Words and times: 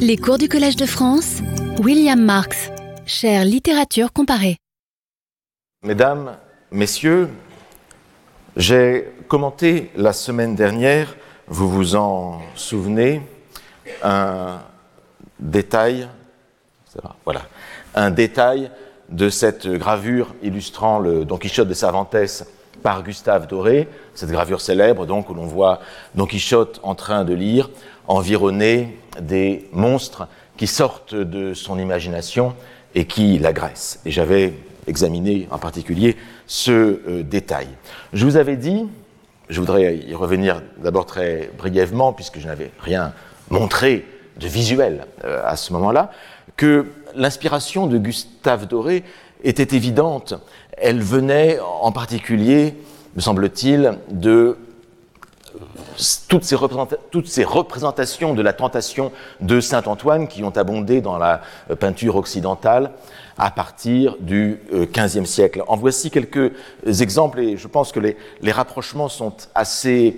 Les 0.00 0.16
cours 0.16 0.38
du 0.38 0.48
Collège 0.48 0.76
de 0.76 0.86
France, 0.86 1.40
William 1.80 2.20
Marx, 2.20 2.70
chère 3.06 3.44
littérature 3.44 4.12
comparée. 4.12 4.56
Mesdames, 5.82 6.36
Messieurs, 6.70 7.28
j'ai 8.56 9.08
commenté 9.28 9.90
la 9.96 10.12
semaine 10.12 10.54
dernière, 10.54 11.14
vous 11.46 11.68
vous 11.68 11.96
en 11.96 12.40
souvenez, 12.54 13.22
un 14.02 14.60
détail, 15.38 16.08
voilà, 17.24 17.42
un 17.94 18.10
détail 18.10 18.70
de 19.08 19.30
cette 19.30 19.66
gravure 19.66 20.34
illustrant 20.42 20.98
le 20.98 21.24
Don 21.24 21.38
Quichotte 21.38 21.68
de 21.68 21.74
Cervantes 21.74 22.14
par 22.82 23.02
Gustave 23.02 23.46
Doré, 23.46 23.88
cette 24.14 24.30
gravure 24.30 24.60
célèbre 24.60 25.06
donc 25.06 25.30
où 25.30 25.34
l'on 25.34 25.46
voit 25.46 25.80
Don 26.14 26.26
Quichotte 26.26 26.80
en 26.82 26.94
train 26.94 27.24
de 27.24 27.34
lire, 27.34 27.70
environné 28.06 28.98
des 29.20 29.68
monstres 29.72 30.28
qui 30.56 30.66
sortent 30.66 31.14
de 31.14 31.54
son 31.54 31.78
imagination 31.78 32.54
et 32.94 33.06
qui 33.06 33.38
l'agressent. 33.38 34.00
Et 34.04 34.10
j'avais 34.10 34.54
examiné 34.86 35.46
en 35.50 35.58
particulier 35.58 36.16
ce 36.46 36.70
euh, 36.72 37.22
détail. 37.22 37.68
Je 38.12 38.24
vous 38.24 38.36
avais 38.36 38.56
dit, 38.56 38.86
je 39.48 39.60
voudrais 39.60 39.96
y 39.96 40.14
revenir 40.14 40.62
d'abord 40.78 41.06
très 41.06 41.50
brièvement 41.56 42.12
puisque 42.12 42.38
je 42.38 42.46
n'avais 42.46 42.70
rien 42.80 43.12
montré 43.50 44.06
de 44.38 44.46
visuel 44.46 45.06
euh, 45.24 45.42
à 45.44 45.56
ce 45.56 45.72
moment-là, 45.72 46.10
que 46.56 46.86
l'inspiration 47.14 47.86
de 47.86 47.98
Gustave 47.98 48.66
Doré 48.66 49.04
était 49.44 49.76
évidente. 49.76 50.34
Elle 50.76 51.00
venait 51.00 51.58
en 51.60 51.92
particulier, 51.92 52.74
me 53.14 53.20
semble-t-il, 53.20 53.98
de 54.10 54.56
toutes 56.28 56.44
ces, 56.44 57.44
représentations 57.44 58.34
de 58.34 58.42
la 58.42 58.52
tentation 58.52 59.12
de 59.40 59.60
Saint 59.60 59.82
Antoine 59.86 60.28
qui 60.28 60.44
ont 60.44 60.56
abondé 60.56 61.00
dans 61.00 61.18
la 61.18 61.40
euh, 61.70 61.76
peinture 61.76 62.16
occidentale 62.16 62.92
à 63.36 63.50
partir 63.50 64.16
du 64.20 64.60
XVe 64.72 65.22
euh, 65.22 65.24
siècle. 65.24 65.62
En 65.68 65.76
voici 65.76 66.10
quelques 66.10 66.52
exemples 66.86 67.40
et 67.40 67.56
je 67.56 67.68
pense 67.68 67.92
que 67.92 68.00
les, 68.00 68.52
rapprochements 68.52 69.08
sont 69.08 69.34
assez 69.54 70.16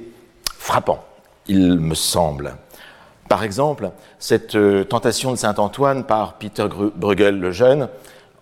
frappants, 0.56 1.04
il 1.46 1.78
me 1.78 1.94
semble. 1.94 2.54
Par 3.28 3.44
exemple, 3.44 3.90
cette 4.18 4.56
euh, 4.56 4.84
tentation 4.84 5.30
de 5.30 5.36
Saint 5.36 5.54
Antoine 5.56 6.04
par 6.04 6.34
Peter 6.34 6.66
Bruegel 6.96 7.38
le 7.38 7.52
Jeune 7.52 7.88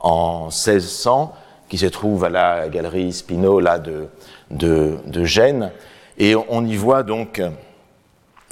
en 0.01 0.47
1600, 0.47 1.35
qui 1.69 1.79
se 1.79 1.87
trouve 1.87 2.25
à 2.25 2.31
la 2.31 2.69
galerie 2.69 3.13
Spinot 3.13 3.61
là, 3.61 3.79
de, 3.79 4.09
de 4.51 5.25
Gênes, 5.25 5.71
et 6.19 6.35
on 6.37 6.65
y 6.65 6.77
voit 6.77 7.03
donc, 7.03 7.41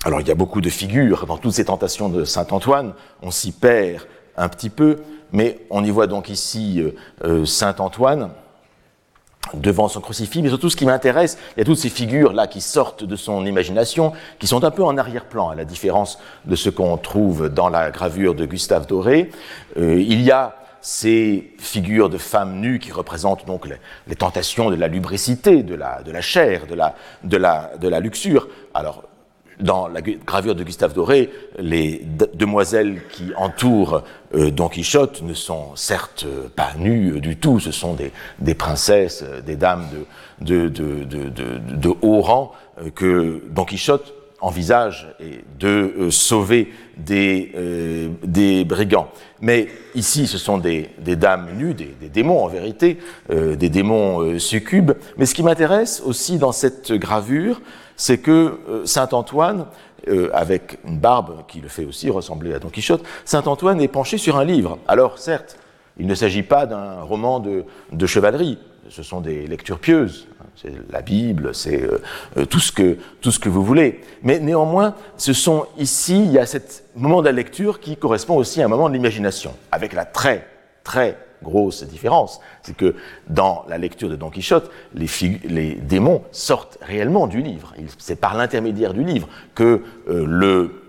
alors 0.05 0.21
il 0.21 0.29
y 0.29 0.31
a 0.31 0.35
beaucoup 0.35 0.61
de 0.61 0.71
figures 0.71 1.27
dans 1.27 1.37
toutes 1.37 1.53
ces 1.53 1.67
tentations 1.67 2.09
de 2.09 2.25
Saint 2.25 2.47
Antoine, 2.51 2.95
on 3.23 3.31
s'y 3.31 3.53
perd 3.53 4.03
un 4.37 4.49
petit 4.49 4.71
peu, 4.71 4.99
mais 5.33 5.59
on 5.71 5.85
y 5.85 5.91
voit 5.91 6.07
donc 6.07 6.29
ici 6.29 6.81
euh, 6.81 6.95
euh, 7.25 7.45
Saint 7.45 7.75
Antoine 7.79 8.31
devant 9.55 9.89
son 9.89 10.01
crucifix, 10.01 10.43
mais 10.43 10.49
surtout 10.49 10.71
ce 10.71 10.77
qui 10.77 10.87
m'intéresse, 10.87 11.39
il 11.57 11.61
y 11.61 11.63
a 11.63 11.65
toutes 11.65 11.79
ces 11.79 11.89
figures-là 11.89 12.47
qui 12.47 12.61
sortent 12.61 13.05
de 13.05 13.17
son 13.17 13.47
imagination, 13.47 14.13
qui 14.39 14.47
sont 14.47 14.65
un 14.65 14.71
peu 14.71 14.85
en 14.85 14.99
arrière-plan, 14.99 15.51
à 15.51 15.55
la 15.55 15.65
différence 15.65 16.19
de 16.45 16.57
ce 16.57 16.69
qu'on 16.69 16.97
trouve 16.97 17.49
dans 17.49 17.69
la 17.69 17.91
gravure 17.91 18.35
de 18.35 18.45
Gustave 18.45 18.87
Doré. 18.87 19.31
Euh, 19.77 20.01
il 20.01 20.21
y 20.23 20.31
a 20.31 20.57
ces 20.87 21.53
figures 21.59 22.09
de 22.09 22.17
femmes 22.17 22.61
nues 22.61 22.79
qui 22.79 22.93
représentent 22.93 23.45
donc 23.45 23.67
les, 24.07 24.15
tentations 24.15 24.71
de 24.71 24.77
la 24.77 24.87
lubricité, 24.87 25.65
de 25.65 25.75
la, 25.75 26.01
de 26.05 26.13
la 26.13 26.21
chair, 26.21 26.69
de 26.69 26.77
la, 26.77 26.95
de, 27.25 27.37
la, 27.37 27.73
de 27.81 27.89
la 27.89 27.99
luxure. 27.99 28.47
Alors, 28.73 29.03
dans 29.59 29.89
la 29.89 30.01
gravure 30.01 30.55
de 30.55 30.63
Gustave 30.63 30.95
Doré, 30.95 31.31
les 31.59 32.07
demoiselles 32.35 33.01
qui 33.11 33.33
entourent 33.37 34.05
euh, 34.37 34.53
Don 34.53 34.69
Quichotte 34.69 35.23
ne 35.23 35.35
sont 35.35 35.75
certes 35.75 36.25
pas 36.55 36.75
nues 36.79 37.21
du 37.21 37.37
tout, 37.37 37.59
ce 37.59 37.73
sont 37.73 37.95
des, 37.95 38.13
des 38.39 38.55
princesses, 38.55 39.25
des 39.45 39.57
dames 39.57 39.89
de, 40.41 40.69
de, 40.69 41.03
de, 41.03 41.29
de 41.59 41.93
haut 42.01 42.21
rang 42.21 42.53
euh, 42.81 42.91
que 42.91 43.43
Don 43.51 43.65
Quichotte 43.65 44.15
envisage 44.41 45.09
de 45.59 45.69
euh, 45.99 46.11
sauver 46.11 46.73
des, 46.97 47.53
euh, 47.55 48.09
des, 48.23 48.65
brigands. 48.65 49.09
Mais 49.41 49.69
ici, 49.95 50.27
ce 50.27 50.39
sont 50.39 50.59
des, 50.59 50.91
des 50.99 51.17
dames 51.17 51.49
nues, 51.57 51.75
des, 51.75 51.95
des, 52.01 52.09
démons 52.09 52.43
en 52.43 52.49
vérité, 52.49 52.99
euh, 53.31 53.57
des 53.57 53.69
démons 53.69 54.39
succubes. 54.39 54.93
Mais 55.17 55.27
ce 55.27 55.35
qui 55.35 55.43
m'intéresse 55.43 56.03
aussi 56.05 56.39
dans 56.39 56.53
cette 56.53 56.93
gravure, 56.93 57.61
c'est 57.97 58.19
que 58.19 58.61
Saint 58.85 59.09
Antoine, 59.13 59.67
avec 60.35 60.79
une 60.87 60.99
barbe 60.99 61.45
qui 61.49 61.61
le 61.61 61.69
fait 61.69 61.87
aussi 61.87 62.11
ressembler 62.11 62.53
à 62.53 62.59
Don 62.59 62.69
Quichotte, 62.69 63.03
Saint 63.25 63.43
Antoine 63.47 63.81
est 63.81 63.89
penché 63.89 64.19
sur 64.19 64.37
un 64.37 64.45
livre. 64.45 64.79
Alors 64.87 65.19
certes, 65.19 65.59
il 65.99 66.07
ne 66.07 66.15
s'agit 66.15 66.43
pas 66.43 66.67
d'un 66.67 67.01
roman 67.01 67.41
de, 67.41 67.65
de 67.93 68.07
chevalerie, 68.07 68.59
ce 68.91 69.03
sont 69.03 69.21
des 69.21 69.47
lectures 69.47 69.79
pieuses, 69.79 70.29
c'est 70.57 70.73
la 70.91 71.03
Bible, 71.03 71.55
c'est 71.55 71.83
euh, 71.83 71.99
euh, 72.39 72.45
tout, 72.47 72.61
ce 72.61 72.73
que, 72.73 72.97
tout 73.21 73.31
ce 73.31 73.39
que 73.39 73.49
vous 73.49 73.63
voulez. 73.63 74.01
Mais 74.23 74.39
néanmoins, 74.39 74.95
ce 75.17 75.33
sont 75.33 75.67
ici, 75.77 76.19
il 76.19 76.33
y 76.33 76.39
a 76.39 76.47
ce 76.47 76.59
moment 76.95 77.21
de 77.21 77.27
la 77.27 77.33
lecture 77.33 77.79
qui 77.79 77.97
correspond 77.97 78.37
aussi 78.37 78.63
à 78.63 78.65
un 78.65 78.69
moment 78.69 78.89
de 78.89 78.95
l'imagination, 78.95 79.55
avec 79.71 79.93
la 79.93 80.07
très, 80.07 80.47
très 80.83 81.19
grosse 81.43 81.85
différence, 81.85 82.41
c'est 82.63 82.75
que 82.75 82.95
dans 83.29 83.65
la 83.69 83.77
lecture 83.77 84.09
de 84.09 84.17
Don 84.17 84.31
Quichotte, 84.31 84.71
les, 84.95 85.75
démons 85.75 86.23
sortent 86.33 86.79
réellement 86.81 87.27
du 87.27 87.43
livre. 87.43 87.75
C'est 87.99 88.19
par 88.19 88.35
l'intermédiaire 88.35 88.95
du 88.95 89.05
livre 89.05 89.29
que 89.55 89.83
euh, 90.09 90.25
le 90.27 90.83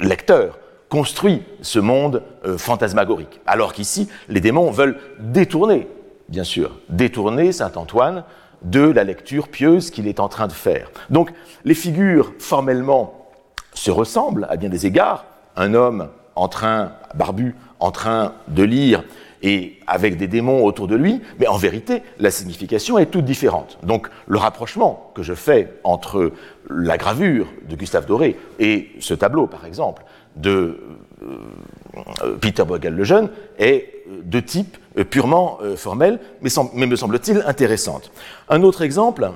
lecteur 0.00 0.58
construit 0.88 1.42
ce 1.60 1.78
monde 1.78 2.24
fantasmagorique. 2.56 3.40
Alors 3.46 3.74
qu'ici, 3.74 4.08
les 4.28 4.40
démons 4.40 4.72
veulent 4.72 4.98
détourner, 5.20 5.86
bien 6.28 6.42
sûr, 6.42 6.80
détourner 6.88 7.52
Saint 7.52 7.70
Antoine 7.76 8.24
de 8.62 8.80
la 8.80 9.04
lecture 9.04 9.48
pieuse 9.48 9.90
qu'il 9.90 10.06
est 10.06 10.20
en 10.20 10.28
train 10.28 10.46
de 10.46 10.52
faire. 10.52 10.90
Donc 11.08 11.30
les 11.64 11.74
figures 11.74 12.32
formellement 12.38 13.28
se 13.74 13.90
ressemblent 13.90 14.46
à 14.50 14.56
bien 14.56 14.68
des 14.68 14.86
égards. 14.86 15.24
Un 15.56 15.74
homme 15.74 16.08
en 16.36 16.48
train, 16.48 16.92
barbu, 17.14 17.54
en 17.80 17.90
train 17.90 18.34
de 18.48 18.62
lire 18.62 19.04
et 19.42 19.78
avec 19.86 20.16
des 20.18 20.26
démons 20.26 20.64
autour 20.64 20.86
de 20.86 20.96
lui, 20.96 21.22
mais 21.38 21.46
en 21.46 21.56
vérité, 21.56 22.02
la 22.18 22.30
signification 22.30 22.98
est 22.98 23.06
toute 23.06 23.24
différente. 23.24 23.78
Donc 23.82 24.08
le 24.26 24.38
rapprochement 24.38 25.10
que 25.14 25.22
je 25.22 25.34
fais 25.34 25.72
entre 25.82 26.32
la 26.68 26.98
gravure 26.98 27.46
de 27.68 27.74
Gustave 27.74 28.06
Doré 28.06 28.36
et 28.58 28.90
ce 29.00 29.14
tableau, 29.14 29.46
par 29.46 29.64
exemple, 29.64 30.02
de 30.36 30.78
euh, 31.22 32.36
Peter 32.40 32.64
Bruegel 32.64 32.94
le 32.94 33.04
Jeune 33.04 33.30
est 33.58 34.04
de 34.24 34.40
type 34.40 34.76
euh, 34.76 34.79
purement 35.10 35.58
euh, 35.62 35.76
formel, 35.76 36.18
mais, 36.42 36.50
me 36.86 36.96
semble-t-il 36.96 37.42
intéressante. 37.46 38.10
Un 38.48 38.62
autre 38.62 38.82
exemple, 38.82 39.30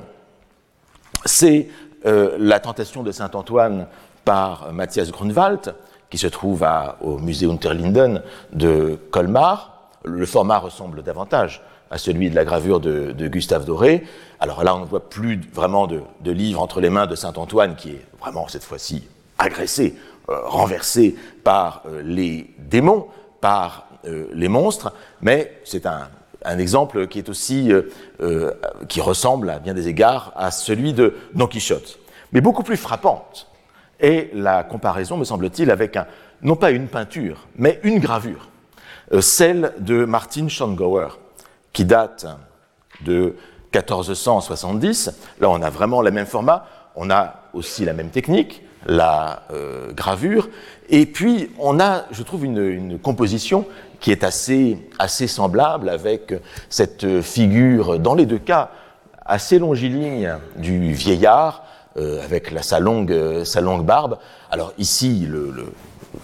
c'est 1.24 1.68
la 2.04 2.60
tentation 2.60 3.02
de 3.02 3.10
Saint-Antoine 3.12 3.86
par 4.26 4.74
Matthias 4.74 5.10
Grunwald, 5.10 5.74
qui 6.10 6.18
se 6.18 6.26
trouve 6.26 6.66
au 7.00 7.16
musée 7.16 7.46
Unterlinden 7.46 8.22
de 8.52 8.98
Colmar. 9.10 9.88
Le 10.04 10.26
format 10.26 10.58
ressemble 10.58 11.02
davantage 11.02 11.62
à 11.90 11.98
celui 11.98 12.28
de 12.28 12.34
la 12.34 12.44
gravure 12.44 12.80
de, 12.80 13.28
Gustave 13.28 13.64
Doré. 13.64 14.04
Alors 14.40 14.64
là, 14.64 14.74
on 14.74 14.80
ne 14.80 14.84
voit 14.84 15.08
plus 15.08 15.40
vraiment 15.52 15.86
de, 15.86 16.02
livre 16.30 16.60
entre 16.60 16.80
les 16.80 16.90
mains 16.90 17.06
de 17.06 17.14
Saint-Antoine, 17.14 17.76
qui 17.76 17.90
est 17.90 18.04
vraiment 18.20 18.48
cette 18.48 18.64
fois-ci 18.64 19.06
agressé 19.38 19.94
euh, 20.28 20.40
renversé 20.44 21.14
par 21.42 21.82
euh, 21.86 22.02
les 22.02 22.52
démons, 22.58 23.06
par 23.40 23.86
euh, 24.06 24.26
les 24.32 24.48
monstres, 24.48 24.92
mais 25.20 25.60
c'est 25.64 25.86
un, 25.86 26.08
exemple 26.58 27.06
qui 27.06 27.18
est 27.18 27.30
aussi 27.30 27.72
qui 28.86 29.00
ressemble 29.00 29.48
à 29.48 29.58
bien 29.58 29.72
des 29.72 29.88
égards 29.88 30.30
à 30.36 30.50
celui 30.50 30.92
de 30.92 31.14
Don 31.32 31.46
Quichotte. 31.46 31.98
Mais 32.32 32.42
beaucoup 32.42 32.62
plus 32.62 32.76
frappante 32.76 33.46
est 33.98 34.28
la 34.34 34.62
comparaison, 34.62 35.16
me 35.16 35.24
semble-t-il, 35.24 35.70
avec 35.70 35.96
non 36.42 36.54
pas 36.54 36.70
une 36.70 36.88
peinture, 36.88 37.46
mais 37.56 37.80
une 37.82 37.98
gravure, 37.98 38.50
celle 39.20 39.72
de 39.78 40.04
Martin 40.04 40.48
Schongauer, 40.48 41.18
qui 41.72 41.86
date 41.86 42.26
de 43.00 43.36
1470. 43.74 45.12
Là, 45.40 45.50
on 45.50 45.62
a 45.62 45.70
vraiment 45.70 46.02
le 46.02 46.10
même 46.10 46.26
format, 46.26 46.66
on 46.94 47.10
a 47.10 47.42
aussi 47.52 47.84
la 47.84 47.92
même 47.92 48.10
technique, 48.10 48.62
la 48.86 49.42
euh, 49.52 49.92
gravure. 49.92 50.48
Et 50.88 51.06
puis, 51.06 51.50
on 51.58 51.80
a, 51.80 52.04
je 52.10 52.22
trouve, 52.22 52.44
une, 52.44 52.98
composition 52.98 53.66
qui 54.04 54.12
est 54.12 54.22
assez, 54.22 54.76
assez 54.98 55.26
semblable 55.26 55.88
avec 55.88 56.34
cette 56.68 57.22
figure, 57.22 57.98
dans 57.98 58.14
les 58.14 58.26
deux 58.26 58.38
cas, 58.38 58.68
assez 59.24 59.58
longiligne 59.58 60.36
du 60.56 60.92
vieillard, 60.92 61.64
euh, 61.96 62.22
avec 62.22 62.52
sa, 62.60 62.80
longue, 62.80 63.42
sa 63.44 63.62
longue 63.62 63.86
barbe. 63.86 64.18
Alors 64.50 64.74
ici, 64.76 65.26
le, 65.26 65.72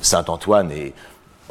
Saint 0.03 0.27
Antoine 0.29 0.71
est 0.73 0.93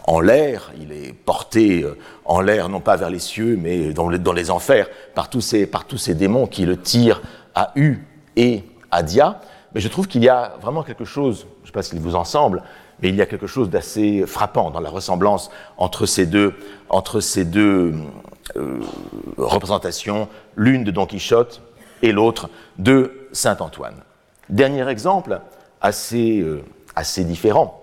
en 0.05 0.19
l'air, 0.19 0.71
il 0.79 0.91
est 0.91 1.13
porté 1.13 1.81
euh, 1.81 1.97
en 2.25 2.41
l'air, 2.41 2.69
non 2.69 2.79
pas 2.79 2.95
vers 2.95 3.09
les 3.09 3.17
cieux, 3.17 3.57
mais 3.59 3.91
dans, 3.91 4.11
dans 4.11 4.33
les 4.33 4.51
enfers, 4.51 4.87
par 5.15 5.31
tous, 5.31 5.41
ces, 5.41 5.65
par 5.65 5.85
tous 5.85 5.97
ces 5.97 6.13
démons 6.13 6.45
qui 6.45 6.63
le 6.63 6.77
tirent 6.77 7.23
à 7.55 7.71
U 7.75 8.05
et 8.35 8.65
à 8.91 9.01
Dia 9.01 9.41
mais 9.73 9.81
je 9.81 9.87
trouve 9.87 10.07
qu'il 10.07 10.23
y 10.23 10.29
a 10.29 10.55
vraiment 10.61 10.83
quelque 10.83 11.05
chose, 11.05 11.45
je 11.59 11.61
ne 11.61 11.65
sais 11.67 11.71
pas 11.71 11.83
s'il 11.83 11.99
vous 11.99 12.15
en 12.15 12.23
semble, 12.23 12.63
mais 13.01 13.09
il 13.09 13.15
y 13.15 13.21
a 13.21 13.25
quelque 13.25 13.47
chose 13.47 13.69
d'assez 13.69 14.25
frappant 14.25 14.71
dans 14.71 14.79
la 14.79 14.89
ressemblance 14.89 15.49
entre 15.77 16.05
ces 16.05 16.25
deux, 16.25 16.53
euh, 18.55 18.79
représentations, 19.37 20.27
l'une 20.55 20.83
de 20.83 20.91
Don 20.91 21.05
Quichotte 21.05 21.61
et 22.01 22.11
l'autre 22.11 22.49
de 22.77 23.27
Saint 23.31 23.57
Antoine. 23.59 23.95
Dernier 24.49 24.87
exemple, 24.89 25.39
assez, 25.81 26.39
euh, 26.39 26.63
assez 26.95 27.23
différent, 27.23 27.75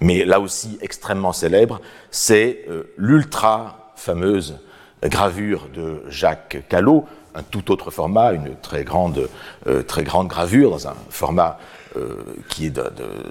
mais 0.00 0.24
là 0.24 0.40
aussi 0.40 0.78
extrêmement 0.82 1.32
célèbre, 1.32 1.80
c'est 2.10 2.64
euh, 2.68 2.92
l'ultra 2.96 3.92
fameuse 3.96 4.58
gravure 5.02 5.68
de 5.74 6.02
Jacques 6.08 6.64
Callot, 6.68 7.06
un 7.34 7.42
tout 7.42 7.70
autre 7.70 7.90
format, 7.90 8.32
une 8.32 8.56
très 8.56 8.82
grande, 8.82 9.28
très 9.86 10.02
grande 10.02 10.26
gravure 10.26 10.70
dans 10.70 10.88
un 10.88 10.94
format 11.08 11.58
qui 12.48 12.66
est 12.66 12.80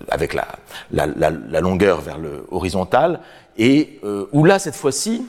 avec 0.09 0.33
la, 0.33 0.47
la, 0.91 1.61
longueur 1.61 2.01
vers 2.01 2.17
le 2.17 2.45
horizontal, 2.51 3.19
et 3.57 3.99
où 4.31 4.45
là, 4.45 4.59
cette 4.59 4.75
fois-ci, 4.75 5.25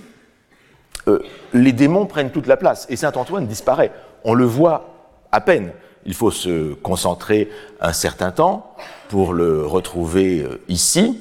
les 1.53 1.73
démons 1.73 2.07
prennent 2.07 2.31
toute 2.31 2.47
la 2.47 2.57
place, 2.57 2.87
et 2.91 2.97
Saint 2.97 3.13
Antoine 3.13 3.47
disparaît. 3.47 3.93
On 4.25 4.35
le 4.35 4.45
voit 4.45 4.95
à 5.33 5.41
peine 5.41 5.73
il 6.09 6.15
faut 6.15 6.31
se 6.31 6.73
concentrer 6.75 7.51
un 7.81 7.93
certain 7.93 8.31
temps 8.31 8.75
pour 9.09 9.35
le 9.35 9.67
retrouver 9.67 10.41
euh, 10.41 10.61
ici, 10.69 11.21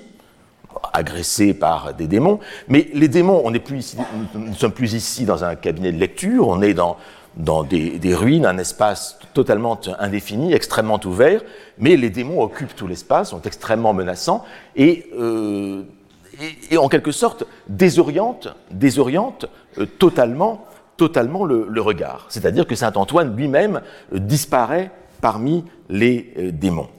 agressé 0.94 1.54
par 1.54 1.94
des 1.94 2.08
démons. 2.08 2.40
Mais 2.70 2.90
les 2.94 3.10
démons, 3.10 3.42
on 3.44 3.52
plus 3.52 3.98
nous 4.34 4.50
ne 4.50 4.56
sommes 4.56 4.72
plus 4.72 4.94
ici 4.94 5.26
dans 5.26 5.44
un 5.44 5.56
cabinet 5.56 5.92
de 5.92 6.00
lecture, 6.00 6.48
on 6.48 6.62
est 6.62 6.74
dans, 6.74 6.98
dans 7.38 7.64
des, 7.64 8.16
ruines, 8.16 8.46
un 8.46 8.58
espace 8.58 9.20
totalement 9.34 9.80
indéfini, 10.00 10.54
extrêmement 10.54 11.00
ouvert, 11.06 11.42
mais 11.78 11.96
les 11.96 12.10
démons 12.10 12.42
occupent 12.42 12.76
tout 12.76 12.88
l'espace, 12.88 13.30
sont 13.30 13.42
extrêmement 13.44 13.94
menaçants 13.94 14.44
et, 14.76 15.06
euh, 15.20 15.84
et, 16.72 16.78
en 16.78 16.90
quelque 16.90 17.12
sorte 17.12 17.46
désorientent, 17.68 18.50
désorientent 18.72 19.46
euh, 19.78 19.86
totalement 19.86 20.66
totalement 20.98 21.46
le, 21.46 21.80
regard. 21.80 22.26
C'est-à-dire 22.30 22.66
que 22.66 22.74
Saint 22.74 22.94
Antoine 22.96 23.36
lui-même 23.36 23.82
euh, 24.16 24.18
disparaît 24.18 24.90
parmi 25.22 25.64
les 25.90 26.34
démons. 26.54 26.90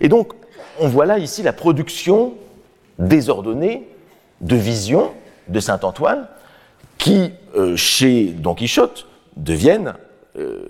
Et 0.00 0.10
donc, 0.10 0.34
on 0.78 0.88
voit 0.88 1.06
là 1.06 1.18
ici 1.18 1.42
la 1.42 1.54
production 1.54 2.34
désordonnée 2.98 3.88
de 4.42 4.56
visions 4.56 5.12
de 5.48 5.58
Saint 5.58 5.80
Antoine 5.82 6.26
qui, 6.98 7.32
chez 7.76 8.26
Don 8.26 8.54
Quichotte, 8.54 9.06
deviennent 9.36 9.94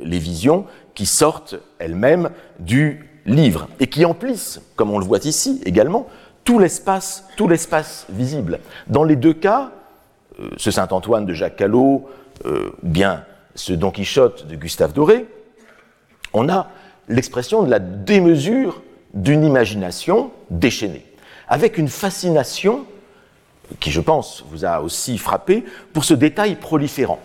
les 0.03 0.19
visions 0.19 0.65
qui 0.95 1.07
sortent 1.07 1.57
elles-mêmes 1.79 2.31
du 2.61 3.09
livre 3.27 3.69
et 3.81 3.89
qui 3.89 4.05
emplissent, 4.05 4.61
comme 4.77 4.91
on 4.93 4.99
le 4.99 5.05
voit 5.05 5.25
ici 5.25 5.61
également, 5.65 6.07
tout 6.45 6.59
l'espace, 6.61 7.25
tout 7.37 7.49
l'espace 7.49 8.07
visible. 8.09 8.61
Dans 8.87 9.03
les 9.03 9.17
deux 9.17 9.35
cas, 9.35 9.73
ce 10.57 10.71
Saint 10.71 10.89
Antoine 10.91 11.27
de 11.27 11.35
Jacques 11.35 11.57
Callot, 11.57 12.09
euh, 12.45 12.71
bien 12.83 13.25
ce 13.55 13.73
Don 13.73 13.91
Quichotte 13.91 14.47
de 14.47 14.55
Gustave 14.55 14.93
Doré, 14.93 15.27
on 16.33 16.49
a 16.49 16.69
l'expression 17.09 17.63
de 17.63 17.71
la 17.71 17.79
démesure 17.79 18.83
d'une 19.15 19.45
imagination 19.45 20.31
déchaînée, 20.51 21.07
avec 21.49 21.79
une 21.79 21.89
fascination 21.89 22.85
qui, 23.81 23.91
je 23.91 24.01
pense, 24.01 24.45
vous 24.51 24.65
a 24.65 24.81
aussi 24.83 25.19
frappé 25.19 25.65
pour 25.93 26.05
ce 26.05 26.15
détail 26.15 26.57
proliférant. 26.57 27.21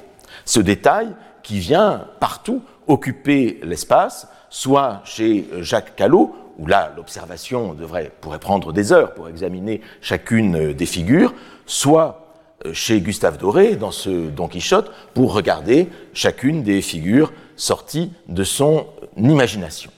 Ce 0.45 0.59
détail 0.59 1.09
qui 1.43 1.59
vient 1.59 2.07
partout 2.19 2.61
occuper 2.87 3.59
l'espace, 3.63 4.27
soit 4.49 5.01
chez 5.05 5.47
Jacques 5.59 5.95
Callot, 5.95 6.35
où 6.57 6.67
là 6.67 6.91
l'observation 6.95 7.75
pourrait 8.21 8.39
prendre 8.39 8.73
des 8.73 8.91
heures 8.91 9.13
pour 9.13 9.29
examiner 9.29 9.81
chacune 10.01 10.73
des 10.73 10.85
figures, 10.85 11.33
soit 11.65 12.21
euh, 12.65 12.73
chez 12.73 13.01
Gustave 13.01 13.37
Doré, 13.37 13.75
dans 13.75 13.91
ce 13.91 14.29
Don 14.29 14.47
Quichotte, 14.47 14.91
pour 15.13 15.33
regarder 15.33 15.89
chacune 16.13 16.63
des 16.63 16.81
figures 16.81 17.33
sorties 17.55 18.11
de 18.27 18.43
son 18.43 18.85
imagination. 19.17 19.91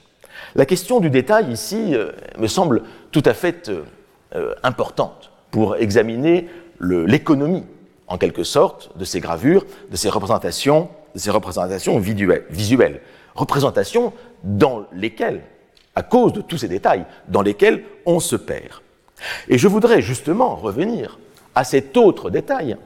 La 0.54 0.66
question 0.66 1.00
du 1.00 1.10
détail 1.10 1.50
ici 1.52 1.94
euh, 1.94 2.12
me 2.38 2.46
semble 2.46 2.82
tout 3.10 3.22
à 3.24 3.34
fait 3.34 3.70
euh, 4.34 4.54
importante 4.62 5.30
pour 5.50 5.76
examiner 5.76 6.48
l'économie, 6.80 7.64
en 8.08 8.18
quelque 8.18 8.44
sorte, 8.44 8.96
de 8.98 9.04
ces 9.04 9.20
gravures, 9.20 9.64
de 9.90 9.96
ces 9.96 10.08
représentations, 10.08 10.88
ces 11.14 11.30
représentations 11.30 11.98
visuelles, 11.98 13.00
représentations 13.34 14.12
dans 14.42 14.86
lesquelles, 14.92 15.42
à 15.94 16.02
cause 16.02 16.32
de 16.32 16.40
tous 16.40 16.58
ces 16.58 16.68
détails, 16.68 17.04
dans 17.28 17.42
lesquelles 17.42 17.84
on 18.06 18.20
se 18.20 18.36
perd. 18.36 18.80
Et 19.48 19.58
je 19.58 19.68
voudrais 19.68 20.02
justement 20.02 20.56
revenir 20.56 21.18
à 21.54 21.64
cet 21.64 21.96
autre 21.96 22.30
détail, 22.30 22.76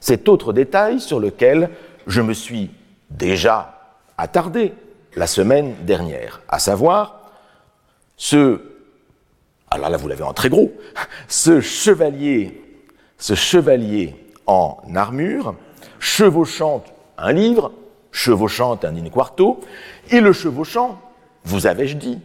cet 0.00 0.28
autre 0.28 0.52
détail 0.52 1.00
sur 1.00 1.18
lequel 1.18 1.70
je 2.06 2.20
me 2.20 2.32
suis 2.32 2.70
déjà 3.10 3.98
attardé 4.16 4.72
la 5.16 5.26
semaine 5.26 5.74
dernière, 5.82 6.42
à 6.48 6.58
savoir 6.58 7.30
ce, 8.16 8.60
alors 9.70 9.88
là 9.88 9.96
vous 9.96 10.08
l'avez 10.08 10.22
en 10.22 10.32
très 10.32 10.48
gros, 10.48 10.72
ce 11.28 11.60
chevalier, 11.60 12.62
ce 13.18 13.34
chevalier 13.34 14.14
en 14.46 14.78
armure, 14.94 15.56
chevauchant 15.98 16.84
un 17.18 17.32
livre, 17.32 17.72
chevauchant 18.10 18.78
un 18.82 18.96
in 18.96 19.08
quarto, 19.08 19.60
et 20.10 20.20
le 20.20 20.32
chevauchant, 20.32 21.00
vous 21.44 21.66
avais-je 21.66 21.96
dit, 21.96 22.20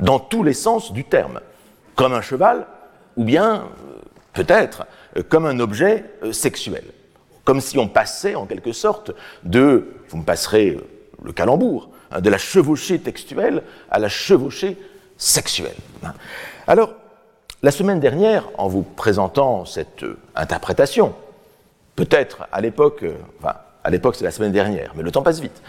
dans 0.00 0.18
tous 0.18 0.42
les 0.42 0.54
sens 0.54 0.92
du 0.92 1.04
terme, 1.04 1.40
comme 1.94 2.12
un 2.12 2.20
cheval, 2.20 2.66
ou 3.16 3.24
bien 3.24 3.64
peut-être 4.32 4.86
euh, 5.16 5.22
comme 5.22 5.46
un 5.46 5.58
objet 5.60 6.04
euh, 6.22 6.32
sexuel, 6.32 6.84
comme 7.44 7.60
si 7.60 7.78
on 7.78 7.88
passait 7.88 8.34
en 8.34 8.46
quelque 8.46 8.72
sorte 8.72 9.12
de, 9.42 9.94
vous 10.10 10.18
me 10.18 10.24
passerez 10.24 10.70
euh, 10.70 10.84
le 11.22 11.32
calembour, 11.32 11.88
hein, 12.10 12.20
de 12.20 12.30
la 12.30 12.38
chevauchée 12.38 12.98
textuelle 13.00 13.62
à 13.90 13.98
la 13.98 14.08
chevauchée 14.08 14.76
sexuelle. 15.16 15.76
Alors, 16.66 16.92
la 17.62 17.70
semaine 17.70 18.00
dernière, 18.00 18.48
en 18.58 18.68
vous 18.68 18.82
présentant 18.82 19.64
cette 19.64 20.04
interprétation, 20.34 21.14
peut-être 21.96 22.46
à 22.52 22.60
l'époque, 22.60 23.04
enfin, 23.38 23.54
à 23.86 23.90
l'époque 23.90 24.16
c'est 24.16 24.24
la 24.24 24.32
semaine 24.32 24.52
dernière, 24.52 24.92
mais 24.96 25.02
le 25.02 25.12
temps 25.12 25.22
passe 25.22 25.40
vite, 25.40 25.62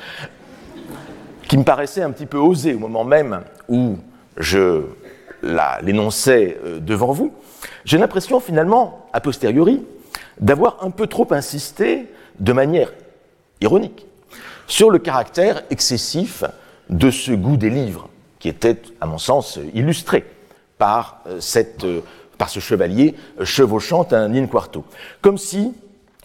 qui 1.47 1.57
me 1.57 1.63
paraissait 1.63 2.01
un 2.01 2.11
petit 2.11 2.25
peu 2.25 2.37
osée 2.37 2.73
au 2.73 2.79
moment 2.79 3.03
même 3.03 3.41
où 3.69 3.97
je 4.37 4.81
l'énonçais 5.83 6.57
devant 6.81 7.11
vous, 7.11 7.31
j'ai 7.85 7.99
l'impression 7.99 8.39
finalement, 8.39 9.07
a 9.13 9.21
posteriori, 9.21 9.86
d'avoir 10.39 10.77
un 10.81 10.89
peu 10.89 11.05
trop 11.05 11.27
insisté 11.31 12.07
de 12.39 12.53
manière 12.53 12.91
ironique 13.62 14.07
sur 14.65 14.89
le 14.89 14.97
caractère 14.97 15.62
excessif 15.69 16.43
de 16.89 17.12
ce 17.12 17.31
goût 17.31 17.57
des 17.57 17.69
livres, 17.69 18.09
qui 18.39 18.50
était, 18.50 18.81
à 19.00 19.05
mon 19.05 19.17
sens, 19.19 19.59
illustré 19.74 20.25
par, 20.77 21.21
euh, 21.27 21.39
euh, 21.83 22.01
par 22.38 22.50
ce 22.50 22.59
chevalier 22.59 23.15
chevauchant 23.43 24.07
un 24.12 24.33
in 24.33 24.47
quarto. 24.47 24.83
Comme 25.21 25.38
si, 25.38 25.74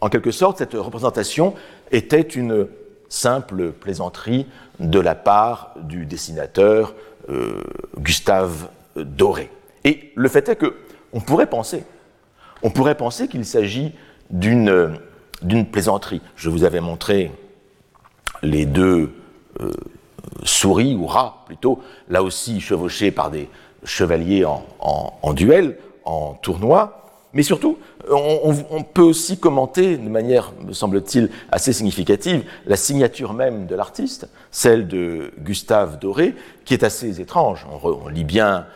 en 0.02 0.08
quelque 0.08 0.32
sorte, 0.32 0.58
cette 0.58 0.74
représentation 0.74 1.54
était 1.92 2.20
une 2.20 2.66
simple 3.08 3.70
plaisanterie 3.70 4.46
de 4.80 4.98
la 4.98 5.14
part 5.14 5.74
du 5.76 6.06
dessinateur 6.06 6.94
euh, 7.30 7.62
Gustave 7.98 8.68
Doré. 8.96 9.48
Et 9.84 10.12
le 10.16 10.28
fait 10.28 10.48
est 10.48 10.56
que 10.56 10.74
on 11.14 11.20
pourrait 11.20 11.46
penser, 11.46 11.84
qu'il 13.28 13.44
s'agit 13.44 13.92
d'une 14.30 14.98
d'une 15.42 15.66
plaisanterie. 15.66 16.20
Je 16.36 16.50
vous 16.50 16.64
avais 16.64 16.80
montré 16.80 17.30
les 18.42 18.66
deux 18.66 19.12
euh, 19.60 19.70
souris 20.42 20.94
ou 20.96 21.06
rats 21.06 21.44
plutôt, 21.46 21.80
là 22.08 22.22
aussi 22.22 22.60
chevauchés 22.60 23.10
par 23.10 23.30
des 23.30 23.48
chevaliers 23.84 24.44
en, 24.44 25.32
duel, 25.32 25.78
en 26.04 26.34
tournoi. 26.34 27.08
Mais 27.32 27.42
surtout, 27.42 27.78
on, 28.10 28.82
peut 28.82 29.02
aussi 29.02 29.38
commenter 29.38 29.96
de 29.96 30.08
manière, 30.08 30.52
me 30.64 30.72
semble-t-il, 30.72 31.30
assez 31.50 31.72
significative 31.72 32.44
la 32.66 32.76
signature 32.76 33.32
même 33.32 33.66
de 33.66 33.74
l'artiste, 33.74 34.28
celle 34.50 34.88
de 34.88 35.32
Gustave 35.38 35.98
Doré, 35.98 36.34
qui 36.64 36.74
est 36.74 36.84
assez 36.84 37.20
étrange. 37.20 37.66
On, 37.82 38.08
lit 38.08 38.24
bien, 38.24 38.66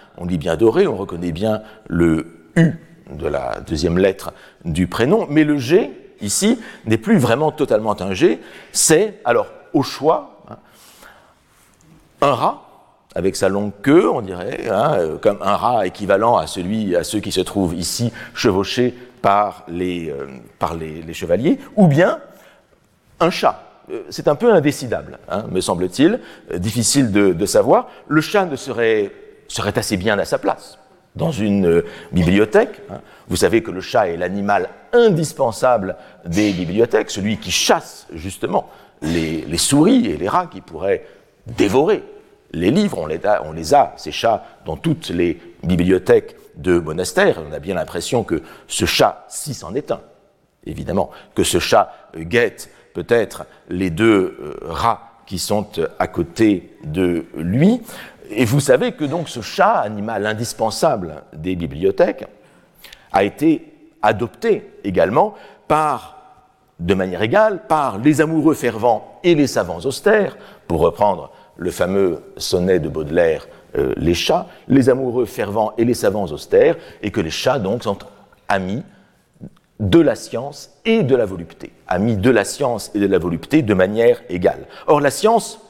Doré, 0.56 0.86
on 0.86 0.96
reconnaît 0.96 1.32
bien 1.32 1.62
le 1.88 2.26
U 2.56 2.72
de 3.10 3.26
la 3.26 3.60
deuxième 3.60 3.98
lettre 3.98 4.32
du 4.64 4.86
prénom, 4.86 5.26
mais 5.28 5.44
le 5.44 5.58
G, 5.58 5.90
ici, 6.20 6.58
n'est 6.84 6.98
plus 6.98 7.18
vraiment 7.18 7.52
totalement 7.52 8.00
un 8.00 8.14
G, 8.14 8.40
c'est, 8.72 9.20
alors, 9.24 9.46
au 9.72 9.82
choix, 9.82 10.40
hein, 10.48 10.56
un 12.20 12.32
rat, 12.32 12.62
avec 13.16 13.34
sa 13.34 13.48
longue 13.48 13.72
queue, 13.82 14.10
on 14.10 14.20
dirait, 14.20 14.68
hein, 14.70 15.16
comme 15.22 15.38
un 15.40 15.56
rat 15.56 15.86
équivalent 15.86 16.36
à 16.36 16.46
celui, 16.46 16.94
à 16.94 17.02
ceux 17.02 17.20
qui 17.20 17.32
se 17.32 17.40
trouvent 17.40 17.74
ici 17.74 18.12
chevauchés 18.34 18.94
par 19.22 19.64
les, 19.68 20.10
euh, 20.10 20.26
les, 20.78 21.14
chevaliers, 21.14 21.58
ou 21.76 21.86
bien 21.86 22.20
un 23.20 23.30
chat. 23.30 23.62
Euh, 23.90 24.02
c'est 24.10 24.28
un 24.28 24.34
peu 24.34 24.52
indécidable, 24.52 25.18
hein, 25.28 25.44
me 25.50 25.60
semble-t-il, 25.60 26.20
difficile 26.56 27.10
de, 27.12 27.46
savoir. 27.46 27.88
Le 28.08 28.20
chat 28.20 28.48
serait, 28.56 29.12
serait 29.48 29.78
assez 29.78 29.96
bien 29.96 30.18
à 30.18 30.24
sa 30.24 30.38
place 30.38 30.78
dans 31.16 31.32
une 31.32 31.66
euh, 31.66 31.84
bibliothèque. 32.12 32.82
Hein. 32.90 33.00
Vous 33.28 33.36
savez 33.36 33.62
que 33.62 33.70
le 33.70 33.80
chat 33.80 34.08
est 34.08 34.16
l'animal 34.16 34.68
indispensable 34.92 35.96
des 36.24 36.52
bibliothèques, 36.52 37.10
celui 37.10 37.38
qui 37.38 37.50
chasse 37.50 38.06
justement 38.12 38.70
les, 39.02 39.58
souris 39.58 40.06
et 40.06 40.16
les 40.16 40.28
rats 40.28 40.46
qui 40.46 40.60
pourraient 40.60 41.04
dévorer 41.46 42.02
les 42.52 42.70
livres. 42.70 42.98
On 42.98 43.06
les, 43.52 43.74
a, 43.74 43.94
ces 43.96 44.12
chats, 44.12 44.44
dans 44.64 44.76
toutes 44.76 45.08
les 45.10 45.40
bibliothèques 45.62 46.36
de 46.56 46.78
monastères. 46.78 47.42
On 47.48 47.52
a 47.52 47.58
bien 47.58 47.74
l'impression 47.74 48.24
que 48.24 48.42
ce 48.66 48.84
chat, 48.84 49.24
si 49.28 49.54
c'en 49.54 49.74
est 49.74 49.90
un, 49.90 50.00
évidemment, 50.64 51.10
que 51.34 51.44
ce 51.44 51.58
chat 51.58 52.10
guette 52.16 52.70
peut-être 52.94 53.44
les 53.68 53.90
deux 53.90 54.38
euh, 54.40 54.54
rats 54.62 55.10
qui 55.26 55.38
sont 55.38 55.66
à 55.98 56.06
côté 56.06 56.76
de 56.84 57.26
lui. 57.36 57.82
Et 58.30 58.44
vous 58.44 58.60
savez 58.60 58.92
que 58.92 59.04
donc 59.04 59.28
ce 59.28 59.40
chat, 59.40 59.74
animal 59.80 60.26
indispensable 60.26 61.22
des 61.34 61.56
bibliothèques, 61.56 62.24
a 63.12 63.24
été 63.24 63.72
adopté 64.02 64.70
également 64.84 65.34
par, 65.68 66.16
de 66.80 66.94
manière 66.94 67.22
égale, 67.22 67.66
par 67.66 67.98
les 67.98 68.20
amoureux 68.20 68.54
fervents 68.54 69.20
et 69.22 69.34
les 69.34 69.46
savants 69.46 69.80
austères, 69.80 70.36
pour 70.66 70.80
reprendre 70.80 71.32
le 71.56 71.70
fameux 71.70 72.22
sonnet 72.36 72.78
de 72.78 72.88
Baudelaire, 72.88 73.48
euh, 73.76 73.92
les 73.96 74.14
chats, 74.14 74.46
les 74.68 74.88
amoureux 74.88 75.26
fervents 75.26 75.72
et 75.78 75.84
les 75.84 75.94
savants 75.94 76.26
austères, 76.26 76.76
et 77.02 77.10
que 77.10 77.20
les 77.20 77.30
chats 77.30 77.58
donc 77.58 77.82
sont 77.82 77.98
amis 78.48 78.82
de 79.80 80.00
la 80.00 80.14
science 80.14 80.70
et 80.84 81.02
de 81.02 81.14
la 81.14 81.26
volupté, 81.26 81.72
amis 81.86 82.16
de 82.16 82.30
la 82.30 82.44
science 82.44 82.90
et 82.94 82.98
de 82.98 83.06
la 83.06 83.18
volupté 83.18 83.62
de 83.62 83.74
manière 83.74 84.22
égale. 84.28 84.66
Or, 84.86 85.00
la 85.00 85.10
science, 85.10 85.60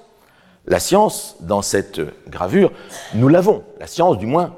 la 0.67 0.79
science, 0.79 1.37
dans 1.41 1.63
cette 1.63 2.01
gravure, 2.29 2.73
nous 3.15 3.29
l'avons, 3.29 3.65
la 3.81 3.87
science 3.87 4.19
du 4.19 4.27
moins, 4.27 4.55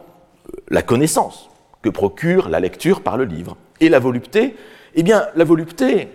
euh, 0.49 0.61
la 0.69 0.83
connaissance 0.83 1.49
que 1.83 1.89
procure 1.89 2.49
la 2.49 2.61
lecture 2.61 3.03
par 3.03 3.17
le 3.17 3.25
livre. 3.25 3.57
Et 3.81 3.89
la 3.89 3.99
volupté, 3.99 4.57
eh 4.95 5.03
bien, 5.03 5.27
la 5.37 5.45
volupté, 5.45 6.09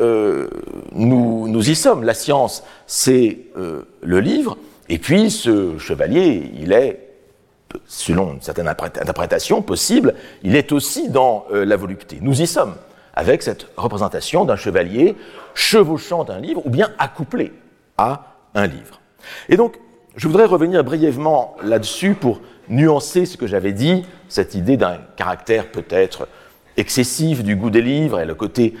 euh, 0.00 0.48
nous, 0.92 1.68
y 1.68 1.74
sommes. 1.74 2.04
La 2.04 2.14
science, 2.14 2.62
c'est 2.86 3.38
euh, 3.56 3.82
le 4.02 4.20
livre, 4.20 4.56
et 4.88 4.98
puis 4.98 5.30
ce 5.30 5.78
chevalier, 5.78 6.50
il 6.60 6.72
est 6.72 7.02
selon 7.86 8.34
une 8.34 8.40
certaine 8.42 8.68
interprétation 8.68 9.60
possible, 9.60 10.14
il 10.42 10.56
est 10.56 10.72
aussi 10.72 11.08
dans 11.08 11.46
euh, 11.52 11.64
la 11.64 11.76
volupté. 11.76 12.18
Nous 12.20 12.40
y 12.40 12.46
sommes, 12.46 12.74
avec 13.14 13.42
cette 13.42 13.68
représentation 13.76 14.44
d'un 14.44 14.56
chevalier 14.56 15.16
chevauchant 15.54 16.28
un 16.28 16.38
livre 16.38 16.64
ou 16.64 16.70
bien 16.70 16.90
accouplé 16.98 17.52
à 17.98 18.34
un 18.54 18.66
livre. 18.66 19.00
Et 19.48 19.56
donc, 19.56 19.78
je 20.16 20.28
voudrais 20.28 20.44
revenir 20.46 20.84
brièvement 20.84 21.56
là-dessus 21.62 22.14
pour 22.14 22.40
nuancer 22.68 23.26
ce 23.26 23.36
que 23.36 23.46
j'avais 23.46 23.72
dit, 23.72 24.04
cette 24.28 24.54
idée 24.54 24.76
d'un 24.76 24.98
caractère 25.16 25.70
peut-être 25.70 26.28
excessif 26.76 27.42
du 27.42 27.56
goût 27.56 27.70
des 27.70 27.82
livres 27.82 28.20
et 28.20 28.26
le 28.26 28.34
côté 28.34 28.74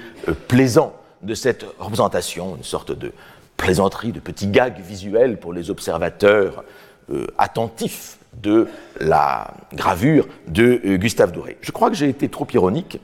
plaisant 0.48 0.92
de 1.26 1.34
cette 1.34 1.66
représentation, 1.78 2.56
une 2.56 2.64
sorte 2.64 2.92
de 2.92 3.12
plaisanterie, 3.56 4.12
de 4.12 4.20
petit 4.20 4.46
gag 4.46 4.80
visuel 4.80 5.38
pour 5.38 5.52
les 5.52 5.70
observateurs 5.70 6.64
euh, 7.10 7.26
attentifs 7.36 8.18
de 8.42 8.68
la 9.00 9.54
gravure 9.72 10.26
de 10.46 10.80
euh, 10.84 10.96
Gustave 10.96 11.32
Doré. 11.32 11.58
Je 11.60 11.72
crois 11.72 11.90
que 11.90 11.96
j'ai 11.96 12.08
été 12.08 12.28
trop 12.28 12.46
ironique 12.52 13.00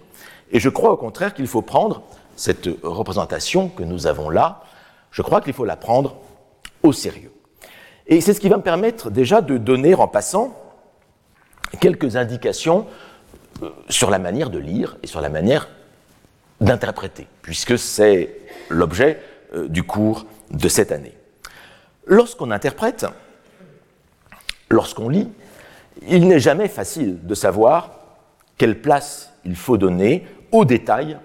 et 0.53 0.61
je 0.61 0.69
crois 0.69 0.93
au 0.93 0.97
contraire 0.97 1.35
qu'il 1.35 1.47
faut 1.47 1.63
prendre 1.63 2.03
cette 2.37 2.69
représentation 2.83 3.69
que 3.69 3.83
nous 3.83 4.07
avons 4.07 4.31
là, 4.31 4.63
je 5.11 5.23
crois 5.23 5.41
qu'il 5.41 5.53
faut 5.53 5.65
la 5.65 5.77
prendre 5.77 6.17
au 6.83 6.93
sérieux. 6.93 7.33
Et 8.07 8.21
c'est 8.21 8.35
ce 8.35 8.41
qui 8.41 8.49
va 8.49 8.57
me 8.57 8.63
permettre 8.63 9.11
déjà 9.11 9.41
de 9.41 9.59
donner 9.59 9.95
en 9.95 10.09
passant 10.09 10.57
quelques 11.81 12.17
indications 12.17 12.87
euh, 13.63 13.71
sur 13.89 14.11
la 14.11 14.19
manière 14.19 14.51
de 14.51 14.59
lire 14.59 14.97
et 15.03 15.07
sur 15.07 15.21
la 15.21 15.29
manière 15.29 15.69
d'interpréter, 16.63 17.27
puisque 17.43 17.79
c'est 17.79 18.37
l'objet 18.69 19.21
euh, 19.55 19.69
du 19.69 19.83
cours 19.83 20.27
de 20.51 20.69
cette 20.69 20.93
année. 20.93 21.15
Lorsqu'on 22.07 22.51
interprète, 22.51 23.07
lorsqu'on 24.71 25.09
lit, 25.09 25.31
il 26.09 26.27
n'est 26.27 26.41
jamais 26.41 26.69
facile 26.69 27.25
de 27.27 27.35
savoir 27.35 27.91
quelle 28.57 28.81
place 28.81 29.33
il 29.45 29.57
faut 29.57 29.77
donner 29.77 30.27
aux 30.51 30.65
détails 30.65 31.19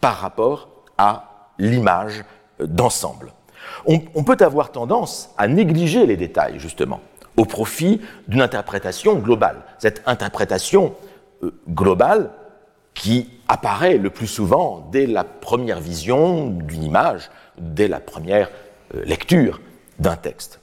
par 0.00 0.16
rapport 0.16 0.68
à 0.98 1.52
l'image 1.58 2.24
d'ensemble. 2.60 3.32
On, 3.86 4.24
peut 4.24 4.36
avoir 4.40 4.72
tendance 4.72 5.30
à 5.38 5.48
négliger 5.48 6.06
les 6.06 6.16
détails, 6.16 6.58
justement, 6.58 7.00
au 7.36 7.44
profit 7.44 8.00
d'une 8.26 8.40
interprétation 8.40 9.16
globale. 9.16 9.62
Cette 9.78 10.02
interprétation 10.06 10.94
euh, 11.42 11.52
globale 11.68 12.30
qui 12.96 13.28
apparaît 13.46 13.98
le 13.98 14.10
plus 14.10 14.26
souvent 14.26 14.88
dès 14.90 15.06
la 15.06 15.22
première 15.22 15.78
vision 15.78 16.48
d'une 16.48 16.82
image, 16.82 17.30
dès 17.58 17.86
la 17.86 18.00
première 18.00 18.50
euh, 18.94 19.04
lecture 19.04 19.60
d'un 20.00 20.16
texte. 20.16 20.60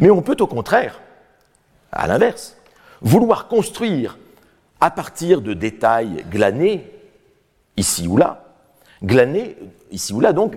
Mais 0.00 0.10
on 0.10 0.22
peut 0.22 0.36
au 0.40 0.46
contraire 0.46 1.00
à 1.92 2.08
l'inverse, 2.08 2.56
vouloir 3.02 3.46
construire 3.46 4.18
à 4.80 4.90
partir 4.90 5.40
de 5.42 5.54
détails 5.54 6.24
glanés 6.30 6.90
ici 7.76 8.08
ou 8.08 8.16
là, 8.16 8.44
glanés 9.02 9.56
ici 9.92 10.12
ou 10.12 10.20
là, 10.20 10.32
donc 10.32 10.56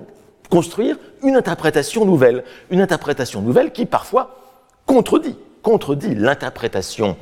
construire 0.50 0.98
une 1.22 1.36
interprétation 1.36 2.06
nouvelle, 2.06 2.44
une 2.72 2.82
interprétation 2.82 3.42
nouvelle 3.42 3.72
qui 3.72 3.86
parfois 3.86 4.40
contredit, 4.86 5.38
contredit 5.62 6.16
l'interprétation 6.16 7.18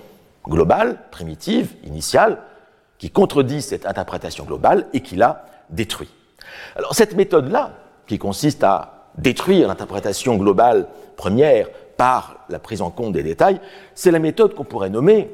globale, 0.48 1.00
primitive, 1.12 1.74
initiale, 1.84 2.40
qui 3.06 3.12
contredit 3.12 3.62
cette 3.62 3.86
interprétation 3.86 4.46
globale 4.46 4.88
et 4.92 5.02
qui 5.02 5.16
la 5.16 5.46
détruit. 5.70 6.10
Alors 6.76 6.96
cette 6.96 7.16
méthode-là, 7.16 7.74
qui 8.08 8.18
consiste 8.18 8.64
à 8.64 9.12
détruire 9.20 9.68
l'interprétation 9.68 10.38
globale 10.38 10.88
première 11.16 11.68
par 11.98 12.38
la 12.50 12.58
prise 12.58 12.82
en 12.82 12.90
compte 12.90 13.14
des 13.14 13.22
détails, 13.22 13.62
c'est 13.94 14.10
la 14.10 14.18
méthode 14.18 14.56
qu'on 14.56 14.64
pourrait 14.64 14.90
nommer 14.90 15.30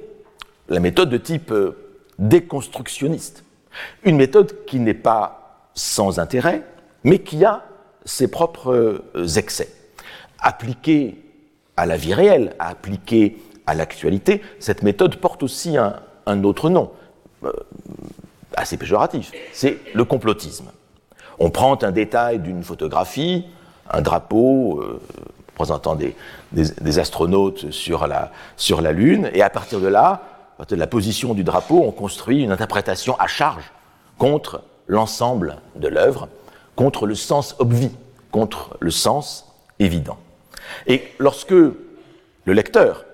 la 0.67 0.81
méthode 0.81 1.09
de 1.09 1.15
type 1.15 1.53
euh, 1.53 1.77
déconstructionniste. 2.19 3.45
Une 4.03 4.17
méthode 4.17 4.65
qui 4.65 4.77
n'est 4.77 4.93
pas 4.93 5.69
sans 5.73 6.19
intérêt, 6.19 6.63
mais 7.05 7.19
qui 7.19 7.45
a 7.45 7.63
ses 8.03 8.27
propres 8.27 8.73
euh, 8.73 9.27
excès. 9.37 9.73
Appliquée 10.39 11.23
à 11.77 11.85
la 11.85 11.95
vie 11.95 12.13
réelle, 12.13 12.53
appliquée 12.59 13.37
à 13.65 13.75
l'actualité, 13.75 14.41
cette 14.59 14.83
méthode 14.83 15.15
porte 15.15 15.41
aussi 15.41 15.77
un, 15.77 16.43
autre 16.43 16.69
nom, 16.69 16.91
assez 18.55 18.77
péjoratif, 18.77 19.31
c'est 19.53 19.79
le 19.93 20.03
complotisme. 20.05 20.71
On 21.39 21.49
prend 21.49 21.81
un 21.83 21.91
détail 21.91 22.39
d'une 22.39 22.63
photographie, 22.63 23.45
un 23.89 24.01
drapeau, 24.01 24.83
représentant 25.61 25.95
des, 25.95 26.99
astronautes 26.99 27.71
sur 27.71 28.07
la, 28.07 28.31
sur 28.57 28.81
la 28.81 28.91
Lune, 28.91 29.29
et 29.33 29.41
à 29.41 29.49
partir 29.49 29.79
de 29.79 29.87
là, 29.87 30.21
à 30.55 30.57
partir 30.57 30.77
de 30.77 30.79
la 30.79 30.87
position 30.87 31.33
du 31.33 31.43
drapeau, 31.43 31.83
on 31.85 31.91
construit 31.91 32.43
une 32.43 32.51
interprétation 32.51 33.15
à 33.19 33.27
charge 33.27 33.71
contre 34.17 34.63
l'ensemble 34.87 35.57
de 35.75 35.87
l'œuvre, 35.87 36.27
contre 36.75 37.05
le 37.05 37.15
sens 37.15 37.55
obvi, 37.59 37.91
contre 38.31 38.77
le 38.79 38.91
sens 38.91 39.47
évident. 39.79 40.17
Et 40.87 41.03
lorsque 41.19 41.51
le 41.51 41.75
lecteur, 42.45 43.05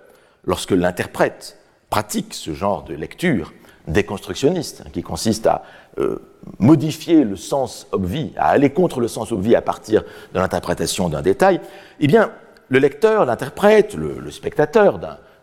lorsque 0.45 0.71
l'interprète 0.71 1.57
pratique 1.89 2.33
ce 2.33 2.53
genre 2.53 2.83
de 2.83 2.93
lecture 2.93 3.53
déconstructionniste, 3.87 4.83
qui 4.91 5.01
consiste 5.01 5.47
à 5.47 5.63
euh, 5.99 6.21
modifier 6.59 7.23
le 7.23 7.35
sens 7.35 7.87
obvi, 7.91 8.33
à 8.37 8.47
aller 8.49 8.69
contre 8.69 8.99
le 8.99 9.07
sens 9.07 9.31
obvi 9.31 9.55
à 9.55 9.61
partir 9.61 10.03
de 10.33 10.39
l'interprétation 10.39 11.09
d'un 11.09 11.21
détail, 11.21 11.61
eh 11.99 12.07
bien, 12.07 12.31
le 12.69 12.79
lecteur, 12.79 13.25
l'interprète, 13.25 13.95
le, 13.95 14.29
spectateur 14.29 14.99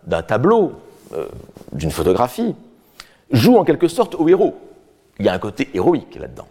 d'un 0.07 0.23
tableau, 0.23 0.73
euh, 1.15 1.27
d'une 1.73 1.91
photographie, 1.91 2.55
joue 3.31 3.57
en 3.57 3.65
quelque 3.65 3.89
sorte 3.89 4.15
au 4.15 4.29
héros. 4.29 4.55
Il 5.19 5.27
y 5.27 5.29
a 5.29 5.33
un 5.33 5.39
côté 5.39 5.71
héroïque 5.75 6.17
là-dedans. 6.17 6.49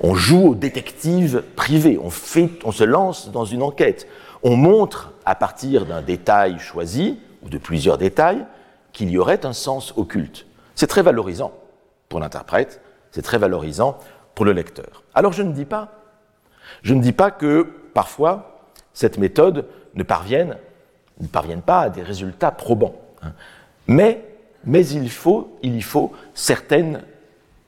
On, 0.00 0.14
joue 0.14 0.48
au 0.48 0.54
détective 0.54 1.42
privé, 1.54 1.98
on 1.98 2.10
se 2.10 2.84
lance 2.84 3.30
dans 3.30 3.44
une 3.44 3.62
enquête. 3.62 4.06
On 4.42 4.56
montre, 4.56 5.12
à 5.24 5.34
partir 5.34 5.86
d'un 5.86 6.02
détail 6.02 6.58
choisi, 6.58 7.18
ou 7.44 7.48
de 7.48 7.58
plusieurs 7.58 7.96
détails, 7.96 8.44
qu'il 8.92 9.10
y 9.10 9.18
aurait 9.18 9.46
un 9.46 9.52
sens 9.52 9.94
occulte. 9.96 10.46
C'est 10.76 10.86
très 10.86 11.02
valorisant 11.02 11.52
pour 12.08 12.20
l'interprète, 12.20 12.80
c'est 13.10 13.22
très 13.22 13.38
valorisant 13.38 13.98
pour 14.34 14.44
le 14.44 14.52
lecteur. 14.52 15.02
Alors 15.14 15.32
je 15.32 15.42
ne 15.42 15.52
dis 15.52 15.64
pas, 15.64 15.88
je 16.82 16.94
ne 16.94 17.02
dis 17.02 17.12
pas 17.12 17.32
que 17.32 17.66
parfois 17.94 18.60
cette 18.92 19.18
méthode 19.18 19.66
ne 19.94 20.02
parvienne, 20.02 20.56
ne 21.20 21.26
parvienne 21.26 21.62
pas 21.62 21.80
à 21.80 21.90
des 21.90 22.02
résultats 22.02 22.50
probants. 22.50 22.94
Hein. 23.22 23.32
Mais, 23.88 24.22
il, 24.66 25.10
faut, 25.10 25.56
il 25.62 25.76
y 25.76 25.82
faut 25.82 26.12
certaines 26.34 27.02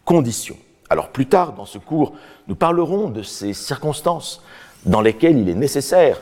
conditions. 0.04 0.56
Alors 0.90 1.08
plus 1.08 1.26
tard 1.26 1.52
dans 1.52 1.66
ce 1.66 1.78
cours, 1.78 2.14
nous 2.46 2.56
parlerons 2.56 3.08
de 3.08 3.22
ces 3.22 3.52
circonstances 3.52 4.42
dans 4.84 5.00
lesquelles 5.00 5.38
il 5.38 5.48
est 5.48 5.54
nécessaire 5.54 6.20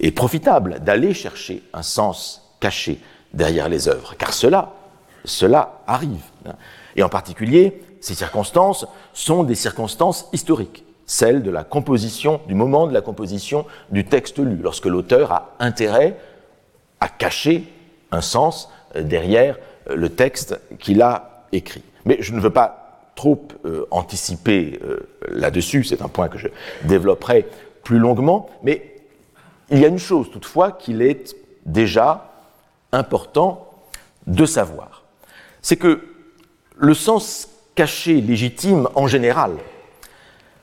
et 0.00 0.10
profitable 0.10 0.80
d'aller 0.80 1.14
chercher 1.14 1.62
un 1.72 1.82
sens 1.82 2.56
caché 2.60 3.00
derrière 3.32 3.68
les 3.68 3.88
œuvres, 3.88 4.14
car 4.16 4.32
cela, 4.32 4.72
cela 5.24 5.82
arrive. 5.86 6.24
Et 6.96 7.02
en 7.02 7.08
particulier, 7.08 7.82
ces 8.00 8.14
circonstances 8.14 8.86
sont 9.12 9.44
des 9.44 9.54
circonstances 9.54 10.28
historiques, 10.32 10.84
celles 11.06 11.42
de 11.42 11.50
la 11.50 11.64
composition, 11.64 12.40
du 12.46 12.54
moment 12.54 12.86
de 12.86 12.92
la 12.92 13.00
composition 13.00 13.66
du 13.90 14.04
texte 14.04 14.38
lu, 14.38 14.56
lorsque 14.56 14.86
l'auteur 14.86 15.32
a 15.32 15.54
intérêt 15.58 16.18
à 17.00 17.08
cacher 17.08 17.64
un 18.10 18.20
sens 18.20 18.70
derrière 18.94 19.58
le 19.92 20.08
texte 20.08 20.60
qu'il 20.78 21.02
a 21.02 21.46
écrit. 21.52 21.82
Mais 22.04 22.18
je 22.20 22.32
ne 22.32 22.40
veux 22.40 22.50
pas 22.50 23.10
trop 23.14 23.46
euh, 23.64 23.86
anticiper 23.90 24.78
euh, 24.82 25.08
là-dessus, 25.28 25.84
c'est 25.84 26.02
un 26.02 26.08
point 26.08 26.28
que 26.28 26.38
je 26.38 26.48
développerai 26.84 27.46
plus 27.82 27.98
longuement, 27.98 28.50
mais 28.62 28.94
il 29.70 29.78
y 29.78 29.84
a 29.84 29.88
une 29.88 29.98
chose 29.98 30.30
toutefois 30.30 30.72
qu'il 30.72 31.00
est 31.02 31.36
déjà 31.64 32.32
important 32.92 33.70
de 34.26 34.46
savoir. 34.46 35.03
C'est 35.64 35.76
que 35.76 36.02
le 36.76 36.92
sens 36.92 37.48
caché 37.74 38.20
légitime 38.20 38.86
en 38.94 39.06
général, 39.06 39.52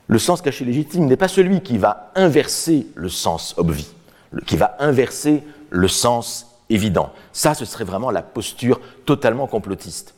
le 0.06 0.18
sens 0.20 0.40
caché 0.40 0.64
légitime 0.64 1.06
n'est 1.06 1.16
pas 1.16 1.26
celui 1.26 1.60
qui 1.60 1.76
va 1.76 2.12
inverser 2.14 2.86
le 2.94 3.08
sens 3.08 3.54
obvi, 3.56 3.88
qui 4.46 4.56
va 4.56 4.76
inverser 4.78 5.42
le 5.70 5.88
sens 5.88 6.46
évident. 6.70 7.10
Ça, 7.32 7.54
ce 7.54 7.64
serait 7.64 7.82
vraiment 7.82 8.12
la 8.12 8.22
posture 8.22 8.80
totalement 9.04 9.48
complotiste. 9.48 10.14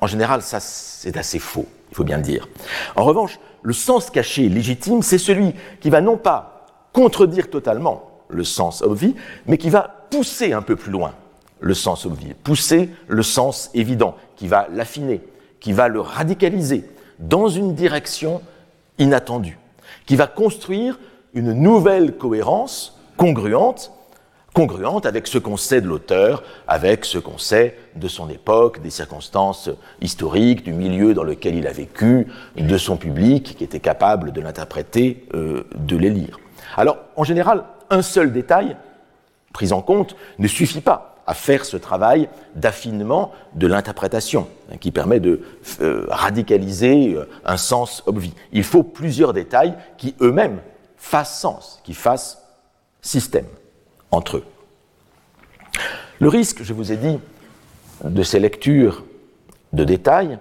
En 0.00 0.06
général, 0.06 0.40
ça, 0.42 0.60
c'est 0.60 1.16
assez 1.16 1.40
faux, 1.40 1.66
il 1.90 1.96
faut 1.96 2.04
bien 2.04 2.18
le 2.18 2.22
dire. 2.22 2.48
En 2.94 3.02
revanche, 3.02 3.40
le 3.62 3.72
sens 3.72 4.08
caché 4.08 4.48
légitime, 4.48 5.02
c'est 5.02 5.18
celui 5.18 5.52
qui 5.80 5.90
va 5.90 6.00
non 6.00 6.16
pas 6.16 6.64
contredire 6.92 7.50
totalement 7.50 8.22
le 8.28 8.44
sens 8.44 8.82
obvi, 8.82 9.16
mais 9.46 9.58
qui 9.58 9.68
va 9.68 10.06
pousser 10.10 10.52
un 10.52 10.62
peu 10.62 10.76
plus 10.76 10.92
loin 10.92 11.12
le 11.60 11.74
sens 11.74 12.06
obvi, 12.06 12.34
pousser 12.34 12.90
le 13.06 13.22
sens 13.22 13.70
évident, 13.74 14.16
qui 14.36 14.48
va 14.48 14.68
l'affiner, 14.72 15.20
qui 15.60 15.72
va 15.72 15.88
le 15.88 16.00
radicaliser 16.00 16.84
dans 17.18 17.48
une 17.48 17.74
direction 17.74 18.40
inattendue, 18.98 19.58
qui 20.06 20.16
va 20.16 20.26
construire 20.26 20.98
une 21.34 21.52
nouvelle 21.52 22.16
cohérence 22.16 22.98
congruente 23.16 23.92
congruente 24.58 25.06
avec 25.06 25.28
ce 25.28 25.38
qu'on 25.38 25.56
sait 25.56 25.80
de 25.80 25.86
l'auteur, 25.86 26.42
avec 26.66 27.04
ce 27.04 27.18
qu'on 27.18 27.38
sait 27.38 27.76
de 27.94 28.08
son 28.08 28.28
époque, 28.28 28.82
des 28.82 28.90
circonstances 28.90 29.70
historiques, 30.00 30.64
du 30.64 30.72
milieu 30.72 31.14
dans 31.14 31.22
lequel 31.22 31.54
il 31.54 31.68
a 31.68 31.72
vécu, 31.72 32.26
de 32.56 32.76
son 32.76 32.96
public 32.96 33.56
qui 33.56 33.62
était 33.62 33.78
capable 33.78 34.32
de 34.32 34.40
l'interpréter, 34.40 35.26
euh, 35.34 35.62
de 35.76 35.96
les 35.96 36.10
lire. 36.10 36.40
Alors, 36.76 36.98
en 37.14 37.22
général, 37.22 37.64
un 37.88 38.02
seul 38.02 38.32
détail 38.32 38.76
pris 39.52 39.72
en 39.72 39.80
compte 39.80 40.16
ne 40.40 40.48
suffit 40.48 40.80
pas 40.80 41.07
à 41.28 41.34
faire 41.34 41.66
ce 41.66 41.76
travail 41.76 42.30
d'affinement 42.54 43.32
de 43.54 43.66
l'interprétation, 43.66 44.48
hein, 44.72 44.78
qui 44.80 44.90
permet 44.90 45.20
de 45.20 45.42
euh, 45.82 46.06
radicaliser 46.08 47.14
euh, 47.14 47.28
un 47.44 47.58
sens 47.58 48.02
obvi. 48.06 48.32
Il 48.50 48.64
faut 48.64 48.82
plusieurs 48.82 49.34
détails 49.34 49.74
qui 49.98 50.14
eux-mêmes 50.22 50.58
fassent 50.96 51.38
sens, 51.38 51.80
qui 51.84 51.92
fassent 51.92 52.42
système 53.02 53.44
entre 54.10 54.38
eux. 54.38 54.44
Le 56.18 56.30
risque, 56.30 56.62
je 56.62 56.72
vous 56.72 56.92
ai 56.92 56.96
dit, 56.96 57.18
de 58.02 58.22
ces 58.22 58.40
lectures 58.40 59.04
de 59.74 59.84
détails, 59.84 60.38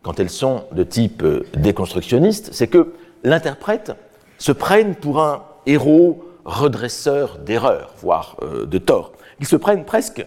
quand 0.00 0.20
elles 0.20 0.30
sont 0.30 0.64
de 0.72 0.84
type 0.84 1.22
euh, 1.22 1.44
déconstructionniste, 1.54 2.48
c'est 2.54 2.68
que 2.68 2.94
l'interprète 3.24 3.92
se 4.38 4.52
prenne 4.52 4.94
pour 4.94 5.20
un 5.20 5.42
héros 5.66 6.24
redresseur 6.46 7.36
d'erreurs, 7.36 7.92
voire 7.98 8.38
de 8.40 8.78
torts. 8.78 9.12
Il 9.40 9.46
se 9.46 9.56
prenne 9.56 9.84
presque 9.84 10.24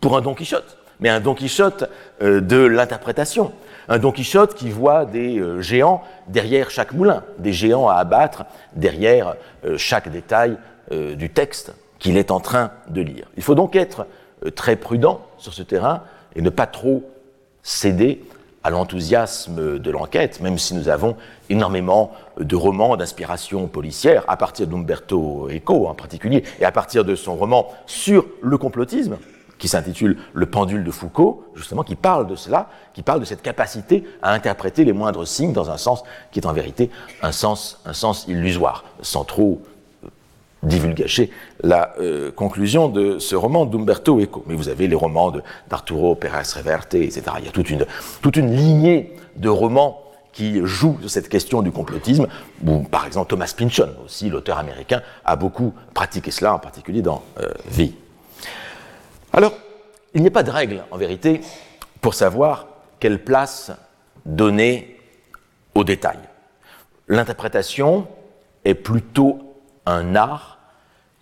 pour 0.00 0.16
un 0.16 0.20
Don 0.20 0.34
Quichotte, 0.34 0.78
mais 1.00 1.08
un 1.08 1.20
Don 1.20 1.34
Quichotte 1.34 1.84
euh, 2.22 2.40
de 2.40 2.56
l'interprétation. 2.56 3.52
Un 3.88 3.98
Don 3.98 4.12
Quichotte 4.12 4.54
qui 4.54 4.70
voit 4.70 5.04
des 5.04 5.42
géants 5.60 6.02
derrière 6.28 6.70
chaque 6.70 6.94
moulin, 6.94 7.22
des 7.38 7.52
géants 7.52 7.88
à 7.88 7.96
abattre 7.96 8.44
derrière 8.74 9.34
chaque 9.76 10.08
détail 10.08 10.56
du 10.90 11.28
texte 11.28 11.74
qu'il 11.98 12.16
est 12.16 12.30
en 12.30 12.40
train 12.40 12.70
de 12.88 13.00
lire. 13.00 13.26
Il 13.36 13.42
faut 13.42 13.54
donc 13.54 13.76
être 13.76 14.06
euh, 14.44 14.50
très 14.50 14.76
prudent 14.76 15.20
sur 15.38 15.54
ce 15.54 15.62
terrain 15.62 16.02
et 16.36 16.42
ne 16.42 16.50
pas 16.50 16.66
trop 16.66 17.02
céder 17.62 18.22
à 18.64 18.70
l'enthousiasme 18.70 19.78
de 19.78 19.90
l'enquête, 19.90 20.40
même 20.40 20.58
si 20.58 20.74
nous 20.74 20.88
avons 20.88 21.16
énormément 21.50 22.12
de 22.40 22.56
romans 22.56 22.96
d'inspiration 22.96 23.68
policière, 23.68 24.24
à 24.26 24.36
partir 24.36 24.66
d'Umberto 24.66 25.48
Eco 25.50 25.86
en 25.86 25.94
particulier, 25.94 26.42
et 26.58 26.64
à 26.64 26.72
partir 26.72 27.04
de 27.04 27.14
son 27.14 27.36
roman 27.36 27.68
sur 27.86 28.26
le 28.42 28.56
complotisme, 28.56 29.18
qui 29.58 29.68
s'intitule 29.68 30.18
Le 30.32 30.46
pendule 30.46 30.82
de 30.82 30.90
Foucault, 30.90 31.44
justement, 31.54 31.84
qui 31.84 31.94
parle 31.94 32.26
de 32.26 32.36
cela, 32.36 32.68
qui 32.92 33.02
parle 33.02 33.20
de 33.20 33.24
cette 33.24 33.42
capacité 33.42 34.04
à 34.22 34.32
interpréter 34.32 34.84
les 34.84 34.92
moindres 34.92 35.26
signes 35.26 35.52
dans 35.52 35.70
un 35.70 35.76
sens 35.76 36.02
qui 36.32 36.40
est 36.40 36.46
en 36.46 36.52
vérité 36.52 36.90
un 37.22 37.32
sens, 37.32 37.80
un 37.84 37.92
sens 37.92 38.26
illusoire, 38.28 38.84
sans 39.00 39.24
trop 39.24 39.62
divulgacher 40.64 41.30
la 41.62 41.94
euh, 42.00 42.30
conclusion 42.30 42.88
de 42.88 43.18
ce 43.18 43.36
roman 43.36 43.66
d'Umberto 43.66 44.20
Eco. 44.20 44.44
Mais 44.46 44.54
vous 44.54 44.68
avez 44.68 44.88
les 44.88 44.96
romans 44.96 45.32
d'Arturo 45.68 46.14
Pérez 46.14 46.42
Reverte, 46.56 46.94
etc. 46.94 47.22
Il 47.38 47.44
y 47.44 47.48
a 47.48 47.52
toute 47.52 47.70
une, 47.70 47.86
toute 48.22 48.36
une 48.36 48.54
lignée 48.54 49.14
de 49.36 49.48
romans 49.48 50.00
qui 50.32 50.60
jouent 50.64 50.98
sur 51.00 51.10
cette 51.10 51.28
question 51.28 51.62
du 51.62 51.70
complotisme, 51.70 52.26
ou 52.66 52.80
par 52.80 53.06
exemple 53.06 53.30
Thomas 53.30 53.54
Pynchon, 53.56 53.90
aussi 54.04 54.28
l'auteur 54.28 54.58
américain, 54.58 55.00
a 55.24 55.36
beaucoup 55.36 55.72
pratiqué 55.94 56.32
cela, 56.32 56.54
en 56.54 56.58
particulier 56.58 57.02
dans 57.02 57.22
euh, 57.40 57.52
Vie. 57.68 57.94
Alors, 59.32 59.52
il 60.12 60.22
n'y 60.22 60.28
a 60.28 60.32
pas 60.32 60.42
de 60.42 60.50
règle, 60.50 60.82
en 60.90 60.96
vérité, 60.96 61.40
pour 62.00 62.14
savoir 62.14 62.66
quelle 62.98 63.22
place 63.22 63.70
donner 64.26 64.98
aux 65.74 65.84
détails. 65.84 66.18
L'interprétation 67.08 68.06
est 68.64 68.74
plutôt 68.74 69.54
un 69.86 70.16
art 70.16 70.53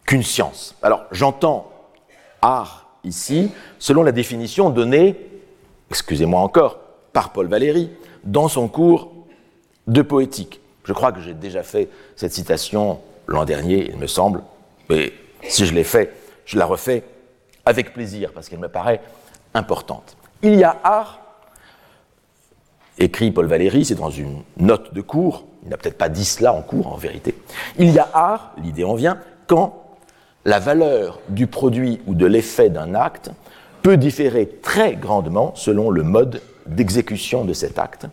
qu'une 0.07 0.23
science. 0.23 0.75
Alors 0.83 1.05
j'entends 1.11 1.71
art 2.41 2.89
ici 3.05 3.51
selon 3.79 4.03
la 4.03 4.13
définition 4.13 4.71
donnée, 4.71 5.17
excusez-moi 5.91 6.41
encore, 6.41 6.79
par 7.13 7.33
Paul 7.33 7.47
Valéry 7.47 7.91
dans 8.25 8.49
son 8.49 8.69
cours 8.69 9.13
de 9.87 10.03
poétique. 10.03 10.61
Je 10.85 10.93
crois 10.93 11.13
que 11.13 11.21
j'ai 11.21 11.35
déjà 11.35 11.63
fait 11.63 11.89
cette 12.17 12.33
citation 12.33 13.01
l'an 13.27 13.45
dernier, 13.45 13.89
il 13.91 13.97
me 13.97 14.07
semble, 14.07 14.43
mais 14.89 15.13
si 15.49 15.67
je 15.67 15.75
l'ai 15.75 15.85
fait, 15.85 16.13
je 16.45 16.59
la 16.59 16.67
refais 16.67 17.05
avec 17.65 17.93
plaisir 17.93 18.33
parce 18.33 18.49
qu'elle 18.49 18.59
me 18.59 18.69
paraît 18.69 19.01
importante. 19.55 20.17
Il 20.43 20.55
y 20.57 20.65
a 20.65 20.77
art, 20.83 21.21
écrit 22.99 23.31
Paul 23.31 23.47
Valéry, 23.47 23.85
c'est 23.85 23.95
dans 23.95 24.11
une 24.11 24.43
note 24.57 24.93
de 24.93 25.01
cours, 25.01 25.45
il 25.63 25.69
n'a 25.69 25.77
peut-être 25.77 25.99
pas 25.99 26.09
dit 26.09 26.25
cela 26.25 26.53
en 26.53 26.63
cours 26.63 26.93
en 26.93 26.97
vérité. 26.97 27.35
Il 27.79 27.91
y 27.91 27.99
a 27.99 28.09
art, 28.13 28.53
l'idée 28.59 28.85
en 28.85 28.95
vient, 28.95 29.19
quand 29.47 29.82
la 30.45 30.59
valeur 30.59 31.21
du 31.29 31.47
produit 31.47 32.01
ou 32.07 32.15
de 32.15 32.27
l'effet 32.27 32.71
d'un 32.71 32.95
acte 32.95 33.31
peut 33.83 33.97
différer 33.97 34.49
très 34.63 34.95
grandement 34.95 35.53
selon 35.55 35.91
le 35.91 36.03
mode 36.03 36.41
d'exécution 36.67 37.45
de 37.45 37.53
cet 37.53 37.79
acte, 37.79 38.07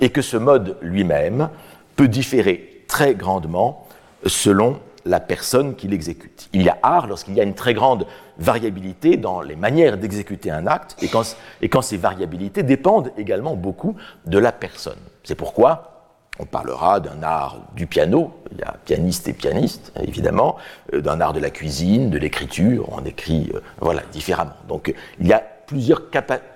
et 0.00 0.10
que 0.10 0.22
ce 0.22 0.36
mode 0.36 0.76
lui-même 0.82 1.48
peut 1.96 2.08
différer 2.08 2.84
très 2.86 3.14
grandement 3.14 3.86
selon 4.26 4.78
la 5.06 5.20
personne 5.20 5.76
qui 5.76 5.88
l'exécute. 5.88 6.48
Il 6.52 6.62
y 6.62 6.68
a 6.68 6.76
art 6.82 7.06
lorsqu'il 7.06 7.34
y 7.34 7.40
a 7.40 7.44
une 7.44 7.54
très 7.54 7.74
grande 7.74 8.06
variabilité 8.38 9.16
dans 9.16 9.40
les 9.40 9.56
manières 9.56 9.96
d'exécuter 9.96 10.50
un 10.50 10.66
acte, 10.66 10.96
et 11.02 11.08
quand, 11.08 11.36
et 11.62 11.68
quand 11.68 11.82
ces 11.82 11.96
variabilités 11.96 12.62
dépendent 12.62 13.12
également 13.16 13.54
beaucoup 13.54 13.96
de 14.26 14.38
la 14.38 14.52
personne. 14.52 14.98
C'est 15.24 15.34
pourquoi 15.34 15.95
on 16.38 16.44
parlera 16.44 17.00
d'un 17.00 17.22
art 17.22 17.60
du 17.74 17.86
piano, 17.86 18.32
il 18.52 18.58
y 18.58 18.62
a 18.62 18.76
pianiste 18.84 19.28
et 19.28 19.32
pianiste, 19.32 19.92
évidemment, 20.00 20.56
euh, 20.92 21.00
d'un 21.00 21.20
art 21.20 21.32
de 21.32 21.40
la 21.40 21.50
cuisine, 21.50 22.10
de 22.10 22.18
l'écriture, 22.18 22.88
on 22.92 23.04
écrit 23.04 23.50
euh, 23.54 23.60
voilà, 23.80 24.02
différemment. 24.12 24.56
Donc 24.68 24.94
il 25.20 25.26
y 25.26 25.32
a 25.32 25.42
plusieurs 25.66 26.02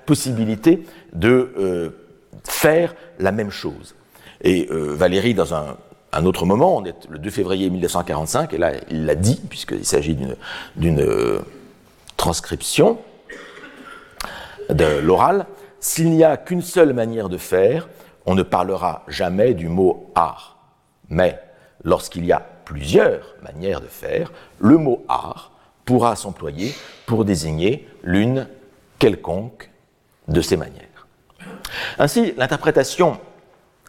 possibilités 0.07 0.85
de 1.13 1.53
euh, 1.59 1.91
faire 2.45 2.95
la 3.19 3.33
même 3.33 3.51
chose. 3.51 3.95
Et 4.43 4.69
Valérie, 4.71 5.35
dans 5.35 5.53
un, 5.53 5.77
un, 6.13 6.25
autre 6.25 6.47
moment, 6.47 6.79
on 6.79 6.85
est 6.87 6.95
le 7.11 7.19
2 7.19 7.29
février 7.29 7.69
1945, 7.69 8.55
et 8.55 8.59
là 8.59 8.73
il 8.89 9.05
l'a 9.05 9.15
dit, 9.15 9.39
puisqu'il 9.51 9.85
s'agit 9.85 10.17
d'une 10.77 11.05
transcription 12.17 12.99
de 14.71 14.99
l'oral, 15.03 15.45
s'il 15.81 16.11
n'y 16.11 16.25
a 16.25 16.39
qu'une 16.39 16.63
seule 16.63 16.95
manière 16.95 17.29
de 17.29 17.37
faire, 17.37 17.89
on 18.31 18.37
ne 18.37 18.45
parlera 18.45 19.03
jamais 19.09 19.55
du 19.55 19.69
mot 19.69 20.09
art. 20.15 20.57
Mais 21.09 21.43
lorsqu'il 21.83 22.25
y 22.25 22.31
a 22.31 22.39
plusieurs 22.65 23.35
manières 23.43 23.81
de 23.81 23.89
faire, 23.89 24.31
le 24.61 24.79
mot 24.79 25.05
art 25.09 25.51
pourra 25.85 26.15
s'employer 26.15 26.73
pour 27.07 27.25
désigner 27.25 27.89
l'une 28.05 28.47
quelconque 29.01 29.69
de 30.29 30.41
ces 30.43 30.57
manières. 30.57 31.09
Ainsi, 31.99 32.33
l'interprétation 32.37 33.19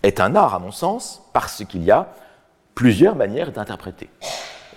est 0.02 0.20
un 0.20 0.36
art, 0.36 0.56
à 0.56 0.60
mon 0.60 0.72
sens, 0.72 1.22
parce 1.34 1.64
qu'il 1.64 1.84
y 1.84 1.92
a 1.92 2.12
plusieurs 2.74 3.16
manières 3.16 3.52
d'interpréter. 3.52 4.10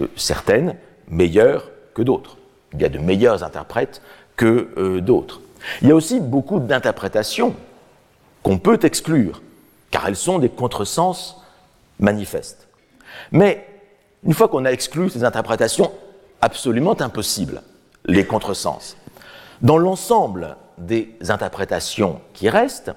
Euh, 0.02 0.08
certaines 0.14 0.76
meilleures 1.08 1.70
que 1.94 2.02
d'autres. 2.02 2.36
Il 2.74 2.82
y 2.82 2.84
a 2.84 2.90
de 2.90 2.98
meilleurs 2.98 3.42
interprètes 3.44 4.02
que 4.36 4.74
euh, 4.76 5.00
d'autres. 5.00 5.40
Il 5.80 5.88
y 5.88 5.90
a 5.90 5.94
aussi 5.94 6.20
beaucoup 6.20 6.60
d'interprétations 6.60 7.54
qu'on 8.42 8.58
peut 8.58 8.78
exclure, 8.82 9.40
car 9.94 10.08
elles 10.08 10.16
sont 10.16 10.40
des 10.40 10.48
contresens 10.48 11.36
manifestes. 12.00 12.66
Mais 13.30 13.64
une 14.24 14.34
fois 14.34 14.48
qu'on 14.48 14.64
a 14.64 14.72
exclu 14.72 15.08
ces 15.08 15.22
interprétations 15.22 15.92
absolument 16.40 17.00
impossibles, 17.00 17.62
les 18.04 18.26
contresens, 18.26 18.96
dans 19.62 19.78
l'ensemble 19.78 20.56
des 20.78 21.16
interprétations 21.28 22.20
qui 22.32 22.48
restent, 22.48 22.90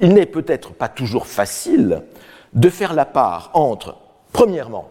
il 0.00 0.14
n'est 0.14 0.24
peut-être 0.24 0.72
pas 0.72 0.88
toujours 0.88 1.26
facile 1.26 2.00
de 2.54 2.70
faire 2.70 2.94
la 2.94 3.04
part 3.04 3.50
entre, 3.52 3.94
premièrement, 4.32 4.88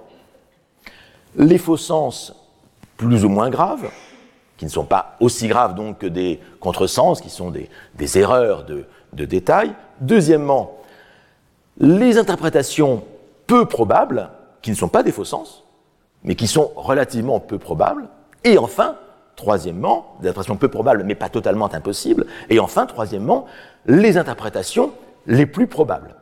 les 1.35 1.57
faux 1.57 1.77
sens 1.77 2.35
plus 2.95 3.25
ou 3.25 3.29
moins 3.29 3.49
graves, 3.49 3.89
qui 4.57 4.65
ne 4.65 4.69
sont 4.69 4.85
pas 4.85 5.17
aussi 5.19 5.47
graves 5.47 5.73
donc 5.73 5.97
que 5.97 6.05
des 6.05 6.39
contresens, 6.59 7.21
qui 7.21 7.31
sont 7.31 7.49
des, 7.49 8.19
erreurs 8.19 8.65
de, 8.65 8.85
de 9.13 9.25
détail. 9.25 9.73
Deuxièmement, 9.99 10.77
les 11.77 12.17
interprétations 12.17 13.03
peu 13.47 13.65
probables, 13.65 14.29
qui 14.61 14.71
ne 14.71 14.75
sont 14.75 14.87
pas 14.87 15.03
des 15.03 15.11
faux 15.11 15.25
sens, 15.25 15.63
mais 16.23 16.35
qui 16.35 16.47
sont 16.47 16.71
relativement 16.75 17.39
peu 17.39 17.57
probables. 17.57 18.07
Et 18.43 18.57
enfin, 18.57 18.95
troisièmement, 19.35 20.15
des 20.21 20.29
interprétations 20.29 20.57
peu 20.57 20.69
probables, 20.69 21.03
mais 21.03 21.15
pas 21.15 21.29
totalement 21.29 21.73
impossibles. 21.73 22.25
Et 22.49 22.59
enfin, 22.59 22.85
troisièmement, 22.85 23.45
les 23.85 24.17
interprétations 24.17 24.93
les 25.25 25.45
plus 25.45 25.67
probables. 25.67 26.15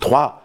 Trois 0.00 0.42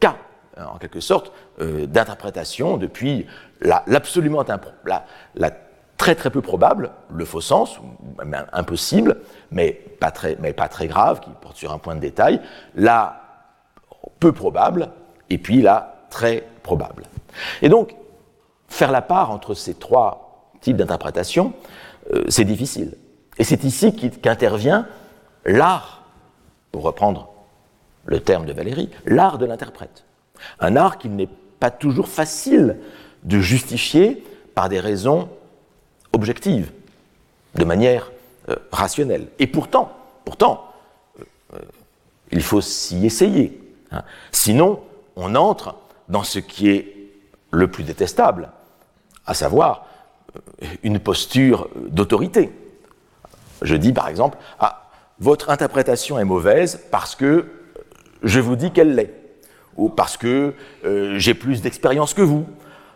cas, 0.00 0.16
en 0.56 0.78
quelque 0.78 1.00
sorte, 1.00 1.32
euh, 1.60 1.86
d'interprétation 1.86 2.76
depuis 2.76 3.26
l'absolument 3.60 4.44
la, 4.84 5.50
très 5.96 6.14
très 6.14 6.30
peu 6.30 6.42
probable, 6.42 6.90
le 7.10 7.24
faux 7.24 7.40
sens, 7.40 7.78
impossible, 8.52 9.18
mais 9.50 9.72
pas, 9.72 10.10
très, 10.10 10.36
mais 10.40 10.52
pas 10.52 10.68
très 10.68 10.86
grave, 10.86 11.20
qui 11.20 11.30
porte 11.40 11.56
sur 11.56 11.72
un 11.72 11.78
point 11.78 11.94
de 11.94 12.00
détail, 12.00 12.40
la 12.74 13.25
peu 14.26 14.32
probable, 14.32 14.90
et 15.30 15.38
puis 15.38 15.62
la 15.62 16.06
très 16.10 16.44
probable. 16.64 17.04
Et 17.62 17.68
donc, 17.68 17.94
faire 18.66 18.90
la 18.90 19.02
part 19.02 19.30
entre 19.30 19.54
ces 19.54 19.74
trois 19.74 20.50
types 20.60 20.76
d'interprétation, 20.76 21.52
euh, 22.12 22.24
c'est 22.28 22.44
difficile. 22.44 22.96
Et 23.38 23.44
c'est 23.44 23.62
ici 23.62 23.94
qu'intervient 23.94 24.88
l'art, 25.44 26.02
pour 26.72 26.82
reprendre 26.82 27.28
le 28.04 28.18
terme 28.18 28.46
de 28.46 28.52
Valérie, 28.52 28.90
l'art 29.04 29.38
de 29.38 29.46
l'interprète. 29.46 30.04
Un 30.58 30.74
art 30.74 30.98
qu'il 30.98 31.14
n'est 31.14 31.28
pas 31.60 31.70
toujours 31.70 32.08
facile 32.08 32.78
de 33.22 33.38
justifier 33.38 34.24
par 34.56 34.68
des 34.68 34.80
raisons 34.80 35.28
objectives, 36.12 36.72
de 37.54 37.64
manière 37.64 38.10
euh, 38.48 38.56
rationnelle. 38.72 39.28
Et 39.38 39.46
pourtant, 39.46 39.92
pourtant, 40.24 40.64
euh, 41.54 41.58
il 42.32 42.42
faut 42.42 42.60
s'y 42.60 43.06
essayer. 43.06 43.60
Hein. 43.96 44.04
Sinon, 44.32 44.80
on 45.16 45.34
entre 45.34 45.74
dans 46.08 46.22
ce 46.22 46.38
qui 46.38 46.68
est 46.70 46.96
le 47.50 47.68
plus 47.68 47.84
détestable, 47.84 48.50
à 49.26 49.34
savoir 49.34 49.86
euh, 50.36 50.66
une 50.82 50.98
posture 50.98 51.68
d'autorité. 51.76 52.52
Je 53.62 53.74
dis 53.74 53.92
par 53.92 54.08
exemple, 54.08 54.38
ah, 54.60 54.88
votre 55.18 55.50
interprétation 55.50 56.18
est 56.18 56.24
mauvaise 56.24 56.80
parce 56.90 57.16
que 57.16 57.46
je 58.22 58.40
vous 58.40 58.56
dis 58.56 58.72
qu'elle 58.72 58.94
l'est, 58.94 59.14
ou 59.76 59.88
parce 59.88 60.16
que 60.16 60.54
euh, 60.84 61.18
j'ai 61.18 61.34
plus 61.34 61.62
d'expérience 61.62 62.14
que 62.14 62.22
vous, 62.22 62.46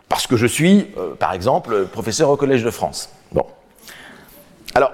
parce 0.07 0.27
que 0.27 0.35
je 0.35 0.45
suis, 0.45 0.91
euh, 0.97 1.15
par 1.15 1.33
exemple, 1.33 1.87
professeur 1.87 2.29
au 2.29 2.37
Collège 2.37 2.63
de 2.63 2.71
France. 2.71 3.09
Bon. 3.31 3.45
Alors, 4.75 4.93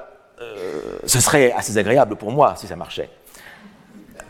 ce 1.06 1.20
serait 1.20 1.52
assez 1.52 1.78
agréable 1.78 2.15
pour 2.15 2.32
moi 2.32 2.56
si 2.56 2.67
ça 2.67 2.76
marchait. 2.76 3.10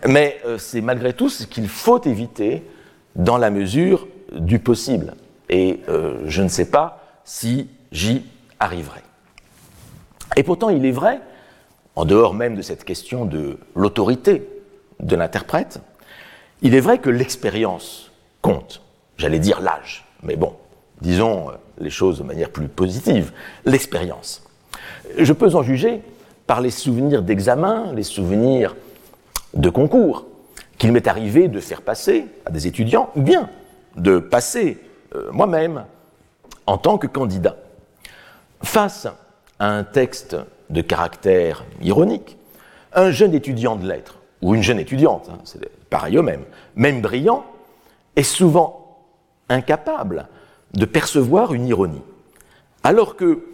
Mais 0.06 0.40
c'est 0.58 0.82
malgré 0.82 1.14
tout 1.14 1.30
ce 1.30 1.46
qu'il 1.46 1.68
faut 1.68 2.02
éviter 2.04 2.64
dans 3.16 3.38
la 3.38 3.50
mesure 3.50 4.08
du 4.32 4.60
possible 4.60 5.14
et 5.50 5.82
euh, 5.90 6.22
je 6.26 6.42
ne 6.42 6.48
sais 6.48 6.70
pas 6.70 7.04
si 7.24 7.70
j'y 7.92 8.24
arriverai. 8.60 9.02
Et 10.36 10.44
pourtant, 10.44 10.70
il 10.70 10.86
est 10.86 10.92
vrai, 10.92 11.22
en 11.96 12.06
dehors 12.06 12.34
même 12.34 12.56
de 12.56 12.62
cette 12.62 12.84
question 12.84 13.26
de 13.26 13.58
l'autorité 13.76 14.48
de 15.00 15.16
l'interprète, 15.16 15.80
il 16.62 16.76
est 16.76 16.80
vrai 16.80 17.00
que 17.00 17.10
l'expérience 17.10 18.12
compte. 18.42 18.82
J'allais 19.18 19.40
dire 19.40 19.62
l'âge, 19.62 20.06
mais 20.24 20.36
bon, 20.36 20.54
disons 21.02 21.50
euh, 21.50 21.54
les 21.80 21.90
choses 21.90 22.20
de 22.20 22.24
manière 22.24 22.50
plus 22.50 22.68
positive, 22.68 23.32
l'expérience. 23.66 24.44
Je 25.18 25.34
peux 25.34 25.56
en 25.56 25.64
juger 25.64 26.02
par 26.46 26.62
les 26.62 26.72
souvenirs 26.72 27.24
d'examen, 27.24 27.94
les 27.94 28.04
souvenirs 28.04 28.76
de 29.54 29.70
concours 29.70 30.26
qu'il 30.78 30.92
m'est 30.92 31.08
arrivé 31.08 31.48
de 31.48 31.60
faire 31.60 31.82
passer 31.82 32.26
à 32.46 32.52
des 32.52 32.68
étudiants, 32.68 33.10
ou 33.16 33.22
bien 33.22 33.50
de 33.96 34.20
passer 34.20 34.78
euh, 35.16 35.32
moi-même 35.32 35.86
en 36.66 36.78
tant 36.78 36.98
que 36.98 37.08
candidat. 37.08 37.58
Face 38.62 39.08
à 39.60 39.70
un 39.70 39.84
texte 39.84 40.36
de 40.70 40.82
caractère 40.82 41.66
ironique, 41.82 42.38
un 42.94 43.12
jeune 43.12 43.34
étudiant 43.34 43.76
de 43.76 43.88
lettres, 43.88 44.20
ou 44.42 44.54
une 44.54 44.62
jeune 44.64 44.80
étudiante, 44.80 45.30
hein, 45.32 45.40
c'est 45.46 45.68
pareil 45.90 46.18
au 46.18 46.24
même, 46.24 46.44
même 46.76 47.02
brillant, 47.02 47.46
est 48.16 48.24
souvent 48.24 49.00
incapable 49.50 50.28
de 50.74 50.86
percevoir 50.86 51.54
une 51.54 51.68
ironie. 51.68 52.02
Alors 52.84 53.16
que 53.16 53.46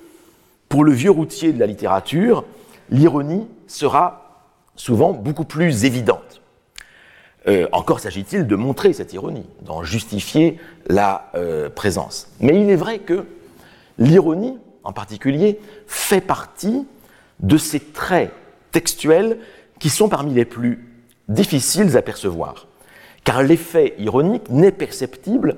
pour 0.68 0.84
le 0.84 0.92
vieux 0.92 1.12
routier 1.12 1.54
de 1.54 1.60
la 1.60 1.68
littérature, 1.68 2.44
l'ironie 2.90 3.48
sera 3.68 4.23
souvent 4.76 5.14
beaucoup 5.14 5.46
plus 5.46 5.86
évidente. 5.86 6.42
Euh, 7.48 7.68
encore 7.72 8.00
s'agit-il 8.00 8.48
de 8.48 8.56
montrer 8.56 8.94
cette 8.94 9.14
ironie, 9.14 9.46
d'en 9.62 9.84
justifier 9.84 10.60
la 10.88 11.30
euh, 11.36 11.70
présence. 11.70 12.30
Mais 12.40 12.60
il 12.60 12.70
est 12.70 12.78
vrai 12.78 13.00
que 13.00 13.26
l'ironie, 13.98 14.58
en 14.84 14.94
particulier, 14.94 15.60
fait 15.88 16.22
partie 16.22 16.88
de 17.40 17.58
ces 17.58 17.80
traits 17.82 18.32
textuels 18.72 19.38
qui 19.80 19.90
sont 19.90 20.08
parmi 20.08 20.34
les 20.34 20.46
plus 20.46 20.88
difficiles 21.28 21.96
à 21.98 22.02
percevoir. 22.02 22.68
Car 23.26 23.44
l'effet 23.44 23.96
ironique 23.98 24.50
n'est 24.50 24.72
perceptible 24.72 25.58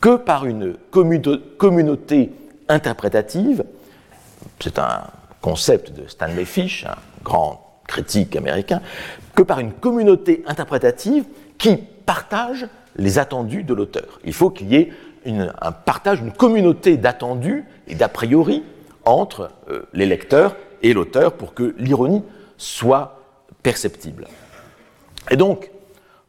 que 0.00 0.16
par 0.16 0.44
une 0.46 0.74
communauté 0.90 2.32
interprétative. 2.68 3.64
C'est 4.60 4.78
un 4.78 5.04
concept 5.40 5.92
de 5.92 6.06
Stanley 6.08 6.44
Fish, 6.44 6.84
un 6.84 6.96
grand 7.22 7.71
critique 7.92 8.36
américain, 8.36 8.80
que 9.34 9.42
par 9.42 9.60
une 9.60 9.72
communauté 9.72 10.42
interprétative 10.46 11.24
qui 11.58 11.76
partage 11.76 12.66
les 12.96 13.18
attendus 13.18 13.64
de 13.64 13.74
l'auteur. 13.74 14.18
Il 14.24 14.32
faut 14.32 14.50
qu'il 14.50 14.72
y 14.72 14.76
ait 14.76 14.90
un 15.26 15.72
partage, 15.72 16.20
une 16.20 16.32
communauté 16.32 16.96
d'attendus 16.96 17.64
et 17.86 17.94
d'a 17.94 18.08
priori 18.08 18.62
entre 19.04 19.50
euh, 19.70 19.82
les 19.92 20.06
lecteurs 20.06 20.56
et 20.82 20.94
l'auteur 20.94 21.34
pour 21.34 21.54
que 21.54 21.74
l'ironie 21.78 22.22
soit 22.56 23.20
perceptible. 23.62 24.26
Et 25.30 25.36
donc, 25.36 25.70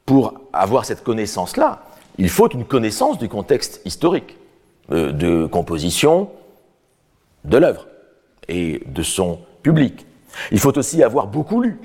pour 0.06 0.34
avoir 0.52 0.86
cette 0.86 1.04
connaissance-là, 1.04 1.84
il 2.17 2.30
faut 2.30 2.49
une 2.49 2.65
connaissance 2.65 3.17
du 3.17 3.30
contexte 3.30 3.82
historique, 3.86 4.38
euh, 4.91 5.12
de 5.12 5.45
composition 5.45 6.30
de 7.45 7.58
l'œuvre 7.58 7.88
et 8.47 8.84
de 8.86 9.02
son 9.02 9.39
public. 9.63 10.06
Il 10.52 10.60
faut 10.60 10.78
aussi 10.78 11.04
avoir 11.04 11.28
beaucoup 11.28 11.62
lu 11.62 11.80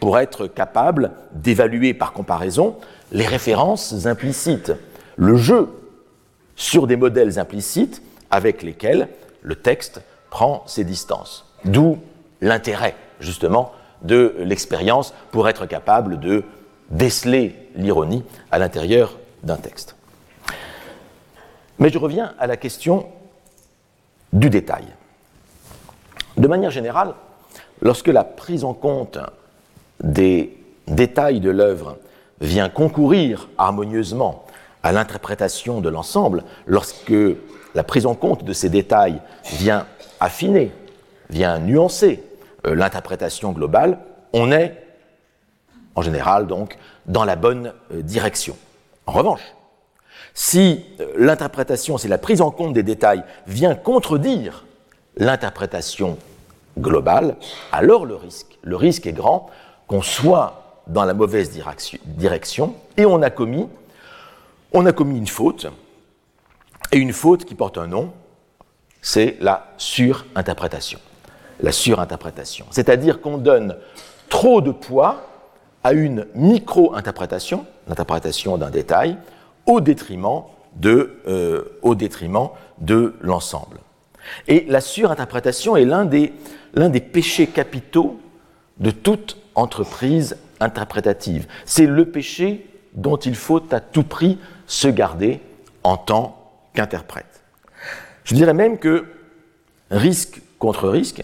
pour 0.00 0.18
être 0.18 0.46
capable 0.46 1.12
d'évaluer 1.32 1.94
par 1.94 2.12
comparaison 2.12 2.76
les 3.12 3.26
références 3.26 4.06
implicites, 4.06 4.72
le 5.16 5.36
jeu 5.36 5.68
sur 6.56 6.86
des 6.86 6.96
modèles 6.96 7.38
implicites 7.38 8.02
avec 8.30 8.62
lesquels 8.62 9.08
le 9.42 9.54
texte 9.54 10.00
prend 10.30 10.64
ses 10.66 10.84
distances. 10.84 11.46
D'où 11.64 11.98
l'intérêt, 12.40 12.94
justement, 13.20 13.72
de 14.02 14.34
l'expérience 14.38 15.14
pour 15.30 15.48
être 15.48 15.66
capable 15.66 16.20
de 16.20 16.44
déceler 16.90 17.54
l'ironie 17.74 18.24
à 18.50 18.58
l'intérieur 18.58 19.18
d'un 19.42 19.56
texte. 19.56 19.96
Mais 21.78 21.90
je 21.90 21.98
reviens 21.98 22.34
à 22.38 22.46
la 22.46 22.56
question 22.56 23.06
du 24.32 24.50
détail. 24.50 24.84
De 26.36 26.48
manière 26.48 26.70
générale, 26.70 27.14
lorsque 27.80 28.08
la 28.08 28.24
prise 28.24 28.64
en 28.64 28.74
compte 28.74 29.18
des 30.02 30.56
détails 30.86 31.40
de 31.40 31.50
l'œuvre 31.50 31.98
vient 32.40 32.68
concourir 32.68 33.48
harmonieusement 33.58 34.44
à 34.82 34.92
l'interprétation 34.92 35.80
de 35.80 35.88
l'ensemble, 35.88 36.44
lorsque 36.66 37.12
la 37.74 37.82
prise 37.82 38.06
en 38.06 38.14
compte 38.14 38.44
de 38.44 38.52
ces 38.52 38.68
détails 38.68 39.20
vient 39.44 39.86
affiner, 40.20 40.70
vient 41.28 41.58
nuancer 41.58 42.22
euh, 42.66 42.74
l'interprétation 42.74 43.52
globale, 43.52 43.98
on 44.32 44.52
est, 44.52 44.82
en 45.94 46.02
général, 46.02 46.46
donc, 46.46 46.78
dans 47.06 47.24
la 47.24 47.36
bonne 47.36 47.72
euh, 47.92 48.02
direction. 48.02 48.56
En 49.06 49.12
revanche, 49.12 49.42
si 50.34 50.84
euh, 51.00 51.12
l'interprétation, 51.16 51.98
si 51.98 52.08
la 52.08 52.18
prise 52.18 52.40
en 52.40 52.50
compte 52.50 52.72
des 52.72 52.82
détails 52.82 53.24
vient 53.46 53.74
contredire 53.74 54.64
l'interprétation 55.16 56.18
globale, 56.78 57.36
alors 57.72 58.06
le 58.06 58.16
risque, 58.76 59.06
est 59.06 59.12
grand 59.12 59.48
qu'on 59.86 60.02
soit 60.02 60.82
dans 60.86 61.04
la 61.04 61.14
mauvaise 61.14 61.50
direction 62.04 62.74
et 62.96 63.06
on 63.06 63.22
a 63.22 63.30
commis, 63.30 63.68
on 64.72 64.86
a 64.86 64.92
commis 64.92 65.18
une 65.18 65.26
faute, 65.26 65.66
et 66.92 66.98
une 66.98 67.12
faute 67.12 67.44
qui 67.44 67.54
porte 67.54 67.78
un 67.78 67.86
nom, 67.86 68.12
c'est 69.02 69.36
la 69.40 69.66
surinterprétation. 69.76 70.98
La 71.60 71.72
surinterprétation. 71.72 72.66
C'est-à-dire 72.70 73.20
qu'on 73.20 73.38
donne 73.38 73.76
trop 74.28 74.60
de 74.60 74.70
poids 74.70 75.26
à 75.82 75.92
une 75.92 76.26
micro-interprétation, 76.34 77.64
l'interprétation 77.88 78.58
d'un 78.58 78.70
détail, 78.70 79.16
au 79.66 79.80
détriment 79.80 80.42
de, 80.74 81.18
euh, 81.28 81.78
au 81.82 81.94
détriment 81.94 82.50
de 82.78 83.14
l'ensemble. 83.20 83.78
Et 84.48 84.64
la 84.68 84.80
surinterprétation 84.80 85.76
est 85.76 85.84
l'un 85.84 86.04
des, 86.04 86.32
l'un 86.76 86.90
des 86.90 87.00
péchés 87.00 87.46
capitaux 87.46 88.20
de 88.78 88.90
toute 88.90 89.38
entreprise 89.54 90.36
interprétative. 90.60 91.46
C'est 91.64 91.86
le 91.86 92.06
péché 92.10 92.66
dont 92.94 93.16
il 93.16 93.34
faut 93.34 93.62
à 93.72 93.80
tout 93.80 94.04
prix 94.04 94.38
se 94.66 94.88
garder 94.88 95.40
en 95.82 95.96
tant 95.96 96.52
qu'interprète. 96.74 97.42
Je 98.24 98.34
dirais 98.34 98.54
même 98.54 98.78
que 98.78 99.06
risque 99.90 100.42
contre 100.58 100.88
risque, 100.88 101.22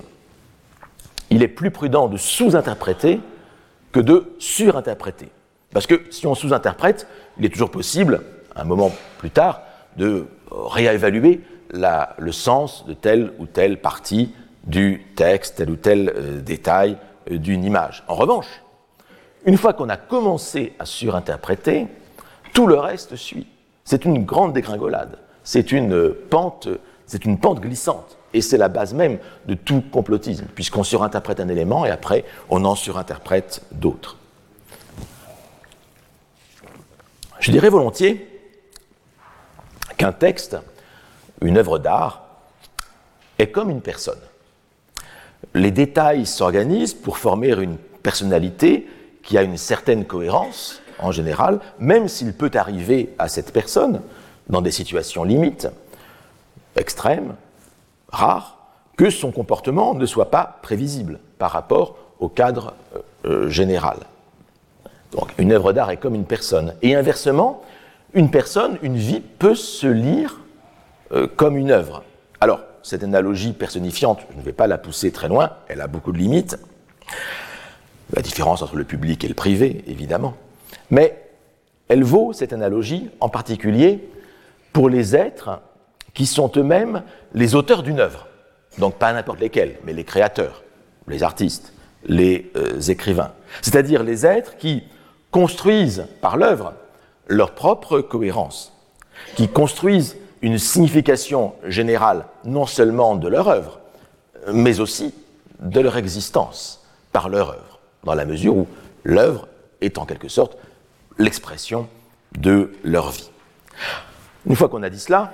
il 1.31 1.43
est 1.43 1.49
plus 1.49 1.71
prudent 1.71 2.09
de 2.09 2.17
sous-interpréter 2.17 3.21
que 3.91 4.01
de 4.01 4.35
surinterpréter. 4.38 5.29
Parce 5.73 5.87
que 5.87 6.03
si 6.11 6.27
on 6.27 6.35
sous-interprète, 6.35 7.07
il 7.38 7.45
est 7.45 7.49
toujours 7.49 7.71
possible, 7.71 8.23
un 8.55 8.65
moment 8.65 8.93
plus 9.19 9.31
tard, 9.31 9.62
de 9.97 10.27
réévaluer 10.51 11.41
le 11.73 12.33
sens 12.33 12.87
de 12.87 12.93
telle 12.93 13.33
ou 13.38 13.47
telle 13.47 13.81
partie 13.81 14.35
du 14.64 15.05
texte, 15.16 15.57
tel 15.57 15.70
ou 15.70 15.77
tel 15.77 16.12
euh, 16.14 16.40
détail 16.40 16.96
euh, 17.31 17.38
d'une 17.38 17.64
image. 17.64 18.05
En 18.09 18.14
revanche, 18.14 18.62
une 19.44 19.57
fois 19.57 19.72
qu'on 19.72 19.88
a 19.88 19.96
commencé 19.96 20.75
à 20.79 20.87
surinterpréter, 20.87 21.88
tout 22.53 22.66
le 22.66 22.79
reste 22.79 23.16
suit. 23.16 23.46
C'est 23.85 24.05
une 24.05 24.25
grande 24.25 24.53
dégringolade. 24.53 25.18
C'est 25.42 25.72
une 25.72 26.14
pente, 26.14 26.68
c'est 27.07 27.25
une 27.25 27.38
pente 27.38 27.61
glissante. 27.61 28.18
Et 28.35 28.40
c'est 28.40 28.57
la 28.57 28.68
base 28.68 28.94
même 28.94 29.18
de 29.46 29.55
tout 29.55 29.83
complotisme, 29.92 30.46
puisqu'on 30.55 30.85
surinterprète 30.85 31.40
un 31.40 31.48
élément 31.48 31.85
et 31.85 31.90
après 31.90 32.25
on 32.48 32.64
en 32.64 32.75
surinterprète 32.75 33.62
d'autres. 33.72 34.16
Je 37.40 37.51
dirais 37.51 37.68
volontiers 37.68 38.29
qu'un 39.98 40.12
texte, 40.12 40.57
une 41.40 41.59
œuvre 41.59 41.79
d'art, 41.79 42.27
est 43.38 43.48
comme 43.48 43.68
une 43.68 43.83
personne. 43.83 44.20
Les 45.55 45.71
détails 45.71 46.27
s'organisent 46.27 46.95
pour 46.95 47.19
former 47.19 47.51
une 47.51 47.77
personnalité 48.03 48.89
qui 49.23 49.39
a 49.39 49.43
une 49.43 49.57
certaine 49.57 50.05
cohérence, 50.05 50.81
en 50.99 51.13
général, 51.13 51.61
même 51.79 52.09
s'il 52.09 52.33
peut 52.33 52.51
arriver 52.55 53.15
à 53.19 53.29
cette 53.29 53.53
personne, 53.53 54.01
dans 54.49 54.61
des 54.61 54.71
situations 54.71 55.25
limites, 55.25 55.69
extrêmes, 56.77 57.35
rares, 58.09 58.59
que 58.97 59.11
son 59.11 59.33
comportement 59.33 59.95
ne 59.95 60.07
soit 60.07 60.31
pas 60.31 60.59
prévisible 60.63 61.19
par 61.39 61.51
rapport 61.51 61.97
au 62.19 62.29
cadre 62.29 62.75
euh, 62.95 62.99
euh, 63.25 63.49
général. 63.49 63.99
Donc 65.13 65.33
une 65.39 65.53
œuvre 65.53 65.73
d'art 65.73 65.91
est 65.91 65.97
comme 65.97 66.15
une 66.15 66.25
personne. 66.25 66.75
Et 66.83 66.95
inversement, 66.95 67.63
une 68.15 68.31
personne, 68.31 68.79
une 68.83 68.97
vie 68.97 69.21
peut 69.21 69.55
se 69.55 69.87
lire 69.87 70.41
euh, 71.13 71.27
comme 71.27 71.57
une 71.57 71.71
œuvre. 71.71 72.03
Alors, 72.41 72.61
cette 72.83 73.05
analogie 73.05 73.53
personnifiante, 73.53 74.21
je 74.33 74.38
ne 74.38 74.42
vais 74.42 74.53
pas 74.53 74.66
la 74.66 74.79
pousser 74.79 75.12
très 75.12 75.29
loin, 75.29 75.53
elle 75.68 75.81
a 75.81 75.87
beaucoup 75.87 76.12
de 76.12 76.18
limites. 76.18 76.59
La 78.14 78.23
différence 78.23 78.62
entre 78.62 78.77
le 78.77 78.85
public 78.85 79.25
et 79.25 79.29
le 79.29 79.35
privé, 79.35 79.85
évidemment. 79.87 80.35
Mais 80.90 81.23
elle 81.88 82.05
vaut, 82.05 82.33
cette 82.33 82.53
analogie, 82.53 83.11
en 83.21 83.29
particulier 83.29 84.09
pour 84.73 84.88
les 84.88 85.14
êtres 85.14 85.61
qui 86.14 86.27
sont 86.27 86.51
eux-mêmes 86.57 87.03
les 87.35 87.55
auteurs 87.55 87.83
d'une 87.83 88.01
œuvre. 88.01 88.27
Donc 88.79 88.97
pas 88.97 89.12
n'importe 89.12 89.40
lesquels, 89.40 89.77
mais 89.85 89.92
les 89.92 90.05
créateurs, 90.05 90.62
les 91.09 91.23
artistes, 91.23 91.73
les 92.07 92.51
euh, 92.57 92.81
écrivains. 92.81 93.33
C'est-à-dire 93.61 94.03
les 94.03 94.27
êtres 94.27 94.57
qui 94.57 94.83
construisent 95.31 96.07
par 96.21 96.37
l'œuvre 96.37 96.75
leur 97.27 97.55
propre 97.55 98.01
cohérence, 98.01 98.73
qui 99.37 99.49
construisent 99.49 100.16
une 100.43 100.59
signification 100.59 101.55
générale 101.67 102.27
non 102.45 102.67
seulement 102.67 103.15
de 103.15 103.29
leur 103.29 103.49
œuvre, 103.49 103.81
mais 104.53 104.81
aussi 104.81 105.15
de 105.61 105.81
leur 105.81 105.97
existence 105.97 106.85
par 107.13 107.29
leur 107.29 107.51
œuvre, 107.51 107.79
dans 108.05 108.15
la 108.15 108.25
mesure 108.25 108.57
où 108.57 108.67
l'œuvre 109.05 109.49
est 109.81 109.99
en 109.99 110.05
quelque 110.05 110.29
sorte 110.29 110.59
l'expression 111.19 111.89
de 112.37 112.73
leur 112.83 113.11
vie. 113.11 113.31
Une 114.47 114.57
fois 114.57 114.69
qu'on 114.69 114.83
a 114.83 114.91
dit 114.91 114.99
cela, 114.99 115.33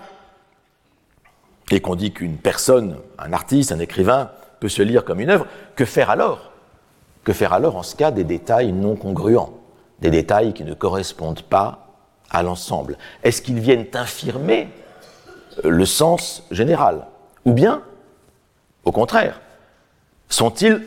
et 1.71 1.81
qu'on 1.81 1.97
dit 1.97 2.13
qu'une 2.13 2.37
personne, 2.37 2.97
un 3.19 3.33
artiste, 3.33 3.73
un 3.73 3.79
écrivain, 3.79 4.31
peut 4.61 4.69
se 4.69 4.83
lire 4.83 5.05
comme 5.05 5.21
une 5.21 5.31
œuvre, 5.31 5.47
que 5.77 5.85
faire 5.85 6.11
alors? 6.11 6.53
Que 7.25 7.33
faire 7.33 7.53
alors 7.53 7.77
en 7.77 7.83
ce 7.83 7.95
cas 7.95 8.11
des 8.11 8.25
détails 8.25 8.73
non 8.73 8.97
congruents, 8.97 9.59
des 10.01 10.11
détails 10.11 10.55
qui 10.55 10.65
ne 10.65 10.75
correspondent 10.75 11.43
pas 11.43 11.87
à 12.31 12.43
l'ensemble? 12.43 12.97
Est-ce 13.23 13.43
qu'ils 13.43 13.61
viennent 13.61 13.87
infirmer 13.95 14.69
le 15.65 15.87
sens 15.87 16.45
général 16.51 17.07
Ou 17.45 17.53
bien, 17.53 17.83
au 18.85 18.93
contraire, 18.93 19.41
sont-ils 20.29 20.83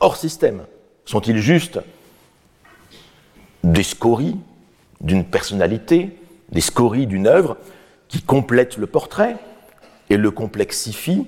hors 0.00 0.16
système 0.16 0.62
Sont-ils 1.04 1.38
juste 1.38 1.80
des 3.64 3.82
scories 3.82 4.36
d'une 5.00 5.24
personnalité, 5.24 6.16
des 6.50 6.60
scories 6.60 7.06
d'une 7.06 7.26
œuvre 7.26 7.56
qui 8.08 8.22
complètent 8.22 8.76
le 8.76 8.86
portrait 8.86 9.36
et 10.08 10.16
le 10.16 10.30
complexifient 10.30 11.26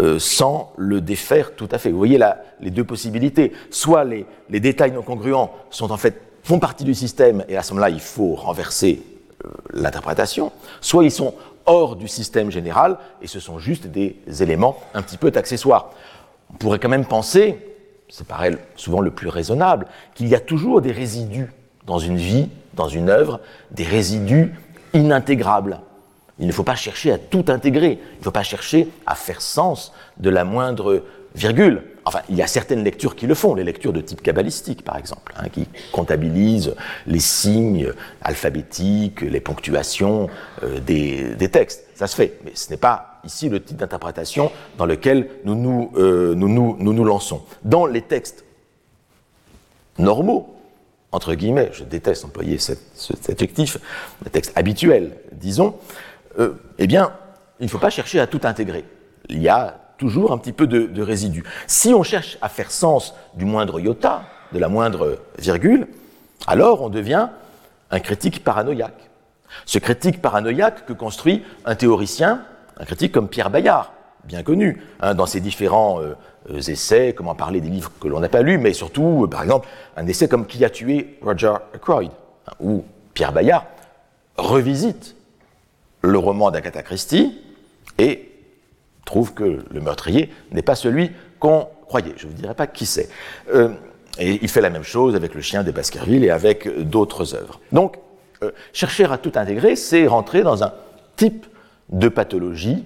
euh, 0.00 0.18
sans 0.18 0.72
le 0.76 1.00
défaire 1.00 1.54
tout 1.54 1.68
à 1.70 1.78
fait? 1.78 1.90
Vous 1.90 1.98
voyez 1.98 2.18
là 2.18 2.42
les 2.60 2.70
deux 2.70 2.84
possibilités. 2.84 3.52
Soit 3.70 4.04
les, 4.04 4.26
les, 4.50 4.60
détails 4.60 4.92
non 4.92 5.02
congruents 5.02 5.52
sont 5.70 5.90
en 5.90 5.96
fait 5.96 6.20
font 6.42 6.58
partie 6.58 6.84
du 6.84 6.94
système 6.94 7.44
et 7.48 7.56
à 7.56 7.62
ce 7.62 7.72
moment-là 7.72 7.90
il 7.90 8.00
faut 8.00 8.34
renverser 8.34 9.02
euh, 9.44 9.48
l'interprétation, 9.72 10.52
soit 10.80 11.04
ils 11.04 11.10
sont 11.10 11.34
hors 11.66 11.96
du 11.96 12.08
système 12.08 12.50
général 12.50 12.98
et 13.22 13.26
ce 13.26 13.40
sont 13.40 13.58
juste 13.58 13.86
des 13.86 14.16
éléments 14.40 14.78
un 14.94 15.02
petit 15.02 15.16
peu 15.16 15.32
accessoires. 15.34 15.90
On 16.52 16.56
pourrait 16.56 16.78
quand 16.78 16.88
même 16.88 17.06
penser, 17.06 17.58
c'est 18.08 18.26
paraît 18.26 18.56
souvent 18.76 19.00
le 19.00 19.10
plus 19.10 19.28
raisonnable, 19.28 19.86
qu'il 20.14 20.28
y 20.28 20.34
a 20.34 20.40
toujours 20.40 20.80
des 20.80 20.92
résidus 20.92 21.50
dans 21.86 21.98
une 21.98 22.16
vie, 22.16 22.48
dans 22.74 22.88
une 22.88 23.08
œuvre, 23.08 23.40
des 23.70 23.84
résidus 23.84 24.54
inintégrables. 24.92 25.80
Il 26.38 26.46
ne 26.46 26.52
faut 26.52 26.64
pas 26.64 26.74
chercher 26.74 27.12
à 27.12 27.18
tout 27.18 27.44
intégrer, 27.48 27.98
il 28.14 28.18
ne 28.18 28.24
faut 28.24 28.30
pas 28.30 28.42
chercher 28.42 28.88
à 29.06 29.14
faire 29.14 29.40
sens 29.40 29.92
de 30.18 30.30
la 30.30 30.44
moindre 30.44 31.04
virgule. 31.34 31.82
Enfin, 32.06 32.20
il 32.28 32.36
y 32.36 32.42
a 32.42 32.46
certaines 32.46 32.84
lectures 32.84 33.16
qui 33.16 33.26
le 33.26 33.34
font, 33.34 33.54
les 33.54 33.64
lectures 33.64 33.92
de 33.92 34.00
type 34.00 34.20
kabbalistique, 34.22 34.84
par 34.84 34.98
exemple, 34.98 35.32
hein, 35.38 35.48
qui 35.48 35.66
comptabilisent 35.90 36.74
les 37.06 37.18
signes 37.18 37.92
alphabétiques, 38.20 39.22
les 39.22 39.40
ponctuations 39.40 40.28
euh, 40.62 40.80
des, 40.80 41.48
textes. 41.48 41.86
Ça 41.94 42.06
se 42.06 42.14
fait, 42.14 42.38
mais 42.44 42.52
ce 42.54 42.70
n'est 42.70 42.76
pas 42.76 43.20
ici 43.24 43.48
le 43.48 43.62
type 43.62 43.78
d'interprétation 43.78 44.52
dans 44.76 44.84
lequel 44.84 45.28
nous 45.44 45.54
nous, 45.54 45.92
euh, 45.96 46.34
nous, 46.34 46.48
nous, 46.48 46.76
nous 46.78 46.92
nous 46.92 47.04
lançons. 47.04 47.42
Dans 47.64 47.86
les 47.86 48.02
textes 48.02 48.44
normaux, 49.98 50.54
entre 51.10 51.34
guillemets, 51.34 51.70
je 51.72 51.84
déteste 51.84 52.24
employer 52.24 52.58
cet, 52.58 52.80
cet 52.94 53.30
adjectif, 53.30 53.78
les 54.24 54.30
textes 54.30 54.52
habituels, 54.56 55.16
disons, 55.32 55.76
euh, 56.38 56.54
eh 56.78 56.86
bien, 56.86 57.12
il 57.60 57.64
ne 57.64 57.70
faut 57.70 57.78
pas 57.78 57.90
chercher 57.90 58.20
à 58.20 58.26
tout 58.26 58.40
intégrer. 58.42 58.84
Il 59.28 59.40
y 59.40 59.48
a 59.48 59.83
toujours 59.98 60.32
un 60.32 60.38
petit 60.38 60.52
peu 60.52 60.66
de, 60.66 60.86
de 60.86 61.02
résidus. 61.02 61.44
Si 61.66 61.94
on 61.94 62.02
cherche 62.02 62.38
à 62.40 62.48
faire 62.48 62.70
sens 62.70 63.14
du 63.34 63.44
moindre 63.44 63.80
iota, 63.80 64.22
de 64.52 64.58
la 64.58 64.68
moindre 64.68 65.18
virgule, 65.38 65.88
alors 66.46 66.82
on 66.82 66.88
devient 66.88 67.28
un 67.90 68.00
critique 68.00 68.44
paranoïaque. 68.44 69.10
Ce 69.66 69.78
critique 69.78 70.20
paranoïaque 70.20 70.86
que 70.86 70.92
construit 70.92 71.42
un 71.64 71.74
théoricien, 71.74 72.44
un 72.78 72.84
critique 72.84 73.12
comme 73.12 73.28
Pierre 73.28 73.50
Bayard, 73.50 73.92
bien 74.24 74.42
connu, 74.42 74.82
hein, 75.00 75.14
dans 75.14 75.26
ses 75.26 75.40
différents 75.40 76.00
euh, 76.00 76.14
essais, 76.58 77.14
comment 77.16 77.34
parler 77.34 77.60
des 77.60 77.68
livres 77.68 77.92
que 78.00 78.08
l'on 78.08 78.20
n'a 78.20 78.28
pas 78.28 78.42
lus, 78.42 78.58
mais 78.58 78.72
surtout, 78.72 79.24
euh, 79.24 79.26
par 79.28 79.42
exemple, 79.42 79.68
un 79.96 80.06
essai 80.06 80.28
comme 80.28 80.46
Qui 80.46 80.64
a 80.64 80.70
tué 80.70 81.18
Roger 81.22 81.54
Ackroyd, 81.74 82.10
hein, 82.48 82.52
où 82.60 82.84
Pierre 83.12 83.32
Bayard 83.32 83.66
revisite 84.36 85.14
le 86.02 86.18
roman 86.18 86.50
d'Agatha 86.50 86.82
Christie 86.82 87.38
et 87.98 88.30
trouve 89.04 89.34
que 89.34 89.64
le 89.70 89.80
meurtrier 89.80 90.30
n'est 90.50 90.62
pas 90.62 90.74
celui 90.74 91.10
qu'on 91.38 91.68
croyait. 91.86 92.14
Je 92.16 92.26
ne 92.26 92.30
vous 92.32 92.36
dirai 92.36 92.54
pas 92.54 92.66
qui 92.66 92.86
c'est. 92.86 93.08
Euh, 93.52 93.70
et 94.18 94.38
il 94.40 94.48
fait 94.48 94.60
la 94.60 94.70
même 94.70 94.82
chose 94.82 95.14
avec 95.14 95.34
le 95.34 95.40
chien 95.40 95.64
de 95.64 95.70
Baskerville 95.70 96.24
et 96.24 96.30
avec 96.30 96.68
d'autres 96.88 97.34
œuvres. 97.34 97.60
Donc, 97.72 97.96
euh, 98.42 98.50
chercher 98.72 99.04
à 99.04 99.18
tout 99.18 99.32
intégrer, 99.34 99.76
c'est 99.76 100.06
rentrer 100.06 100.42
dans 100.42 100.62
un 100.62 100.72
type 101.16 101.46
de 101.90 102.08
pathologie 102.08 102.84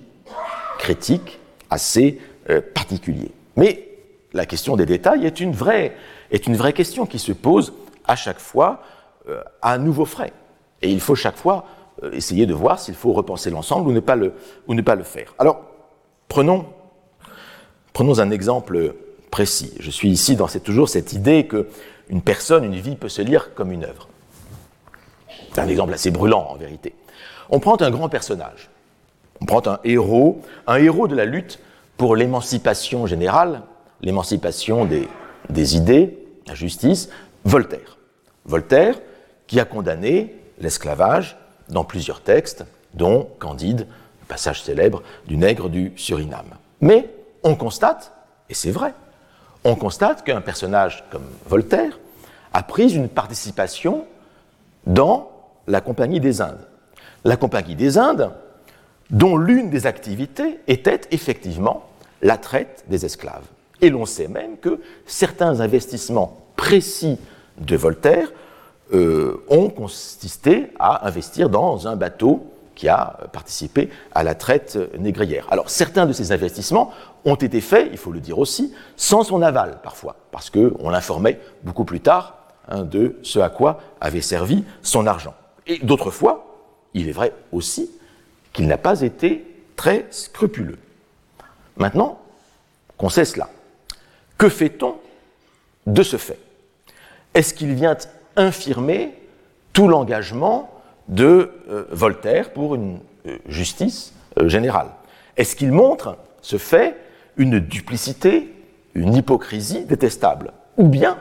critique 0.78 1.38
assez 1.70 2.20
euh, 2.50 2.60
particulier. 2.74 3.30
Mais 3.56 3.88
la 4.32 4.46
question 4.46 4.76
des 4.76 4.86
détails 4.86 5.26
est 5.26 5.40
une 5.40 5.52
vraie, 5.52 5.96
est 6.30 6.46
une 6.46 6.56
vraie 6.56 6.72
question 6.72 7.06
qui 7.06 7.18
se 7.18 7.32
pose 7.32 7.72
à 8.06 8.16
chaque 8.16 8.40
fois 8.40 8.82
à 9.60 9.74
un 9.74 9.78
nouveau 9.78 10.06
frais. 10.06 10.32
Et 10.80 10.90
il 10.90 11.00
faut 11.00 11.14
chaque 11.14 11.36
fois 11.36 11.66
essayer 12.12 12.46
de 12.46 12.54
voir 12.54 12.78
s'il 12.78 12.94
faut 12.94 13.12
repenser 13.12 13.50
l'ensemble 13.50 13.88
ou, 13.88 13.92
ne 13.92 14.00
pas 14.00 14.16
le, 14.16 14.32
ou 14.66 14.74
ne 14.74 14.80
pas 14.80 14.94
le 14.94 15.02
faire. 15.02 15.34
Alors, 15.38 15.68
prenons, 16.28 16.66
un 18.18 18.30
exemple 18.30 18.94
précis. 19.30 19.74
Je 19.80 19.90
suis 19.90 20.08
ici 20.08 20.36
dans 20.36 20.48
cette, 20.48 20.64
toujours 20.64 20.88
cette 20.88 21.12
idée 21.12 21.46
qu'une 21.46 22.22
personne, 22.22 22.64
une 22.64 22.76
vie 22.76 22.96
peut 22.96 23.08
se 23.08 23.22
lire 23.22 23.54
comme 23.54 23.72
une 23.72 23.84
œuvre. 23.84 24.08
C'est 25.52 25.60
un 25.60 25.68
exemple 25.68 25.92
assez 25.92 26.10
brûlant 26.10 26.46
en 26.48 26.56
vérité. 26.56 26.94
On 27.50 27.60
prend 27.60 27.80
un 27.80 27.90
grand 27.90 28.08
personnage, 28.08 28.70
on 29.40 29.46
prend 29.46 29.66
un 29.66 29.80
héros, 29.84 30.42
un 30.66 30.76
héros 30.76 31.08
de 31.08 31.16
la 31.16 31.24
lutte 31.24 31.58
pour 31.96 32.14
l'émancipation 32.14 33.06
générale, 33.06 33.62
l'émancipation 34.02 34.88
des 35.48 35.76
idées, 35.76 36.18
la 36.46 36.54
justice, 36.54 37.08
Voltaire. 37.44 37.98
Voltaire 38.44 39.00
qui 39.46 39.60
a 39.60 39.64
condamné 39.64 40.34
l'esclavage 40.60 41.38
dans 41.68 41.84
plusieurs 41.84 42.20
textes, 42.20 42.64
dont 42.94 43.28
Candide, 43.38 43.86
passage 44.28 44.62
célèbre 44.62 45.02
du 45.26 45.36
nègre 45.36 45.68
du 45.68 45.92
Suriname. 45.96 46.54
Mais 46.80 47.10
on 47.42 47.54
constate, 47.54 48.12
et 48.48 48.54
c'est 48.54 48.70
vrai, 48.70 48.94
on 49.64 49.74
constate 49.74 50.24
qu'un 50.24 50.40
personnage 50.40 51.04
comme 51.10 51.26
Voltaire 51.48 51.98
a 52.52 52.62
pris 52.62 52.94
une 52.94 53.08
participation 53.08 54.06
dans 54.86 55.30
la 55.66 55.80
Compagnie 55.80 56.20
des 56.20 56.40
Indes. 56.40 56.66
La 57.24 57.36
Compagnie 57.36 57.74
des 57.74 57.98
Indes, 57.98 58.30
dont 59.10 59.36
l'une 59.36 59.70
des 59.70 59.86
activités 59.86 60.60
était 60.66 61.00
effectivement 61.10 61.88
la 62.22 62.36
traite 62.36 62.84
des 62.88 63.04
esclaves. 63.04 63.44
Et 63.80 63.90
l'on 63.90 64.06
sait 64.06 64.28
même 64.28 64.56
que 64.58 64.80
certains 65.06 65.60
investissements 65.60 66.38
précis 66.56 67.18
de 67.58 67.76
Voltaire 67.76 68.32
euh, 68.92 69.44
ont 69.48 69.68
consisté 69.68 70.72
à 70.78 71.06
investir 71.06 71.50
dans 71.50 71.86
un 71.86 71.96
bateau 71.96 72.46
qui 72.78 72.88
a 72.88 73.18
participé 73.32 73.90
à 74.14 74.22
la 74.22 74.36
traite 74.36 74.78
négrière. 74.96 75.48
Alors 75.50 75.68
certains 75.68 76.06
de 76.06 76.12
ces 76.12 76.30
investissements 76.30 76.92
ont 77.24 77.34
été 77.34 77.60
faits, 77.60 77.88
il 77.90 77.98
faut 77.98 78.12
le 78.12 78.20
dire 78.20 78.38
aussi, 78.38 78.72
sans 78.96 79.24
son 79.24 79.42
aval 79.42 79.80
parfois, 79.82 80.14
parce 80.30 80.48
qu'on 80.48 80.88
l'informait 80.88 81.40
beaucoup 81.64 81.84
plus 81.84 81.98
tard 81.98 82.38
hein, 82.68 82.84
de 82.84 83.18
ce 83.24 83.40
à 83.40 83.50
quoi 83.50 83.80
avait 84.00 84.20
servi 84.20 84.64
son 84.80 85.08
argent. 85.08 85.34
Et 85.66 85.78
d'autres 85.78 86.12
fois, 86.12 86.46
il 86.94 87.08
est 87.08 87.12
vrai 87.12 87.32
aussi 87.50 87.90
qu'il 88.52 88.68
n'a 88.68 88.78
pas 88.78 89.00
été 89.00 89.44
très 89.74 90.06
scrupuleux. 90.10 90.78
Maintenant 91.76 92.20
qu'on 92.96 93.08
sait 93.08 93.24
cela, 93.24 93.50
que 94.38 94.48
fait-on 94.48 94.94
de 95.88 96.02
ce 96.04 96.16
fait? 96.16 96.38
Est-ce 97.34 97.54
qu'il 97.54 97.74
vient 97.74 97.96
infirmer 98.36 99.18
tout 99.72 99.88
l'engagement 99.88 100.77
de 101.08 101.50
euh, 101.70 101.84
Voltaire 101.90 102.52
pour 102.52 102.74
une 102.74 102.98
euh, 103.26 103.38
justice 103.46 104.12
euh, 104.38 104.48
générale. 104.48 104.88
Est-ce 105.36 105.56
qu'il 105.56 105.72
montre 105.72 106.16
ce 106.42 106.58
fait 106.58 106.96
une 107.36 107.60
duplicité, 107.60 108.52
une 108.94 109.14
hypocrisie 109.14 109.84
détestable 109.84 110.52
Ou 110.76 110.88
bien, 110.88 111.18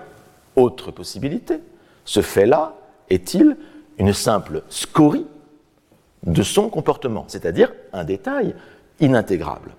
autre 0.56 0.91
possibilité, 0.91 1.60
ce 2.06 2.21
fait-là 2.21 2.73
est-il 3.10 3.58
une 3.97 4.13
simple 4.13 4.63
scorie 4.69 5.26
de 6.23 6.43
son 6.43 6.69
comportement, 6.69 7.26
c'est-à-dire 7.28 7.71
un 7.93 8.04
détail 8.04 8.56
inintégrable? 9.00 9.71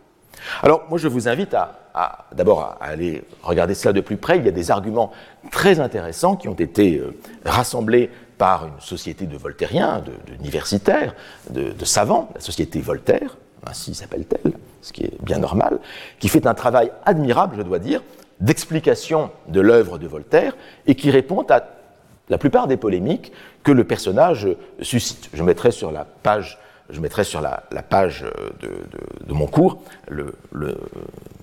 Alors, 0.62 0.84
moi, 0.88 0.98
je 0.98 1.08
vous 1.08 1.28
invite 1.28 1.54
à, 1.54 2.26
d'abord 2.32 2.76
à 2.80 2.84
aller 2.84 3.24
regarder 3.42 3.74
cela 3.74 3.92
de 3.92 4.00
plus 4.00 4.16
près. 4.16 4.38
Il 4.38 4.44
y 4.44 4.48
a 4.48 4.52
des 4.52 4.70
arguments 4.70 5.10
très 5.50 5.80
intéressants 5.80 6.36
qui 6.36 6.48
ont 6.48 6.54
été 6.54 7.02
rassemblés 7.44 8.10
par 8.38 8.66
une 8.66 8.81
société 8.81 9.27
de 9.27 9.37
voltairiens, 9.37 10.03
d'universitaires, 10.27 11.14
de, 11.51 11.72
de, 11.72 11.85
savants, 11.85 12.31
la 12.35 12.40
société 12.40 12.81
Voltaire, 12.81 13.37
ainsi 13.66 13.94
s'appelle-t-elle, 13.94 14.53
ce 14.81 14.92
qui 14.92 15.05
est 15.05 15.22
bien 15.22 15.38
normal, 15.38 15.81
qui 16.18 16.29
fait 16.29 16.46
un 16.46 16.55
travail 16.55 16.90
admirable, 17.05 17.57
je 17.59 17.62
dois 17.62 17.81
dire, 17.81 18.03
d'explication 18.40 19.31
de 19.48 19.61
l'œuvre 19.61 19.98
de 19.98 20.07
Voltaire 20.07 20.57
et 20.87 20.94
qui 20.94 21.11
répond 21.11 21.44
à 21.51 21.62
la 22.29 22.38
plupart 22.38 22.68
des 22.68 22.77
polémiques 22.77 23.33
que 23.64 23.72
le 23.72 23.85
personnage 23.85 24.48
suscite. 24.81 25.29
Je 25.35 25.42
mettrai 25.42 25.72
sur 25.72 25.90
la 25.90 26.05
page 26.05 26.59
je 26.90 27.01
mettrai 27.01 27.24
sur 27.24 27.40
la, 27.40 27.62
page 27.88 28.24
de, 28.61 29.33
mon 29.33 29.46
cours 29.46 29.83
le, 30.09 30.35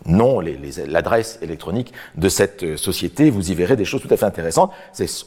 nom, 0.06 0.42
l'adresse 0.88 1.40
électronique 1.42 1.94
de 2.16 2.30
cette 2.30 2.78
société. 2.78 3.30
Vous 3.30 3.52
y 3.52 3.56
verrez 3.56 3.76
des 3.76 3.86
choses 3.86 4.02
tout 4.02 4.14
à 4.14 4.18
fait 4.18 4.26
intéressantes. 4.26 4.72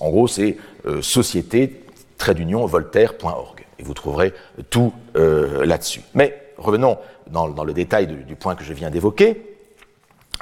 En 0.00 0.10
gros, 0.10 0.26
c'est 0.28 0.56
euh, 0.86 1.02
société 1.02 1.84
voltaire.org 2.18 3.64
et 3.78 3.82
vous 3.82 3.94
trouverez 3.94 4.34
tout 4.70 4.92
euh, 5.16 5.64
là-dessus. 5.64 6.02
Mais 6.14 6.52
revenons 6.56 6.98
dans, 7.30 7.46
le 7.46 7.72
détail 7.72 8.06
du, 8.06 8.36
point 8.36 8.54
que 8.54 8.64
je 8.64 8.72
viens 8.72 8.90
d'évoquer. 8.90 9.42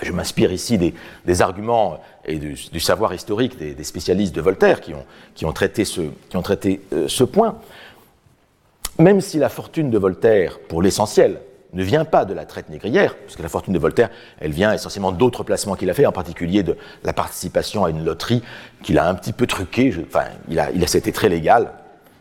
Je 0.03 0.13
m'inspire 0.13 0.53
ici 0.53 0.79
des, 0.79 1.43
arguments 1.43 2.01
et 2.25 2.37
du, 2.37 2.81
savoir 2.81 3.15
historique 3.15 3.59
des, 3.59 3.85
spécialistes 3.85 4.35
de 4.35 4.41
Voltaire 4.41 4.81
qui 4.81 4.95
ont, 4.95 5.53
traité 5.53 5.85
euh, 6.93 7.09
ce 7.09 7.25
point 7.25 7.59
même 8.99 9.21
si 9.21 9.39
la 9.39 9.49
fortune 9.49 9.91
de 9.91 9.99
Voltaire, 9.99 10.59
pour 10.69 10.83
l'essentiel, 10.83 11.41
ne 11.73 11.83
vient 11.83 12.05
pas 12.05 12.25
de 12.25 12.33
la 12.33 12.47
traite 12.47 12.71
négrière, 12.71 13.17
parce 13.17 13.37
que 13.37 13.43
la 13.43 13.49
fortune 13.49 13.75
de 13.75 13.79
Voltaire, 13.79 14.11
elle 14.41 14.53
vient 14.53 14.73
essentiellement 14.73 15.13
d'autres 15.13 15.45
placements 15.45 15.75
qu'il 15.75 15.91
a 15.91 15.95
fait, 15.95 16.07
en 16.07 16.13
particulier 16.13 16.63
de 16.63 16.77
la 17.05 17.13
participation 17.13 17.85
à 17.85 17.91
une 17.91 18.05
loterie 18.05 18.43
qu'il 18.83 18.99
a 18.99 19.09
un 19.09 19.15
petit 19.15 19.33
peu 19.33 19.47
truquée. 19.47 19.95
enfin, 20.09 20.25
il 20.49 20.59
a, 20.59 20.71
il 20.71 20.83
a, 20.83 20.87
c'était 20.87 21.13
très 21.13 21.29
légal. 21.29 21.73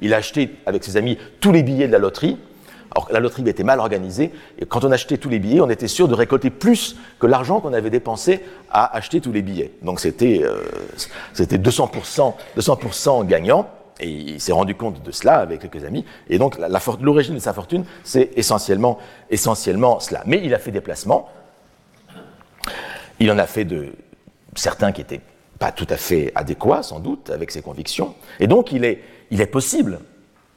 Il 0.01 0.13
a 0.13 0.17
acheté 0.17 0.55
avec 0.65 0.83
ses 0.83 0.97
amis 0.97 1.17
tous 1.39 1.51
les 1.51 1.63
billets 1.63 1.87
de 1.87 1.93
la 1.93 1.99
loterie. 1.99 2.37
Alors 2.91 3.09
la 3.11 3.19
loterie 3.19 3.47
était 3.47 3.63
mal 3.63 3.79
organisée, 3.79 4.31
et 4.59 4.65
quand 4.65 4.83
on 4.83 4.91
achetait 4.91 5.17
tous 5.17 5.29
les 5.29 5.39
billets, 5.39 5.61
on 5.61 5.69
était 5.69 5.87
sûr 5.87 6.07
de 6.07 6.13
récolter 6.13 6.49
plus 6.49 6.97
que 7.19 7.27
l'argent 7.27 7.59
qu'on 7.59 7.73
avait 7.73 7.89
dépensé 7.89 8.41
à 8.69 8.95
acheter 8.95 9.21
tous 9.21 9.31
les 9.31 9.41
billets. 9.41 9.71
Donc 9.81 9.99
c'était, 9.99 10.41
euh, 10.43 10.59
c'était 11.33 11.57
200%, 11.57 12.33
200 12.55 13.23
gagnant. 13.23 13.69
Et 13.99 14.09
il 14.09 14.41
s'est 14.41 14.51
rendu 14.51 14.75
compte 14.75 15.01
de 15.03 15.11
cela 15.11 15.35
avec 15.35 15.61
quelques 15.61 15.85
amis. 15.85 16.05
Et 16.29 16.37
donc, 16.37 16.57
l'origine 17.01 17.35
de 17.35 17.39
sa 17.39 17.53
fortune, 17.53 17.85
c'est 18.03 18.31
essentiellement, 18.35 18.97
essentiellement 19.29 19.99
cela. 19.99 20.23
Mais 20.25 20.41
il 20.43 20.53
a 20.53 20.59
fait 20.59 20.71
des 20.71 20.81
placements. 20.81 21.29
Il 23.19 23.31
en 23.31 23.37
a 23.37 23.47
fait 23.47 23.63
de 23.63 23.93
certains 24.55 24.91
qui 24.91 25.01
n'étaient 25.01 25.21
pas 25.59 25.71
tout 25.71 25.87
à 25.89 25.95
fait 25.95 26.31
adéquats, 26.35 26.83
sans 26.83 26.99
doute, 26.99 27.29
avec 27.29 27.51
ses 27.51 27.61
convictions. 27.61 28.15
Et 28.39 28.47
donc, 28.47 28.71
il 28.71 28.83
est, 28.83 29.01
il 29.31 29.39
est 29.39 29.47
possible, 29.47 29.99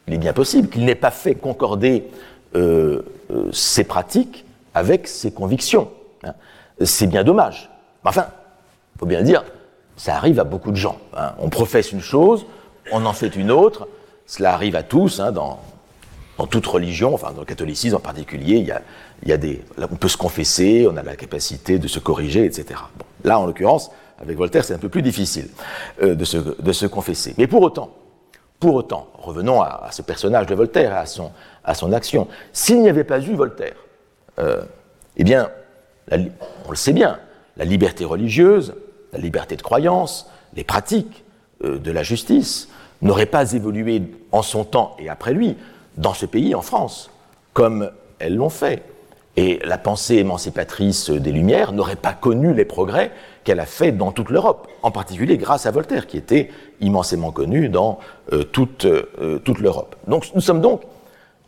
il 0.08 0.14
est 0.14 0.18
bien 0.18 0.32
possible 0.32 0.68
qu'il 0.68 0.84
n'ait 0.84 0.94
pas 0.94 1.10
fait 1.10 1.34
concorder 1.34 2.08
euh, 2.56 3.02
euh, 3.30 3.50
ses 3.52 3.84
pratiques 3.84 4.44
avec 4.74 5.06
ses 5.06 5.30
convictions. 5.30 5.90
Hein. 6.24 6.34
C'est 6.82 7.06
bien 7.06 7.22
dommage. 7.22 7.70
Enfin, 8.04 8.28
faut 8.98 9.06
bien 9.06 9.22
dire, 9.22 9.44
ça 9.96 10.16
arrive 10.16 10.40
à 10.40 10.44
beaucoup 10.44 10.70
de 10.70 10.76
gens. 10.76 10.98
Hein. 11.16 11.34
On 11.38 11.50
professe 11.50 11.92
une 11.92 12.00
chose, 12.00 12.46
on 12.92 13.04
en 13.06 13.12
fait 13.12 13.34
une 13.36 13.50
autre. 13.50 13.88
Cela 14.26 14.52
arrive 14.52 14.76
à 14.76 14.82
tous, 14.82 15.20
hein, 15.20 15.32
dans, 15.32 15.60
toute 16.50 16.66
religion, 16.66 17.14
enfin 17.14 17.32
dans 17.32 17.40
le 17.40 17.46
catholicisme 17.46 17.96
en 17.96 18.00
particulier, 18.00 18.56
il 18.56 19.28
y 19.28 19.32
a, 19.32 19.36
des, 19.36 19.62
on 19.78 19.96
peut 19.96 20.08
se 20.08 20.16
confesser, 20.16 20.86
on 20.90 20.96
a 20.96 21.02
la 21.02 21.16
capacité 21.16 21.78
de 21.78 21.88
se 21.88 21.98
corriger, 21.98 22.44
etc. 22.44 22.80
là, 23.24 23.38
en 23.38 23.46
l'occurrence, 23.46 23.90
avec 24.20 24.36
Voltaire, 24.36 24.64
c'est 24.64 24.74
un 24.74 24.78
peu 24.78 24.88
plus 24.88 25.02
difficile 25.02 25.48
euh, 26.02 26.14
de, 26.14 26.24
se, 26.24 26.86
confesser. 26.86 27.34
Mais 27.38 27.46
pour 27.46 27.62
autant, 27.62 27.92
pour 28.60 28.74
autant, 28.74 29.08
revenons 29.14 29.62
à, 29.62 29.88
ce 29.92 30.02
personnage 30.02 30.46
de 30.46 30.54
Voltaire, 30.54 30.94
à 30.96 31.06
son, 31.74 31.92
action. 31.92 32.28
S'il 32.52 32.82
n'y 32.82 32.88
avait 32.88 33.04
pas 33.04 33.20
eu 33.20 33.34
Voltaire, 33.34 33.76
euh, 34.38 34.62
eh 35.16 35.24
bien, 35.24 35.50
on 36.10 36.70
le 36.70 36.76
sait 36.76 36.92
bien, 36.92 37.18
la 37.56 37.64
liberté 37.64 38.04
religieuse, 38.04 38.74
la 39.12 39.18
liberté 39.18 39.56
de 39.56 39.62
croyance, 39.62 40.30
les 40.54 40.64
pratiques 40.64 41.24
de 41.62 41.90
la 41.90 42.02
justice, 42.02 42.68
n'aurait 43.02 43.26
pas 43.26 43.52
évolué 43.52 44.02
en 44.32 44.42
son 44.42 44.64
temps 44.64 44.96
et 44.98 45.08
après 45.08 45.32
lui 45.32 45.56
dans 45.98 46.14
ce 46.14 46.26
pays, 46.26 46.54
en 46.54 46.62
France, 46.62 47.10
comme 47.52 47.90
elles 48.18 48.36
l'ont 48.36 48.48
fait. 48.48 48.82
Et 49.36 49.60
la 49.64 49.78
pensée 49.78 50.16
émancipatrice 50.16 51.10
des 51.10 51.30
Lumières 51.30 51.72
n'aurait 51.72 51.96
pas 51.96 52.12
connu 52.12 52.54
les 52.54 52.64
progrès 52.64 53.12
qu'elle 53.44 53.60
a 53.60 53.66
fait 53.66 53.92
dans 53.92 54.10
toute 54.10 54.30
l'Europe, 54.30 54.68
en 54.82 54.90
particulier 54.90 55.36
grâce 55.36 55.66
à 55.66 55.70
Voltaire, 55.70 56.06
qui 56.06 56.16
était 56.16 56.50
immensément 56.80 57.30
connu 57.30 57.68
dans 57.68 57.98
euh, 58.32 58.42
toute, 58.42 58.84
euh, 58.84 59.40
toute 59.44 59.60
l'Europe. 59.60 59.96
Donc 60.06 60.26
nous 60.34 60.40
sommes 60.40 60.60
donc, 60.60 60.82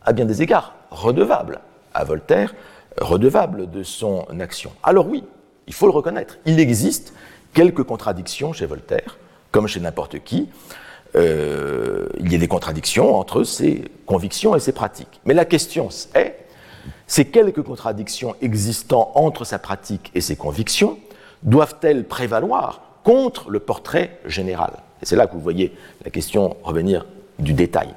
à 0.05 0.13
bien 0.13 0.25
des 0.25 0.43
égards, 0.43 0.75
redevables 0.91 1.61
à 1.95 2.05
Voltaire, 2.05 2.55
redevables 3.01 3.71
de 3.71 3.83
son 3.83 4.25
action. 4.39 4.71
Alors 4.83 5.09
oui, 5.09 5.25
il 5.67 5.75
faut 5.75 5.87
le 5.87 5.93
reconnaître, 5.93 6.39
il 6.47 6.61
existe 6.61 7.13
quelques 7.55 7.83
contradictions 7.83 8.53
chez 8.53 8.67
Voltaire, 8.67 9.19
comme 9.51 9.67
chez 9.67 9.81
n'importe 9.81 10.21
qui, 10.21 10.49
euh, 11.17 12.07
il 12.21 12.33
y 12.33 12.37
a 12.37 12.39
des 12.39 12.49
contradictions 12.49 13.17
entre 13.17 13.43
ses 13.45 13.85
convictions 14.07 14.55
et 14.55 14.61
ses 14.61 14.73
pratiques. 14.73 15.21
Mais 15.25 15.35
la 15.35 15.45
question 15.45 15.89
est, 16.15 16.37
ces 17.07 17.25
quelques 17.27 17.63
contradictions 17.63 18.37
existant 18.41 19.11
entre 19.15 19.45
sa 19.45 19.59
pratique 19.59 20.11
et 20.15 20.21
ses 20.21 20.37
convictions 20.37 20.99
doivent-elles 21.43 22.05
prévaloir 22.05 22.83
contre 23.03 23.51
le 23.51 23.59
portrait 23.59 24.19
général? 24.27 24.73
Et 25.03 25.07
c'est 25.07 25.17
là 25.17 25.27
que 25.27 25.33
vous 25.33 25.41
voyez 25.41 25.75
la 26.05 26.11
question 26.11 26.57
revenir 26.63 27.07
du 27.39 27.53
détail. 27.55 27.89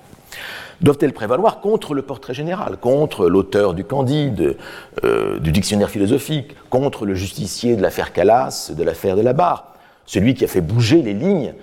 Doivent-elles 0.81 1.13
prévaloir 1.13 1.61
contre 1.61 1.93
le 1.93 2.01
portrait 2.01 2.33
général, 2.33 2.77
contre 2.77 3.27
l'auteur 3.27 3.73
du 3.73 3.85
Candide, 3.85 4.57
euh, 5.03 5.39
du 5.39 5.51
dictionnaire 5.51 5.89
philosophique, 5.89 6.55
contre 6.69 7.05
le 7.05 7.13
justicier 7.13 7.75
de 7.75 7.81
l'affaire 7.81 8.11
Calas, 8.11 8.71
de 8.75 8.83
l'affaire 8.83 9.15
de 9.15 9.21
la 9.21 9.33
Barre, 9.33 9.72
celui 10.05 10.33
qui 10.33 10.43
a 10.43 10.47
fait 10.47 10.61
bouger 10.61 11.01
les 11.01 11.13
lignes 11.13 11.53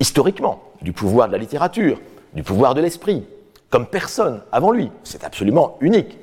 historiquement 0.00 0.62
du 0.82 0.92
pouvoir 0.92 1.28
de 1.28 1.32
la 1.32 1.38
littérature, 1.38 2.00
du 2.34 2.42
pouvoir 2.42 2.74
de 2.74 2.80
l'esprit, 2.80 3.24
comme 3.70 3.86
personne 3.86 4.42
avant 4.52 4.70
lui. 4.70 4.90
C'est 5.02 5.24
absolument 5.24 5.76
unique. 5.80 6.18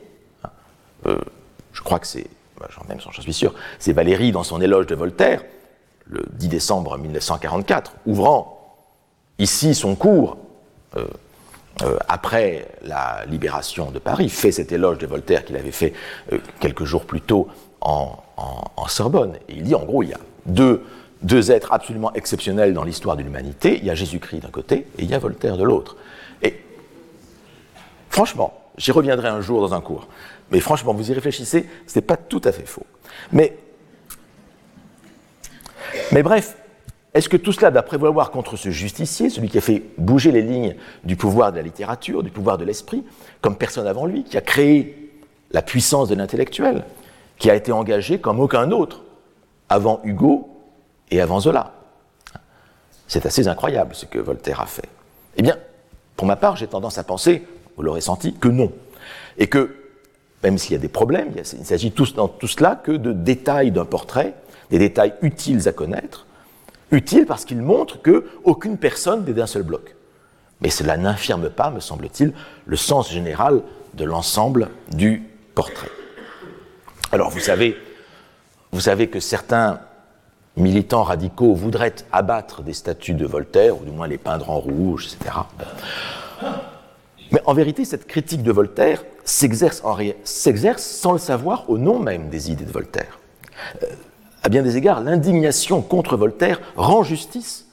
Euh, 1.05 1.19
je 1.73 1.81
crois 1.81 1.99
que 1.99 2.07
c'est, 2.07 2.27
même 2.87 2.99
j'en 2.99 3.11
suis 3.11 3.33
sûr, 3.33 3.53
c'est 3.79 3.93
Valérie 3.93 4.31
dans 4.31 4.43
son 4.43 4.61
éloge 4.61 4.87
de 4.87 4.95
Voltaire, 4.95 5.43
le 6.05 6.23
10 6.33 6.47
décembre 6.47 6.97
1944, 6.97 7.93
ouvrant 8.05 8.77
ici 9.39 9.73
son 9.73 9.95
cours 9.95 10.37
euh, 10.95 11.07
euh, 11.83 11.97
après 12.07 12.67
la 12.83 13.25
libération 13.25 13.91
de 13.91 13.99
Paris, 13.99 14.29
fait 14.29 14.51
cet 14.51 14.71
éloge 14.71 14.99
de 14.99 15.07
Voltaire 15.07 15.45
qu'il 15.45 15.55
avait 15.55 15.71
fait 15.71 15.93
quelques 16.59 16.83
jours 16.83 17.05
plus 17.05 17.21
tôt 17.21 17.47
en, 17.81 18.17
Sorbonne. 18.87 19.35
Et 19.47 19.53
il 19.53 19.63
dit 19.63 19.75
en 19.75 19.85
gros, 19.85 20.03
il 20.03 20.09
y 20.09 20.13
a 20.13 20.19
deux, 20.45 20.83
deux 21.21 21.51
êtres 21.51 21.71
absolument 21.71 22.13
exceptionnels 22.13 22.73
dans 22.73 22.83
l'histoire 22.83 23.15
de 23.15 23.23
l'humanité. 23.23 23.77
Il 23.77 23.85
y 23.85 23.89
a 23.89 23.95
Jésus-Christ 23.95 24.41
d'un 24.41 24.49
côté 24.49 24.87
et 24.97 25.03
il 25.03 25.09
y 25.09 25.13
a 25.13 25.19
Voltaire 25.19 25.57
de 25.57 25.63
l'autre. 25.63 25.97
Et 26.41 26.59
franchement, 28.09 28.53
j'y 28.77 28.91
reviendrai 28.91 29.27
un 29.27 29.41
jour 29.41 29.61
dans 29.61 29.73
un 29.73 29.81
cours. 29.81 30.07
Mais 30.51 30.59
franchement, 30.59 30.93
vous 30.93 31.09
y 31.09 31.13
réfléchissez, 31.13 31.67
ce 31.87 31.99
n'est 31.99 32.05
pas 32.05 32.17
tout 32.17 32.41
à 32.43 32.51
fait 32.51 32.65
faux. 32.65 32.85
Mais, 33.31 33.57
mais 36.11 36.23
bref, 36.23 36.57
est-ce 37.13 37.29
que 37.29 37.37
tout 37.37 37.51
cela 37.51 37.71
doit 37.71 37.83
prévaloir 37.83 38.31
contre 38.31 38.55
ce 38.55 38.69
justicier, 38.69 39.29
celui 39.29 39.49
qui 39.49 39.57
a 39.57 39.61
fait 39.61 39.83
bouger 39.97 40.31
les 40.31 40.41
lignes 40.41 40.75
du 41.03 41.15
pouvoir 41.15 41.51
de 41.51 41.57
la 41.57 41.63
littérature, 41.63 42.23
du 42.23 42.31
pouvoir 42.31 42.57
de 42.57 42.65
l'esprit, 42.65 43.03
comme 43.41 43.57
personne 43.57 43.87
avant 43.87 44.05
lui, 44.05 44.23
qui 44.23 44.37
a 44.37 44.41
créé 44.41 45.11
la 45.51 45.61
puissance 45.61 46.07
de 46.07 46.15
l'intellectuel, 46.15 46.85
qui 47.37 47.49
a 47.49 47.55
été 47.55 47.71
engagé 47.71 48.19
comme 48.19 48.39
aucun 48.39 48.71
autre 48.71 49.03
avant 49.67 49.99
Hugo 50.03 50.50
et 51.11 51.21
avant 51.21 51.41
Zola 51.41 51.73
C'est 53.07 53.25
assez 53.25 53.47
incroyable 53.47 53.93
ce 53.93 54.05
que 54.05 54.17
Voltaire 54.17 54.61
a 54.61 54.65
fait. 54.65 54.89
Eh 55.35 55.43
bien, 55.43 55.57
pour 56.15 56.25
ma 56.25 56.37
part, 56.37 56.55
j'ai 56.55 56.67
tendance 56.67 56.97
à 56.97 57.03
penser, 57.03 57.45
vous 57.75 57.83
l'aurez 57.83 58.01
senti, 58.01 58.33
que 58.33 58.47
non. 58.47 58.71
Et 59.37 59.47
que 59.47 59.75
même 60.43 60.57
s'il 60.57 60.71
y 60.71 60.75
a 60.75 60.79
des 60.79 60.87
problèmes, 60.87 61.31
il 61.35 61.65
s'agit 61.65 61.93
dans 62.15 62.27
tout 62.27 62.47
cela 62.47 62.75
que 62.75 62.91
de 62.91 63.13
détails 63.13 63.71
d'un 63.71 63.85
portrait, 63.85 64.33
des 64.71 64.79
détails 64.79 65.13
utiles 65.21 65.67
à 65.67 65.71
connaître, 65.71 66.25
utiles 66.91 67.25
parce 67.25 67.45
qu'ils 67.45 67.61
montrent 67.61 68.01
qu'aucune 68.01 68.77
personne 68.77 69.23
n'est 69.25 69.33
d'un 69.33 69.45
seul 69.45 69.63
bloc. 69.63 69.95
Mais 70.61 70.69
cela 70.69 70.97
n'infirme 70.97 71.49
pas, 71.49 71.69
me 71.69 71.79
semble-t-il, 71.79 72.33
le 72.65 72.75
sens 72.75 73.11
général 73.11 73.61
de 73.93 74.05
l'ensemble 74.05 74.69
du 74.91 75.23
portrait. 75.53 75.89
Alors 77.11 77.29
vous 77.29 77.39
savez, 77.39 77.77
vous 78.71 78.81
savez 78.81 79.09
que 79.09 79.19
certains 79.19 79.79
militants 80.57 81.03
radicaux 81.03 81.53
voudraient 81.53 81.95
abattre 82.11 82.61
des 82.61 82.73
statues 82.73 83.13
de 83.13 83.25
Voltaire, 83.25 83.79
ou 83.79 83.85
du 83.85 83.91
moins 83.91 84.07
les 84.07 84.17
peindre 84.17 84.49
en 84.49 84.59
rouge, 84.59 85.07
etc. 85.13 85.35
Mais 87.31 87.41
en 87.45 87.53
vérité, 87.53 87.85
cette 87.85 88.07
critique 88.07 88.43
de 88.43 88.51
Voltaire 88.51 89.03
s'exerce, 89.23 89.81
sans 90.77 91.13
le 91.13 91.19
savoir 91.19 91.69
au 91.69 91.77
nom 91.77 91.99
même 91.99 92.29
des 92.29 92.51
idées 92.51 92.65
de 92.65 92.71
Voltaire. 92.71 93.19
Euh, 93.83 93.87
à 94.43 94.49
bien 94.49 94.63
des 94.63 94.75
égards, 94.75 95.01
l'indignation 95.01 95.81
contre 95.81 96.17
Voltaire 96.17 96.59
rend 96.75 97.03
justice 97.03 97.67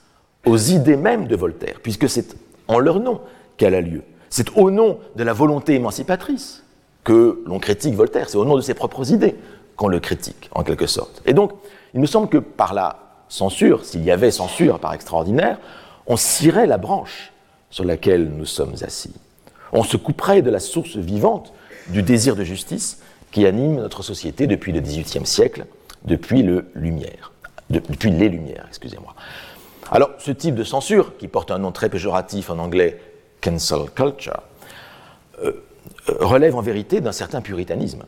aux 0.47 0.59
idées 0.59 0.97
mêmes 0.97 1.27
de 1.27 1.35
Voltaire, 1.35 1.81
puisque 1.83 2.09
c'est 2.09 2.37
en 2.69 2.79
leur 2.79 3.01
nom 3.01 3.21
qu'elle 3.57 3.75
a 3.75 3.81
lieu. 3.81 4.03
C'est 4.31 4.57
au 4.57 4.71
nom 4.71 4.99
de 5.17 5.25
la 5.25 5.33
volonté 5.33 5.75
émancipatrice 5.75 6.63
que 7.03 7.43
l'on 7.47 7.59
critique 7.59 7.95
Voltaire, 7.95 8.29
c'est 8.29 8.37
au 8.37 8.45
nom 8.45 8.57
de 8.57 8.61
ses 8.61 8.75
propres 8.75 9.11
idées 9.11 9.35
qu'on 9.79 9.89
le 9.89 10.01
critique, 10.01 10.51
en 10.53 10.63
quelque 10.63 10.87
sorte. 10.87 11.23
Et 11.25 11.33
donc, 11.33 11.53
il 11.95 12.01
me 12.01 12.07
semble 12.07 12.29
que 12.29 12.37
par 12.37 12.75
la 12.75 12.99
censure, 13.31 13.87
s'il 13.87 14.05
y 14.05 14.11
avait 14.11 14.31
censure 14.31 14.79
par 14.79 14.93
extraordinaire, 14.93 15.59
on 16.07 16.19
cirait 16.19 16.67
la 16.67 16.77
branche 16.77 17.33
sur 17.71 17.85
laquelle 17.85 18.29
nous 18.29 18.45
sommes 18.45 18.75
assis 18.83 19.15
on 19.73 19.83
se 19.83 19.97
couperait 19.97 20.43
de 20.43 20.51
la 20.51 20.61
source 20.61 20.97
vivante 20.97 21.53
du 21.89 22.03
désir 22.03 22.37
de 22.37 22.45
justice 22.45 23.01
qui 23.31 23.47
anime 23.47 23.77
notre 23.77 24.03
société 24.03 24.47
depuis 24.47 24.73
le 24.73 24.81
XVIIIe 24.81 25.27
siècle, 25.27 25.67
depuis, 26.05 26.43
le 26.43 26.71
depuis 27.71 28.11
les 28.11 28.29
Lumières, 28.29 28.65
excusez-moi. 28.69 29.15
Alors, 29.91 30.11
ce 30.19 30.31
type 30.31 30.55
de 30.55 30.65
censure, 30.65 31.17
qui 31.17 31.29
porte 31.29 31.51
un 31.51 31.59
nom 31.59 31.73
très 31.73 31.89
péjoratif 31.89 32.51
en 32.51 32.59
anglais, 32.59 33.01
cancel 33.41 33.91
culture, 33.95 34.43
euh, 35.43 35.65
relève 36.09 36.57
en 36.57 36.61
vérité 36.61 37.01
d'un 37.01 37.13
certain 37.13 37.41
puritanisme, 37.41 38.05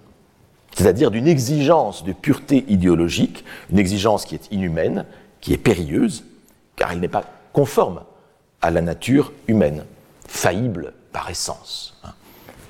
c'est-à-dire 0.75 1.11
d'une 1.11 1.27
exigence 1.27 2.05
de 2.05 2.13
pureté 2.13 2.65
idéologique, 2.69 3.45
une 3.71 3.79
exigence 3.79 4.25
qui 4.25 4.35
est 4.35 4.51
inhumaine, 4.53 5.05
qui 5.41 5.53
est 5.53 5.59
périlleuse, 5.59 6.25
car 6.77 6.93
elle 6.93 7.01
n'est 7.01 7.09
pas 7.09 7.25
conforme 7.53 8.03
à 8.63 8.71
la 8.71 8.81
nature 8.81 9.33
humaine, 9.49 9.85
faillible 10.27 10.93
par 11.13 11.29
essence, 11.31 11.99
hein, 12.05 12.13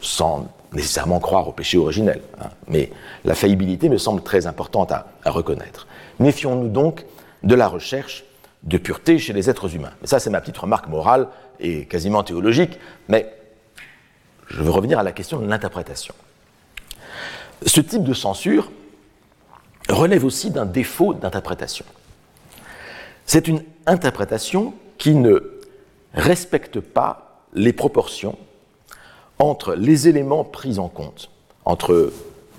sans 0.01 0.49
nécessairement 0.73 1.21
croire 1.21 1.49
au 1.49 1.53
péché 1.53 1.79
originel. 1.79 2.21
Hein. 2.41 2.49
mais 2.69 2.91
la 3.25 3.35
faillibilité 3.35 3.89
me 3.89 3.99
semble 3.99 4.23
très 4.23 4.47
importante 4.47 4.93
à, 4.93 5.07
reconnaître. 5.27 5.87
Méfions-nous 6.21 6.69
donc 6.69 7.05
de 7.43 7.55
la 7.55 7.69
recherche 7.69 8.25
de 8.63 8.79
pureté 8.79 9.19
chez 9.19 9.33
les 9.33 9.49
êtres 9.49 9.75
humains. 9.75 9.93
Mais 10.01 10.07
ça, 10.07 10.19
c'est 10.19 10.31
ma 10.31 10.41
petite 10.41 10.59
remarque 10.59 10.89
morale 10.89 11.29
et 11.59 11.87
quasiment 11.87 12.23
théologique, 12.23 12.79
mais 13.09 13.33
je 14.49 14.63
veux 14.63 14.71
revenir 14.71 14.99
à 14.99 15.03
la 15.03 15.13
question 15.13 15.39
de 15.39 15.47
l'interprétation. 15.47 16.15
Ce 17.67 17.81
type 17.81 18.05
de 18.05 18.15
censure 18.15 18.71
relève 19.89 20.25
aussi 20.25 20.51
d'un 20.51 20.67
défaut 20.67 21.15
d'interprétation. 21.15 21.85
C'est 23.27 23.49
une 23.49 23.63
interprétation 23.87 24.75
qui 24.99 25.15
ne 25.15 25.41
respecte 26.15 26.81
pas 26.81 27.45
les 27.55 27.73
proportions 27.73 28.37
entre 29.39 29.75
les 29.75 30.09
éléments 30.09 30.45
pris 30.45 30.79
en 30.79 30.89
compte, 30.89 31.31
entre 31.65 32.13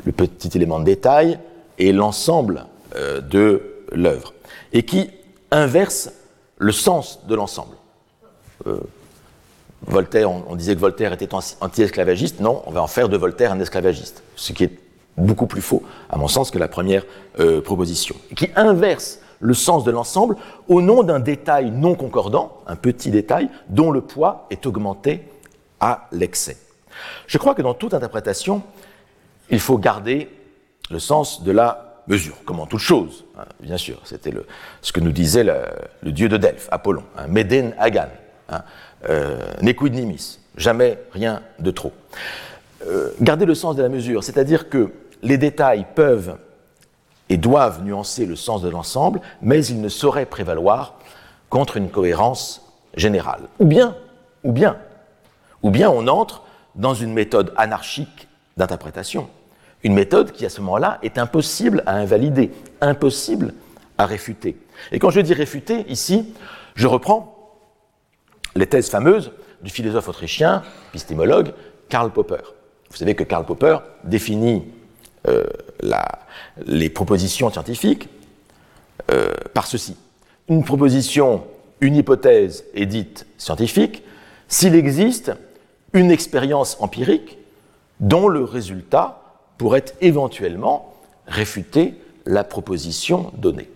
le 0.04 0.12
petit 0.12 0.50
élément 0.56 0.80
de 0.80 0.86
détail 0.86 1.40
et 1.78 1.92
l'ensemble 1.92 2.66
euh, 2.96 3.22
de 3.22 3.84
l'œuvre, 3.92 4.34
et 4.74 4.84
qui 4.84 5.10
inverse 5.52 6.12
le 6.58 6.72
sens 6.72 7.26
de 7.28 7.36
l'ensemble. 7.36 7.76
Euh, 8.68 8.80
Voltaire, 9.88 10.30
on, 10.30 10.56
disait 10.56 10.76
que 10.76 10.80
Voltaire 10.80 11.12
était 11.12 11.30
anti-esclavagiste, 11.34 12.40
non, 12.40 12.62
on 12.68 12.72
va 12.72 12.84
en 12.84 12.88
faire 12.88 13.10
de 13.10 13.18
Voltaire 13.18 13.52
un 13.52 13.60
esclavagiste, 13.60 14.22
beaucoup 15.18 15.48
plus 15.48 15.62
faux, 15.62 15.84
à 16.10 16.18
mon 16.18 16.28
sens, 16.28 16.52
que 16.52 16.60
la 16.60 16.68
première 16.68 17.06
euh, 17.40 17.62
proposition, 17.62 18.16
qui 18.36 18.50
inverse 18.56 19.20
le 19.40 19.54
sens 19.54 19.84
de 19.84 19.92
l'ensemble 19.92 20.36
au 20.68 20.82
nom 20.82 21.04
d'un 21.04 21.20
détail 21.20 21.72
non 21.72 21.96
concordant, 21.96 22.62
un 22.68 22.76
petit 22.76 23.12
détail, 23.12 23.50
dont 23.70 23.92
le 23.92 24.02
poids 24.02 24.48
est 24.52 24.66
augmenté 24.66 25.28
à 25.80 26.08
l'excès. 26.12 26.58
Je 27.28 27.38
crois 27.38 27.56
que 27.56 27.62
dans 27.62 27.74
toute 27.74 27.94
interprétation, 27.94 28.62
il 29.50 29.60
faut 29.60 29.78
garder 29.78 30.30
le 30.90 31.00
sens 31.00 31.44
de 31.44 31.52
la 31.52 32.04
mesure, 32.08 32.38
comme 32.46 32.60
en 32.60 32.68
toute 32.68 32.80
chose. 32.80 33.26
Hein, 33.38 33.46
bien 33.60 33.78
sûr, 33.78 34.00
c'était 34.04 34.34
ce 34.82 34.92
que 34.92 35.00
nous 35.00 35.12
disait 35.12 35.44
le, 35.44 36.12
dieu 36.12 36.30
de 36.30 36.38
Delphes, 36.38 36.68
Apollon, 36.72 37.04
hein, 37.18 37.28
Meden 37.28 37.74
Hagan, 37.80 38.10
hein, 38.50 38.64
euh, 39.10 39.40
Nequid 39.62 39.94
nimis, 39.94 40.40
jamais 40.56 41.00
rien 41.12 41.42
de 41.60 41.72
trop. 41.72 41.94
Euh, 42.88 43.12
garder 43.22 43.46
le 43.46 43.56
sens 43.56 43.76
de 43.76 43.84
la 43.84 43.90
mesure, 43.90 44.24
c'est-à-dire 44.24 44.70
que 44.70 44.92
les 45.22 45.38
détails 45.38 45.86
peuvent 45.96 46.38
et 47.30 47.38
doivent 47.38 47.84
nuancer 47.84 48.26
le 48.26 48.36
sens 48.36 48.62
de 48.62 48.70
l'ensemble, 48.70 49.22
mais 49.42 49.66
ils 49.66 49.82
ne 49.82 49.90
sauraient 49.90 50.26
prévaloir 50.26 50.96
contre 51.50 51.78
une 51.78 51.90
cohérence 51.90 52.62
générale. 52.96 53.44
Ou 53.60 53.66
bien, 53.66 53.96
ou 54.44 54.52
bien, 54.52 54.78
ou 55.64 55.70
bien 55.70 55.90
on 55.90 56.08
entre 56.08 56.44
dans 56.76 56.94
une 56.94 57.14
méthode 57.14 57.54
anarchique 57.56 58.28
d'interprétation, 58.58 59.30
une 59.84 59.94
méthode 59.94 60.32
qui 60.32 60.46
à 60.46 60.50
ce 60.50 60.62
moment-là 60.62 61.00
est 61.04 61.18
impossible 61.18 61.84
à 61.86 61.96
invalider, 61.96 62.52
impossible 62.82 63.54
à 63.98 64.06
réfuter. 64.06 64.58
Et 64.92 65.00
quand 65.00 65.10
je 65.10 65.22
dis 65.22 65.34
réfuter, 65.34 65.86
ici, 65.90 66.34
je 66.76 66.88
reprends 66.88 67.56
les 68.56 68.68
thèses 68.68 68.90
fameuses 68.90 69.32
du 69.62 69.70
philosophe 69.72 70.08
autrichien, 70.10 70.64
épistémologue, 70.90 71.54
Karl 71.90 72.12
Popper. 72.12 72.44
Vous 72.90 72.98
savez 72.98 73.16
que 73.16 73.24
Karl 73.24 73.46
Popper 73.46 73.78
définit 74.04 74.66
euh, 75.28 75.44
les 76.66 76.90
propositions 76.90 77.52
scientifiques 77.52 78.10
euh, 79.12 79.34
par 79.54 79.68
ceci. 79.68 79.96
Une 80.50 80.64
proposition, 80.64 81.44
une 81.80 81.96
hypothèse 81.96 82.66
est 82.74 82.86
dite 82.86 83.26
scientifique 83.38 84.04
s'il 84.48 84.76
existe 84.76 85.32
une 85.94 86.12
expérience 86.12 86.78
empirique 86.80 87.38
dont 88.00 88.28
le 88.28 88.44
résultat 88.44 89.22
pourrait 89.58 89.86
éventuellement 90.02 90.94
réfuter 91.28 91.96
la 92.26 92.44
proposition 92.44 93.32
donnée. 93.38 93.70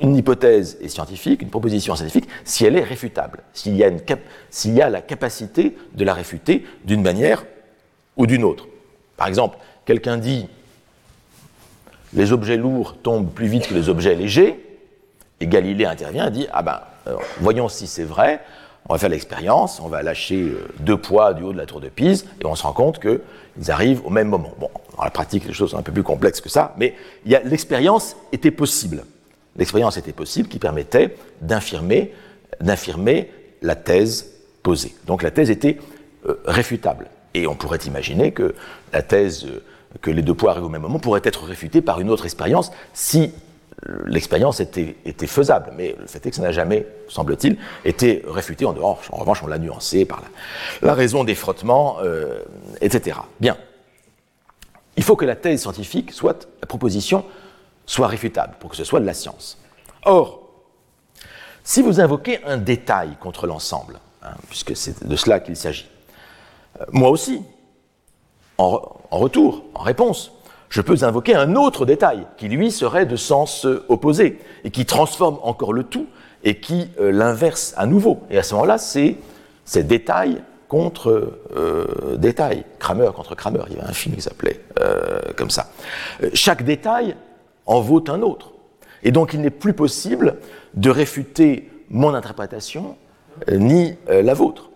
une 0.00 0.16
hypothèse 0.16 0.78
est 0.80 0.88
scientifique, 0.88 1.42
une 1.42 1.50
proposition 1.50 1.96
scientifique, 1.96 2.28
si 2.44 2.64
elle 2.64 2.76
est 2.76 2.84
réfutable, 2.84 3.42
s'il 3.52 3.76
y, 3.76 3.84
a 3.84 3.90
s'il 4.50 4.74
y 4.74 4.82
a 4.82 4.90
la 4.90 5.00
capacité 5.00 5.76
de 5.94 6.04
la 6.04 6.14
réfuter 6.14 6.64
d'une 6.84 7.02
manière 7.02 7.44
ou 8.16 8.26
d'une 8.26 8.44
autre. 8.44 8.66
Par 9.16 9.26
exemple, 9.26 9.58
quelqu'un 9.84 10.16
dit 10.16 10.48
les 12.14 12.32
objets 12.32 12.56
lourds 12.56 12.96
tombent 13.02 13.30
plus 13.30 13.46
vite 13.46 13.68
que 13.68 13.74
les 13.74 13.88
objets 13.88 14.14
légers, 14.14 14.64
et 15.40 15.46
Galilée 15.46 15.84
intervient 15.84 16.28
et 16.28 16.30
dit 16.30 16.46
ah 16.52 16.62
ben, 16.62 16.80
voyons 17.40 17.68
si 17.68 17.86
c'est 17.86 18.04
vrai, 18.04 18.40
on 18.88 18.94
va 18.94 18.98
faire 18.98 19.10
l'expérience, 19.10 19.80
on 19.80 19.88
va 19.88 20.02
lâcher 20.02 20.42
euh, 20.42 20.66
deux 20.80 20.96
poids 20.96 21.34
du 21.34 21.42
haut 21.42 21.52
de 21.52 21.58
la 21.58 21.66
tour 21.66 21.80
de 21.80 21.88
Pise, 21.88 22.26
et 22.40 22.46
on 22.46 22.54
se 22.54 22.62
rend 22.62 22.72
compte 22.72 23.00
qu'ils 23.00 23.70
arrivent 23.70 24.04
au 24.06 24.10
même 24.10 24.28
moment. 24.28 24.52
Bon, 24.58 24.70
dans 24.96 25.04
la 25.04 25.10
pratique, 25.10 25.46
les 25.46 25.52
choses 25.52 25.72
sont 25.72 25.78
un 25.78 25.82
peu 25.82 25.92
plus 25.92 26.02
complexes 26.02 26.40
que 26.40 26.48
ça, 26.48 26.74
mais 26.78 26.94
l'expérience 27.26 28.16
était 28.32 28.50
possible. 28.50 29.04
L'expérience 29.56 29.96
était 29.96 30.12
possible 30.12 30.48
qui 30.48 30.58
permettait 30.58 31.16
d'infirmer, 31.42 32.12
la 33.60 33.74
thèse 33.74 34.30
posée. 34.62 34.94
Donc 35.06 35.22
la 35.22 35.30
thèse 35.30 35.50
était 35.50 35.78
euh, 36.26 36.40
réfutable. 36.44 37.08
Et 37.34 37.46
on 37.46 37.54
pourrait 37.54 37.78
imaginer 37.86 38.32
que 38.32 38.54
la 38.92 39.02
thèse 39.02 39.44
euh, 39.44 39.62
que 40.00 40.10
les 40.10 40.22
deux 40.22 40.34
poids 40.34 40.52
arrivent 40.52 40.64
au 40.64 40.68
même 40.68 40.82
moment 40.82 40.98
pourrait 40.98 41.22
être 41.24 41.44
réfutée 41.44 41.80
par 41.80 42.00
une 42.00 42.10
autre 42.10 42.24
expérience 42.24 42.70
si 42.92 43.32
l'expérience 44.06 44.60
était, 44.60 44.96
faisable, 45.26 45.72
mais 45.76 45.94
le 45.98 46.06
fait 46.06 46.24
est 46.26 46.30
que 46.30 46.36
ça 46.36 46.42
n'a 46.42 46.52
jamais, 46.52 46.86
semble-t-il, 47.08 47.58
été 47.84 48.24
réfuté. 48.26 48.64
En 48.64 48.72
dehors, 48.72 49.00
en 49.12 49.18
revanche, 49.18 49.42
on 49.42 49.46
l'a 49.46 49.58
nuancé 49.58 50.04
par 50.04 50.22
la, 50.82 50.94
raison 50.94 51.24
des 51.24 51.34
frottements, 51.34 51.98
euh, 52.02 52.42
etc. 52.80 53.18
Bien. 53.40 53.56
Il 54.96 55.04
faut 55.04 55.14
que 55.14 55.24
la 55.24 55.36
thèse 55.36 55.60
scientifique 55.60 56.12
soit, 56.12 56.48
la 56.60 56.66
proposition, 56.66 57.24
soit 57.86 58.08
réfutable 58.08 58.56
pour 58.58 58.70
que 58.70 58.76
ce 58.76 58.84
soit 58.84 59.00
de 59.00 59.06
la 59.06 59.14
science. 59.14 59.58
Or, 60.04 60.42
si 61.62 61.82
vous 61.82 62.00
invoquez 62.00 62.42
un 62.44 62.56
détail 62.56 63.16
contre 63.20 63.46
l'ensemble, 63.46 64.00
hein, 64.22 64.32
puisque 64.48 64.76
c'est 64.76 65.06
de 65.06 65.16
cela 65.16 65.38
qu'il 65.38 65.56
s'agit, 65.56 65.88
euh, 66.80 66.84
moi 66.92 67.10
aussi, 67.10 67.42
en 68.58 69.18
retour, 69.18 69.64
en 69.74 69.82
réponse, 69.82 70.32
je 70.68 70.82
peux 70.82 71.02
invoquer 71.02 71.34
un 71.34 71.54
autre 71.56 71.86
détail 71.86 72.26
qui, 72.36 72.48
lui, 72.48 72.70
serait 72.70 73.06
de 73.06 73.16
sens 73.16 73.64
euh, 73.64 73.84
opposé 73.88 74.38
et 74.64 74.70
qui 74.70 74.84
transforme 74.84 75.38
encore 75.42 75.72
le 75.72 75.84
tout 75.84 76.06
et 76.44 76.60
qui 76.60 76.90
euh, 77.00 77.10
l'inverse 77.10 77.74
à 77.76 77.86
nouveau. 77.86 78.20
Et 78.30 78.38
à 78.38 78.42
ce 78.42 78.54
moment-là, 78.54 78.78
c'est 78.78 79.16
détail 79.86 80.42
contre 80.68 81.32
euh, 81.56 82.16
détail. 82.16 82.64
Kramer 82.78 83.10
contre 83.14 83.34
Kramer. 83.34 83.62
Il 83.68 83.76
y 83.76 83.78
avait 83.78 83.88
un 83.88 83.94
film 83.94 84.14
qui 84.14 84.22
s'appelait 84.22 84.60
comme 85.36 85.50
ça. 85.50 85.70
Chaque 86.34 86.62
détail 86.62 87.16
en 87.66 87.80
vaut 87.80 88.04
un 88.08 88.22
autre. 88.22 88.52
Et 89.02 89.10
donc, 89.10 89.32
il 89.32 89.40
n'est 89.40 89.50
plus 89.50 89.72
possible 89.72 90.36
de 90.74 90.90
réfuter 90.90 91.70
mon 91.90 92.14
interprétation 92.14 92.96
ni 93.50 93.96
la 94.08 94.34
vôtre. 94.34 94.70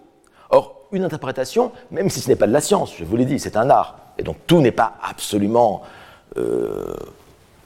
Une 0.92 1.04
interprétation, 1.04 1.72
même 1.90 2.10
si 2.10 2.20
ce 2.20 2.28
n'est 2.28 2.36
pas 2.36 2.46
de 2.46 2.52
la 2.52 2.60
science, 2.60 2.92
je 2.98 3.04
vous 3.04 3.16
l'ai 3.16 3.24
dit, 3.24 3.38
c'est 3.38 3.56
un 3.56 3.70
art, 3.70 3.96
et 4.18 4.22
donc 4.22 4.36
tout 4.46 4.60
n'est 4.60 4.72
pas 4.72 4.98
absolument 5.02 5.82
euh, 6.36 6.94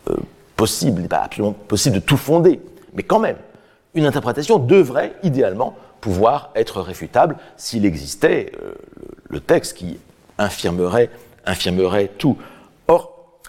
euh, 0.08 0.16
possible, 0.54 1.02
n'est 1.02 1.08
pas 1.08 1.22
absolument 1.22 1.52
possible 1.52 1.96
de 1.96 2.00
tout 2.00 2.16
fonder. 2.16 2.60
Mais 2.94 3.02
quand 3.02 3.18
même, 3.18 3.36
une 3.94 4.06
interprétation 4.06 4.60
devrait 4.60 5.16
idéalement 5.24 5.74
pouvoir 6.00 6.50
être 6.54 6.80
réfutable 6.80 7.36
s'il 7.56 7.84
existait 7.84 8.52
euh, 8.62 8.74
le 9.28 9.40
texte 9.40 9.76
qui 9.76 9.98
infirmerait, 10.38 11.10
infirmerait 11.46 12.12
tout. 12.18 12.38
Or, 12.86 13.40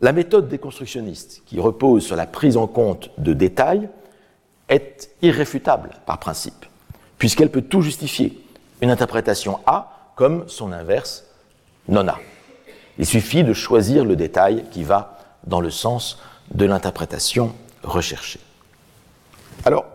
la 0.00 0.12
méthode 0.12 0.48
déconstructionniste, 0.48 1.42
qui 1.44 1.58
repose 1.58 2.04
sur 2.04 2.14
la 2.14 2.26
prise 2.26 2.56
en 2.56 2.68
compte 2.68 3.10
de 3.18 3.32
détails, 3.32 3.88
est 4.68 5.10
irréfutable 5.22 5.90
par 6.06 6.18
principe, 6.20 6.66
puisqu'elle 7.18 7.50
peut 7.50 7.62
tout 7.62 7.80
justifier. 7.80 8.43
Une 8.84 8.90
interprétation 8.90 9.60
A 9.66 10.10
comme 10.14 10.46
son 10.46 10.70
inverse 10.70 11.24
non 11.88 12.06
A. 12.06 12.18
Il 12.98 13.06
suffit 13.06 13.42
de 13.42 13.54
choisir 13.54 14.04
le 14.04 14.14
détail 14.14 14.66
qui 14.70 14.84
va 14.84 15.18
dans 15.46 15.62
le 15.62 15.70
sens 15.70 16.18
de 16.50 16.66
l'interprétation 16.66 17.54
recherchée. 17.82 18.40
Alors, 19.64 19.86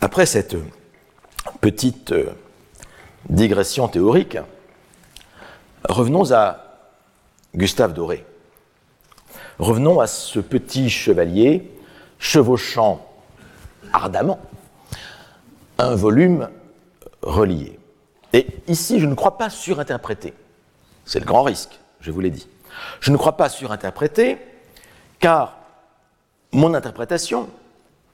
après 0.00 0.26
cette 0.26 0.56
petite 1.60 2.10
euh, 2.10 2.32
digression 3.28 3.86
théorique, 3.86 4.36
revenons 5.88 6.32
à 6.32 6.80
Gustave 7.54 7.92
Doré. 7.92 8.26
Revenons 9.60 10.00
à 10.00 10.08
ce 10.08 10.40
petit 10.40 10.90
chevalier 10.90 11.70
chevauchant 12.18 13.06
ardemment 13.92 14.40
un 15.80 15.94
volume 15.94 16.48
relié. 17.22 17.78
Et 18.32 18.46
ici, 18.68 19.00
je 19.00 19.06
ne 19.06 19.14
crois 19.14 19.38
pas 19.38 19.50
surinterpréter. 19.50 20.34
C'est 21.04 21.20
le 21.20 21.24
grand 21.26 21.42
risque, 21.42 21.80
je 22.00 22.10
vous 22.10 22.20
l'ai 22.20 22.30
dit. 22.30 22.48
Je 23.00 23.10
ne 23.10 23.16
crois 23.16 23.36
pas 23.36 23.48
surinterpréter, 23.48 24.38
car 25.18 25.56
mon 26.52 26.74
interprétation 26.74 27.48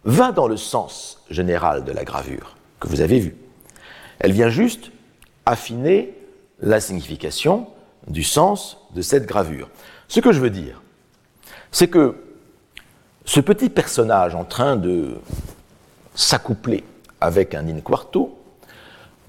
va 0.05 0.33
dans 0.33 0.49
le 0.49 0.57
sens 0.57 1.23
général 1.31 1.85
de 1.85 1.93
la 1.93 2.05
gravure 2.05 2.57
que 2.81 2.89
vous 2.89 3.01
avez 3.01 3.19
vue. 3.19 3.37
Elle 4.19 4.33
vient 4.33 4.49
juste 4.49 4.91
affiner 5.45 6.14
la 6.61 6.81
signification 6.81 7.69
du 8.07 8.23
sens 8.23 8.79
de 8.95 9.03
cette 9.03 9.27
gravure. 9.27 9.69
Ce 10.09 10.21
que 10.21 10.33
je 10.33 10.41
veux 10.41 10.51
dire, 10.51 10.81
c'est 11.71 11.89
que 11.89 12.17
ce 13.25 13.41
petit 13.41 13.69
personnage 13.69 14.35
en 14.35 14.45
train 14.45 14.77
de 14.77 15.19
s'accoupler 16.14 16.85
avec 17.27 17.55
un 17.55 17.66
in 17.68 17.81
quarto 17.81 18.39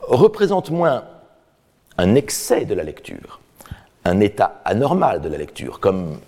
représente 0.01 0.69
moins 0.69 1.03
un 1.97 2.15
excès 2.15 2.65
de 2.65 2.73
la 2.73 2.83
lecture, 2.83 3.39
un 4.05 4.19
état 4.19 4.61
anormal 4.63 5.19
de 5.19 5.29
la 5.29 5.37
lecture, 5.37 5.79
comme 5.79 6.19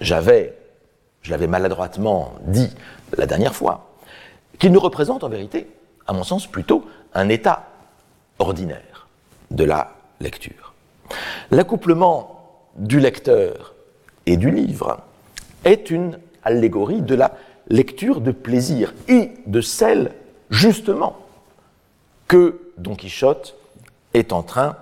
j'avais, 0.00 0.56
je 1.22 1.30
l'avais 1.30 1.46
maladroitement 1.46 2.34
dit 2.42 2.70
la 3.16 3.26
dernière 3.26 3.54
fois, 3.54 3.90
qu'il 4.58 4.72
ne 4.72 4.78
représente 4.78 5.24
en 5.24 5.28
vérité, 5.28 5.68
à 6.06 6.12
mon 6.12 6.24
sens, 6.24 6.46
plutôt 6.46 6.84
un 7.14 7.28
état 7.28 7.68
ordinaire 8.38 9.06
de 9.50 9.64
la 9.64 9.94
lecture. 10.20 10.74
L'accouplement 11.50 12.66
du 12.76 13.00
lecteur 13.00 13.74
et 14.26 14.36
du 14.36 14.50
livre 14.50 14.98
est 15.64 15.90
une 15.90 16.18
allégorie 16.42 17.02
de 17.02 17.14
la 17.14 17.32
lecture 17.68 18.20
de 18.20 18.32
plaisir 18.32 18.92
et 19.08 19.32
de 19.46 19.60
celle, 19.60 20.12
justement, 20.50 21.16
que 22.28 22.60
Don 22.76 22.94
Quichotte 22.94 23.56
est 24.14 24.32
en 24.32 24.42
train 24.42 24.76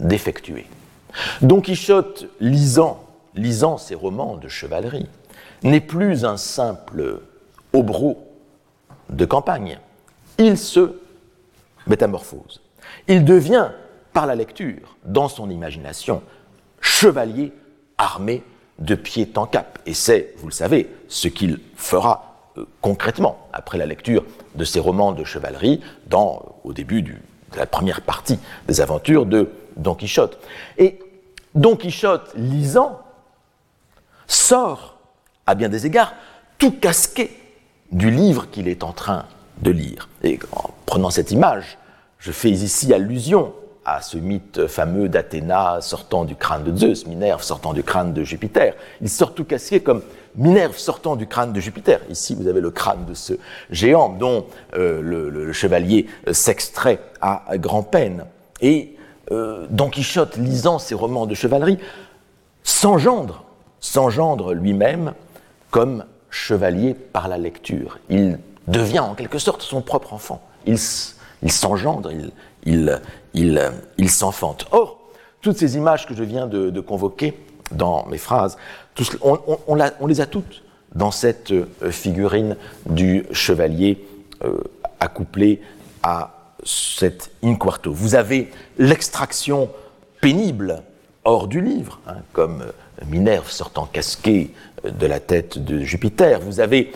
d'effectuer. 0.00 0.66
Don 1.42 1.60
Quichotte, 1.60 2.26
lisant, 2.40 3.04
lisant 3.34 3.78
ses 3.78 3.94
romans 3.94 4.36
de 4.36 4.48
chevalerie, 4.48 5.08
n'est 5.62 5.80
plus 5.80 6.24
un 6.24 6.36
simple 6.36 7.20
obro 7.72 8.30
de 9.10 9.24
campagne. 9.24 9.78
Il 10.38 10.58
se 10.58 10.96
métamorphose. 11.86 12.60
Il 13.08 13.24
devient, 13.24 13.70
par 14.12 14.26
la 14.26 14.34
lecture, 14.34 14.96
dans 15.04 15.28
son 15.28 15.50
imagination, 15.50 16.22
chevalier 16.80 17.52
armé 17.98 18.42
de 18.78 18.94
pied 18.94 19.30
en 19.36 19.46
cap. 19.46 19.78
Et 19.86 19.94
c'est, 19.94 20.34
vous 20.38 20.46
le 20.46 20.52
savez, 20.52 20.90
ce 21.08 21.28
qu'il 21.28 21.60
fera 21.76 22.33
concrètement, 22.80 23.48
après 23.52 23.78
la 23.78 23.86
lecture 23.86 24.24
de 24.54 24.64
ces 24.64 24.80
romans 24.80 25.12
de 25.12 25.24
chevalerie, 25.24 25.80
dans, 26.06 26.56
au 26.64 26.72
début 26.72 27.02
de 27.02 27.14
la 27.56 27.66
première 27.66 28.00
partie 28.00 28.38
des 28.68 28.80
aventures 28.80 29.26
de 29.26 29.50
Don 29.76 29.94
Quichotte. 29.94 30.38
Et 30.78 30.98
Don 31.54 31.76
Quichotte, 31.76 32.32
lisant, 32.36 33.00
sort, 34.26 34.98
à 35.46 35.54
bien 35.54 35.68
des 35.68 35.86
égards, 35.86 36.14
tout 36.58 36.72
casqué 36.72 37.30
du 37.92 38.10
livre 38.10 38.50
qu'il 38.50 38.68
est 38.68 38.82
en 38.82 38.92
train 38.92 39.26
de 39.58 39.70
lire. 39.70 40.08
Et 40.22 40.38
en 40.52 40.70
prenant 40.86 41.10
cette 41.10 41.30
image, 41.30 41.78
je 42.18 42.32
fais 42.32 42.50
ici 42.50 42.92
allusion 42.92 43.52
à 43.84 44.00
ce 44.00 44.16
mythe 44.16 44.66
fameux 44.66 45.08
d'Athéna 45.08 45.80
sortant 45.80 46.24
du 46.24 46.36
crâne 46.36 46.64
de 46.64 46.76
Zeus, 46.76 47.06
Minerve 47.06 47.42
sortant 47.42 47.72
du 47.74 47.82
crâne 47.82 48.14
de 48.14 48.24
Jupiter. 48.24 48.74
Il 49.00 49.10
sort 49.10 49.34
tout 49.34 49.44
casqué 49.44 49.80
comme 49.80 50.02
Minerve 50.36 50.76
sortant 50.76 51.14
du 51.16 51.26
crâne 51.26 51.52
de 51.52 51.60
Jupiter. 51.60 52.00
Ici, 52.10 52.34
vous 52.34 52.48
avez 52.48 52.60
le 52.60 52.70
crâne 52.70 53.04
de 53.06 53.14
ce 53.14 53.34
géant 53.70 54.08
dont 54.08 54.46
euh, 54.74 55.00
le, 55.00 55.52
chevalier 55.52 56.06
euh, 56.26 56.32
s'extrait 56.32 57.00
à, 57.20 57.44
grand-peine. 57.54 58.26
Et 58.60 58.96
euh, 59.30 59.66
Don 59.70 59.90
Quichotte, 59.90 60.36
lisant 60.36 60.78
ses 60.78 60.94
romans 60.94 61.26
de 61.26 61.34
chevalerie, 61.34 61.78
s'engendre, 62.64 63.44
s'engendre 63.80 64.54
lui-même 64.54 65.14
comme 65.70 66.04
chevalier 66.30 66.94
par 66.94 67.28
la 67.28 67.38
lecture. 67.38 67.98
Il 68.10 68.38
devient 68.66 69.00
en 69.00 69.14
quelque 69.14 69.38
sorte 69.38 69.62
son 69.62 69.82
propre 69.82 70.12
enfant. 70.12 70.42
Il, 70.66 70.78
s'engendre, 70.78 72.10
il, 72.64 74.10
s'enfante. 74.10 74.66
Or, 74.72 74.98
toutes 75.42 75.58
ces 75.58 75.76
images 75.76 76.06
que 76.06 76.14
je 76.14 76.24
viens 76.24 76.46
de, 76.46 76.80
convoquer 76.80 77.38
dans 77.74 78.06
mes 78.06 78.18
phrases. 78.18 78.56
on, 79.22 80.06
les 80.06 80.20
a 80.20 80.26
toutes 80.26 80.62
dans 80.94 81.10
cette 81.10 81.52
figurine 81.90 82.56
du 82.86 83.24
chevalier 83.32 84.04
accouplé 85.00 85.60
à 86.02 86.30
cet 86.64 87.30
in 87.42 87.54
quarto. 87.54 87.92
Vous 87.92 88.14
avez 88.14 88.50
l'extraction 88.78 89.70
pénible 90.20 90.82
hors 91.24 91.48
du 91.48 91.60
livre, 91.60 92.00
hein, 92.06 92.16
comme 92.32 92.64
Minerve 93.06 93.50
sortant 93.50 93.86
casqué 93.86 94.50
de 94.84 95.06
la 95.06 95.20
tête 95.20 95.58
de 95.58 95.80
Jupiter. 95.80 96.40
Vous 96.40 96.60
avez, 96.60 96.92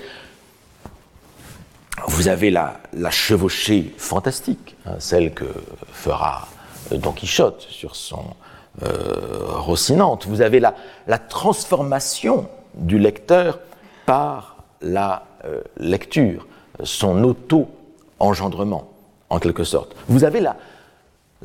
vous 2.07 2.29
avez 2.29 2.51
la, 2.51 2.81
chevauchée 3.11 3.95
fantastique, 3.99 4.77
hein, 4.87 4.97
celle 4.99 5.35
que 5.35 5.47
fera 5.93 6.49
Don 6.91 7.13
Quichotte 7.13 7.67
sur 7.69 7.97
son 7.97 8.25
euh, 8.25 8.48
Rocinante. 8.81 10.27
Vous 10.27 10.41
avez 10.41 10.61
la, 10.61 10.75
transformation 11.19 12.49
du 12.75 12.99
lecteur 12.99 13.61
par 14.07 14.57
la 14.81 15.25
euh, 15.45 15.63
lecture, 15.79 16.47
son 16.85 17.25
auto-engendrement, 17.25 18.89
en 19.31 19.39
quelque 19.39 19.65
sorte. 19.65 19.97
Vous 20.09 20.25
avez 20.25 20.41
la, 20.41 20.57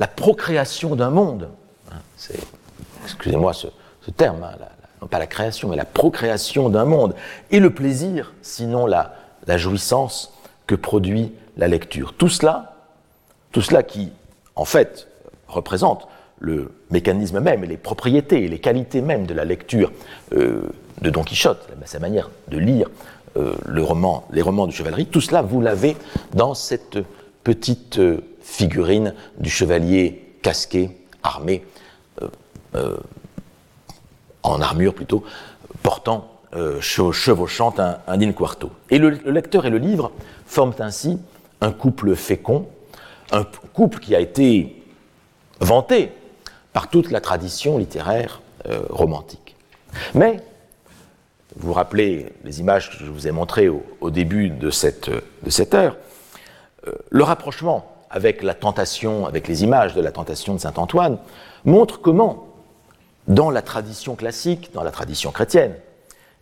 procréation 0.06 0.94
d'un 0.94 1.10
monde. 1.10 1.48
Hein, 1.92 1.98
excusez-moi 3.04 3.52
ce, 3.52 3.66
terme, 4.16 4.42
hein, 4.44 4.56
non 5.02 5.08
pas 5.08 5.18
la 5.18 5.26
création, 5.26 5.68
mais 5.68 5.76
la 5.76 5.84
procréation 5.84 6.68
d'un 6.68 6.84
monde, 6.84 7.14
et 7.50 7.58
le 7.58 7.70
plaisir, 7.70 8.32
sinon 8.42 8.86
la 8.86 9.56
jouissance 9.56 10.32
que 10.66 10.74
produit 10.74 11.32
la 11.56 11.68
lecture. 11.68 12.14
Tout 12.14 12.28
cela, 12.28 12.74
tout 13.52 13.62
cela 13.62 13.82
qui, 13.82 14.12
en 14.56 14.64
fait, 14.64 15.08
représente 15.48 16.08
le 16.40 16.70
mécanisme 16.90 17.40
même 17.40 17.64
les 17.64 17.76
propriétés 17.76 18.44
et 18.44 18.48
les 18.48 18.58
qualités 18.58 19.00
même 19.00 19.26
de 19.26 19.34
la 19.34 19.44
lecture 19.44 19.92
euh, 20.34 20.62
de 21.00 21.10
Don 21.10 21.22
Quichotte, 21.22 21.68
sa 21.84 21.98
manière 21.98 22.30
de 22.48 22.58
lire 22.58 22.88
euh, 23.36 23.54
le 23.66 23.82
roman, 23.82 24.26
les 24.30 24.42
romans 24.42 24.66
de 24.66 24.72
chevalerie, 24.72 25.06
tout 25.06 25.20
cela, 25.20 25.42
vous 25.42 25.60
l'avez 25.60 25.96
dans 26.34 26.54
cette 26.54 26.98
petite 27.42 27.98
euh, 27.98 28.20
figurine 28.40 29.14
du 29.38 29.50
chevalier 29.50 30.36
casqué, 30.42 30.90
armé, 31.22 31.64
en 34.42 34.60
armure 34.60 34.94
plutôt, 34.94 35.22
portant, 35.82 36.28
chevauchant 36.80 37.72
un, 37.78 37.98
un 38.06 38.32
quarto. 38.32 38.70
Et 38.90 38.98
le, 38.98 39.10
lecteur 39.30 39.64
et 39.64 39.70
le 39.70 39.78
livre 39.78 40.10
forment 40.44 40.74
ainsi 40.80 41.18
un 41.60 41.70
couple 41.72 42.14
fécond, 42.16 42.66
un 43.32 43.44
couple 43.72 44.00
qui 44.00 44.14
a 44.14 44.20
été 44.20 44.82
vanté 45.60 46.10
par 46.74 46.88
toute 46.88 47.10
la 47.10 47.22
tradition 47.22 47.78
littéraire 47.78 48.42
euh, 48.68 48.82
romantique. 48.90 49.56
Mais, 50.12 50.42
vous 51.56 51.68
vous 51.68 51.72
rappelez 51.72 52.32
les 52.42 52.60
images 52.60 52.90
que 52.90 53.04
je 53.04 53.10
vous 53.10 53.26
ai 53.26 53.30
montrées 53.30 53.68
au, 53.68 54.10
début 54.10 54.50
de 54.50 54.70
cette, 54.70 55.08
de 55.08 55.50
cette 55.50 55.72
heure, 55.72 55.96
euh, 56.86 56.92
le 57.10 57.22
rapprochement 57.22 57.90
avec 58.10 58.42
la 58.42 58.54
tentation, 58.54 59.24
avec 59.24 59.48
les 59.48 59.62
images 59.62 59.94
de 59.94 60.00
la 60.00 60.10
tentation 60.12 60.52
de 60.52 60.58
Saint 60.58 60.74
Antoine, 60.76 61.18
montre 61.64 62.00
comment 62.00 62.48
dans 63.28 63.50
la 63.50 63.62
tradition 63.62 64.16
classique, 64.16 64.70
dans 64.74 64.82
la 64.82 64.90
tradition 64.90 65.30
chrétienne, 65.30 65.74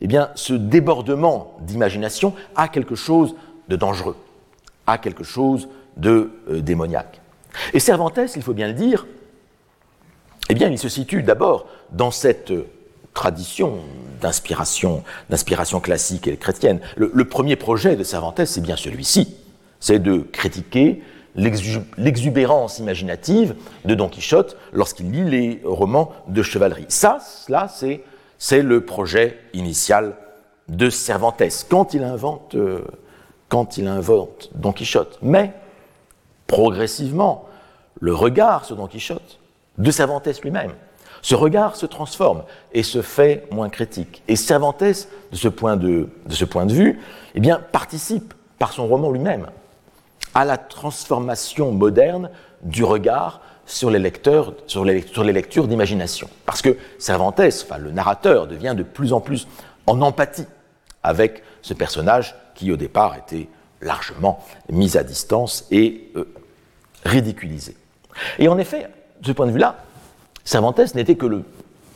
eh 0.00 0.06
bien, 0.06 0.30
ce 0.34 0.54
débordement 0.54 1.56
d'imagination 1.60 2.34
a 2.56 2.68
quelque 2.68 2.94
chose 2.94 3.36
de 3.68 3.76
dangereux, 3.76 4.16
a 4.86 4.96
quelque 4.96 5.24
chose 5.24 5.68
de 5.98 6.32
euh, 6.48 6.62
démoniaque. 6.62 7.20
Et 7.74 7.80
Cervantes, 7.80 8.18
il 8.34 8.42
faut 8.42 8.54
bien 8.54 8.68
le 8.68 8.74
dire, 8.74 9.06
eh 10.52 10.54
bien, 10.54 10.68
il 10.68 10.78
se 10.78 10.88
situe 10.88 11.22
d'abord 11.22 11.66
dans 11.90 12.10
cette 12.10 12.50
euh, 12.50 12.66
tradition 13.14 13.78
d'inspiration, 14.20 15.02
d'inspiration 15.30 15.80
classique 15.80 16.28
et 16.28 16.36
chrétienne. 16.36 16.80
le 16.96 17.24
premier 17.24 17.56
projet 17.56 17.96
de 17.96 18.04
Cervantes, 18.04 18.44
c'est 18.44 18.60
bien 18.60 18.76
celui-ci, 18.76 19.34
c'est 19.80 19.98
de 19.98 20.18
critiquer 20.18 21.02
l'exubérance 21.34 22.78
imaginative 22.78 23.54
de 23.84 23.94
Don 23.94 24.08
Quichotte 24.08 24.56
lorsqu'il 24.72 25.10
lit 25.10 25.28
les 25.28 25.60
romans 25.64 26.12
de 26.28 26.42
chevalerie. 26.42 26.86
Ça, 26.88 27.18
cela, 27.20 27.68
c'est 28.38 28.62
le 28.62 28.84
projet 28.84 29.38
initial 29.54 30.14
de 30.68 30.90
Cervantes 30.90 31.42
quand 31.68 31.94
il 31.94 32.04
invente, 32.04 32.54
euh, 32.54 32.84
quand 33.48 33.78
il 33.78 33.86
invente 33.86 34.50
Don 34.54 34.72
Quichotte. 34.72 35.18
Mais 35.22 35.52
progressivement, 36.46 37.48
le 38.00 38.14
regard 38.14 38.64
sur 38.64 38.76
Don 38.76 38.86
Quichotte 38.86 39.38
de 39.78 39.90
Cervantes 39.90 40.40
lui-même, 40.42 40.72
ce 41.22 41.36
regard 41.36 41.76
se 41.76 41.86
transforme 41.86 42.42
et 42.72 42.82
se 42.82 43.00
fait 43.00 43.46
moins 43.52 43.68
critique. 43.68 44.22
Et 44.26 44.36
Cervantes, 44.36 44.82
de 44.82 45.36
ce 45.36 45.48
point 45.48 45.76
de, 45.76 46.08
ce 46.28 46.44
point 46.44 46.66
de 46.66 46.72
vue, 46.72 47.00
eh 47.34 47.40
bien, 47.40 47.60
participe 47.72 48.34
par 48.58 48.72
son 48.72 48.86
roman 48.86 49.10
lui-même 49.10 49.46
à 50.34 50.44
la 50.44 50.58
transformation 50.58 51.70
moderne 51.72 52.30
du 52.62 52.84
regard 52.84 53.40
sur 53.66 53.90
les 53.90 53.98
lecteurs, 53.98 54.54
sur 54.66 54.84
les, 54.84 55.04
lectures 55.32 55.68
d'imagination. 55.68 56.28
Parce 56.44 56.60
que 56.60 56.76
Cervantes, 56.98 57.40
le 57.78 57.92
narrateur, 57.92 58.48
devient 58.48 58.74
de 58.76 58.82
plus 58.82 59.12
en 59.12 59.20
plus 59.20 59.46
en 59.86 60.00
empathie 60.00 60.46
avec 61.02 61.42
ce 61.62 61.74
personnage 61.74 62.34
qui 62.54 62.72
au 62.72 62.76
départ 62.76 63.16
était 63.16 63.48
largement 63.80 64.44
mis 64.70 64.96
à 64.96 65.04
distance 65.04 65.66
et 65.70 66.10
euh, 66.16 66.32
ridiculisé. 67.04 67.76
Et 68.38 68.48
en 68.48 68.58
effet, 68.58 68.88
de 69.22 69.26
ce 69.26 69.32
point 69.32 69.46
de 69.46 69.52
vue-là, 69.52 69.76
Cervantes 70.44 70.94
n'était 70.94 71.14
que 71.14 71.42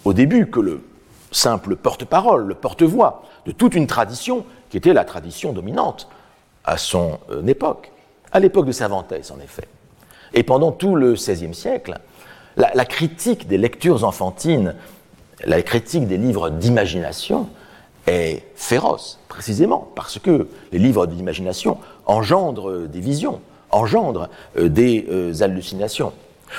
au 0.04 0.12
début 0.12 0.48
que 0.48 0.60
le 0.60 0.80
simple 1.32 1.74
porte-parole, 1.76 2.46
le 2.46 2.54
porte-voix 2.54 3.24
de 3.44 3.52
toute 3.52 3.74
une 3.74 3.88
tradition 3.88 4.46
qui 4.70 4.76
était 4.76 4.92
la 4.92 5.04
tradition 5.04 5.52
dominante 5.52 6.08
à 6.64 6.76
son 6.76 7.18
euh, 7.30 7.44
époque 7.46 7.90
à 8.32 8.40
l'époque 8.40 8.66
de 8.66 8.72
Cervantes, 8.72 9.12
en 9.12 9.40
effet. 9.40 9.66
Et 10.34 10.42
pendant 10.42 10.72
tout 10.72 10.96
le 10.96 11.14
XVIe 11.14 11.54
siècle, 11.54 11.98
la, 12.56 12.84
critique 12.84 13.46
des 13.48 13.58
lectures 13.58 14.04
enfantines, 14.04 14.74
la 15.44 15.62
critique 15.62 16.06
des 16.06 16.16
livres 16.16 16.50
d'imagination 16.50 17.48
est 18.06 18.42
féroce, 18.54 19.18
précisément 19.28 19.88
parce 19.94 20.18
que 20.18 20.48
les 20.72 20.78
livres 20.78 21.06
d'imagination 21.06 21.78
engendrent 22.06 22.86
des 22.86 23.00
visions, 23.00 23.40
engendrent 23.70 24.28
euh, 24.58 24.68
des 24.68 25.06
euh, 25.10 25.42
hallucinations. 25.42 26.12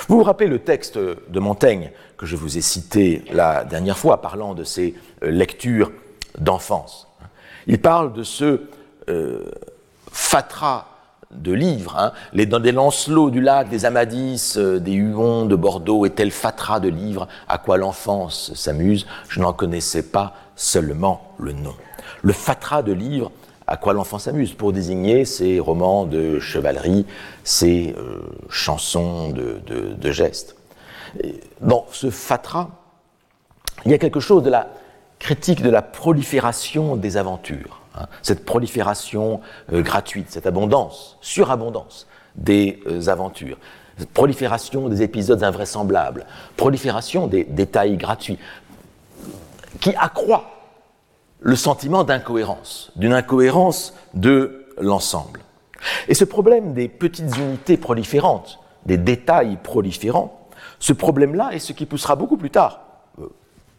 Vous 0.08 0.18
vous 0.18 0.24
rappelez 0.24 0.48
le 0.48 0.58
texte 0.58 0.98
de 0.98 1.40
Montaigne 1.40 1.90
que 2.16 2.26
je 2.26 2.36
vous 2.36 2.58
ai 2.58 2.60
cité 2.60 3.24
la 3.32 3.64
dernière 3.64 3.98
fois, 3.98 4.20
parlant 4.20 4.54
de 4.54 4.64
ces 4.64 4.94
euh, 5.22 5.30
lectures 5.30 5.92
d'enfance. 6.38 7.08
Il 7.66 7.80
parle 7.80 8.12
de 8.12 8.22
ce 8.22 8.62
fatras 10.12 10.86
de 11.30 11.52
livres, 11.52 11.96
hein. 11.98 12.12
les, 12.32 12.46
des 12.46 12.72
Lancelots 12.72 13.30
du 13.30 13.40
lac, 13.40 13.68
des 13.68 13.84
Amadis, 13.84 14.54
euh, 14.56 14.78
des 14.78 14.92
Huons 14.92 15.44
de 15.44 15.56
Bordeaux 15.56 16.06
et 16.06 16.10
tel 16.10 16.30
fatras 16.30 16.80
de 16.80 16.88
livres? 16.88 17.28
À 17.48 17.58
quoi 17.58 17.76
l'enfance 17.76 18.52
s'amuse, 18.54 19.06
je 19.28 19.40
n'en 19.40 19.52
connaissais 19.52 20.02
pas 20.02 20.34
seulement 20.56 21.34
le 21.38 21.52
nom. 21.52 21.74
Le 22.22 22.32
fatras 22.32 22.82
de 22.82 22.92
livres 22.92 23.30
à 23.68 23.76
quoi 23.76 23.92
l'enfant 23.92 24.18
s'amuse, 24.18 24.54
pour 24.54 24.72
désigner 24.72 25.26
ces 25.26 25.60
romans 25.60 26.06
de 26.06 26.38
chevalerie, 26.38 27.04
ces 27.44 27.94
euh, 27.98 28.22
chansons 28.48 29.28
de, 29.28 30.10
gestes. 30.10 30.56
Dans 31.60 31.84
ce 31.92 32.08
fatras, 32.08 32.70
il 33.84 33.90
y 33.90 33.94
a 33.94 33.98
quelque 33.98 34.20
chose 34.20 34.42
de 34.42 34.48
la 34.48 34.68
critique 35.18 35.62
de 35.62 35.68
la 35.68 35.82
prolifération 35.82 36.96
des 36.96 37.18
aventures. 37.18 37.82
Hein, 37.94 38.06
cette 38.22 38.46
prolifération 38.46 39.40
euh, 39.72 39.82
gratuite, 39.82 40.28
cette 40.30 40.46
abondance, 40.46 41.18
surabondance 41.20 42.06
des 42.36 42.80
euh, 42.86 43.08
aventures, 43.08 43.58
prolifération 44.14 44.88
des 44.88 45.02
épisodes 45.02 45.44
invraisemblables, 45.44 46.24
prolifération 46.56 47.26
des 47.26 47.44
détails 47.44 47.98
gratuits, 47.98 48.38
qui 49.80 49.94
accroît 49.96 50.57
le 51.40 51.56
sentiment 51.56 52.04
d'incohérence, 52.04 52.90
d'une 52.96 53.12
incohérence 53.12 53.94
de 54.14 54.66
l'ensemble. 54.80 55.40
Et 56.08 56.14
ce 56.14 56.24
problème 56.24 56.74
des 56.74 56.88
petites 56.88 57.36
unités 57.36 57.76
proliférantes, 57.76 58.58
des 58.86 58.96
détails 58.98 59.58
proliférants, 59.62 60.48
ce 60.80 60.92
problème-là 60.92 61.50
est 61.52 61.58
ce 61.58 61.72
qui 61.72 61.86
poussera 61.86 62.16
beaucoup 62.16 62.36
plus 62.36 62.50
tard, 62.50 62.80
euh, 63.20 63.28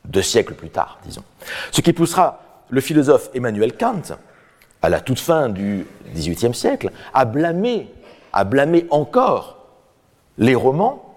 deux 0.06 0.22
siècles 0.22 0.54
plus 0.54 0.70
tard, 0.70 1.00
disons, 1.06 1.24
ce 1.72 1.82
qui 1.82 1.94
poussera 1.94 2.42
le 2.70 2.82
philosophe 2.82 3.30
Emmanuel 3.34 3.76
Kant, 3.76 4.02
à 4.82 4.90
la 4.90 5.02
toute 5.02 5.20
fin 5.20 5.50
du 5.50 5.86
XVIIIe 6.14 6.54
siècle, 6.54 6.92
a 7.14 7.26
blâmé, 7.26 7.92
a 8.32 8.44
blâmé 8.44 8.86
encore 8.92 9.58
les 10.38 10.56
romans 10.56 11.09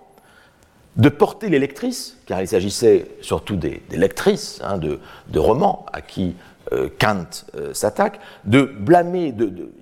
de 0.97 1.09
porter 1.09 1.49
les 1.49 1.59
lectrices, 1.59 2.19
car 2.27 2.41
il 2.41 2.49
s'agissait 2.49 3.07
surtout 3.21 3.57
des, 3.57 3.83
lectrices 3.91 4.61
hein, 4.63 4.79
de, 4.79 4.99
romans 5.39 5.87
à 5.93 6.01
qui 6.03 6.35
euh, 6.73 6.89
Kant 6.99 7.27
euh, 7.55 7.73
s'attaque, 7.73 8.21
de 8.45 8.63
blâmer, 8.63 9.35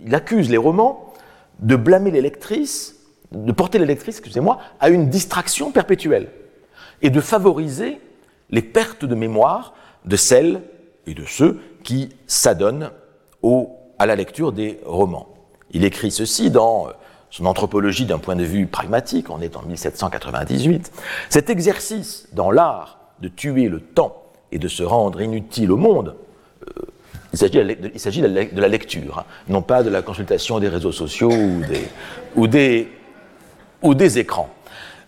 il 0.04 0.14
accuse 0.14 0.50
les 0.50 0.56
romans 0.56 1.12
de 1.58 1.76
blâmer 1.76 2.10
les 2.10 2.22
lectrices, 2.22 2.96
de 3.32 3.52
porter 3.52 3.78
les 3.78 3.86
lectrices, 3.86 4.18
excusez-moi, 4.18 4.58
à 4.80 4.88
une 4.88 5.10
distraction 5.10 5.72
perpétuelle 5.72 6.30
et 7.02 7.10
de 7.10 7.20
favoriser 7.20 8.00
les 8.50 8.62
pertes 8.62 9.04
de 9.04 9.14
mémoire 9.14 9.74
de 10.04 10.16
celles 10.16 10.62
et 11.06 11.14
de 11.14 11.24
ceux 11.24 11.60
qui 11.82 12.10
s'adonnent 12.26 12.90
à 13.98 14.06
la 14.06 14.16
lecture 14.16 14.52
des 14.52 14.80
romans. 14.84 15.28
Il 15.72 15.84
écrit 15.84 16.10
ceci 16.10 16.50
dans 16.50 16.88
euh, 16.88 16.92
son 17.30 17.46
anthropologie 17.46 18.06
d'un 18.06 18.18
point 18.18 18.36
de 18.36 18.44
vue 18.44 18.66
pragmatique, 18.66 19.30
on 19.30 19.40
est 19.40 19.56
en 19.56 19.62
1798. 19.62 20.92
Cet 21.28 21.48
exercice 21.48 22.28
dans 22.32 22.50
l'art 22.50 22.98
de 23.20 23.28
tuer 23.28 23.68
le 23.68 23.80
temps 23.80 24.24
et 24.52 24.58
de 24.58 24.68
se 24.68 24.82
rendre 24.82 25.20
inutile 25.20 25.70
au 25.70 25.76
monde, 25.76 26.16
euh, 26.66 26.82
il 27.32 27.38
s'agit 27.38 28.20
de, 28.20 28.60
la 28.60 28.68
lecture, 28.68 29.20
hein, 29.20 29.24
non 29.48 29.62
pas 29.62 29.84
de 29.84 29.90
la 29.90 30.02
consultation 30.02 30.58
des 30.58 30.68
réseaux 30.68 30.90
sociaux 30.90 31.30
ou 32.34 32.46
des, 32.48 32.88
écrans. 34.18 34.50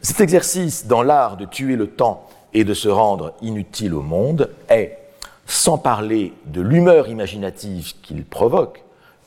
Cet 0.01 0.21
exercice 0.21 0.87
dans 0.87 1.03
l'art 1.03 1.37
de 1.37 1.45
tuer 1.45 1.75
le 1.75 1.89
temps 1.89 2.29
et 2.55 2.63
de 2.63 2.75
se 2.75 2.89
rendre 2.89 3.35
inutile 3.43 3.95
au 3.95 4.03
monde 4.03 4.51
est, 4.69 4.99
sans 5.47 5.79
parler 5.79 6.33
de 6.47 6.61
l'humeur 6.61 7.09
imaginative 7.09 7.95
qu'il 8.03 8.25
provoque, 8.25 8.85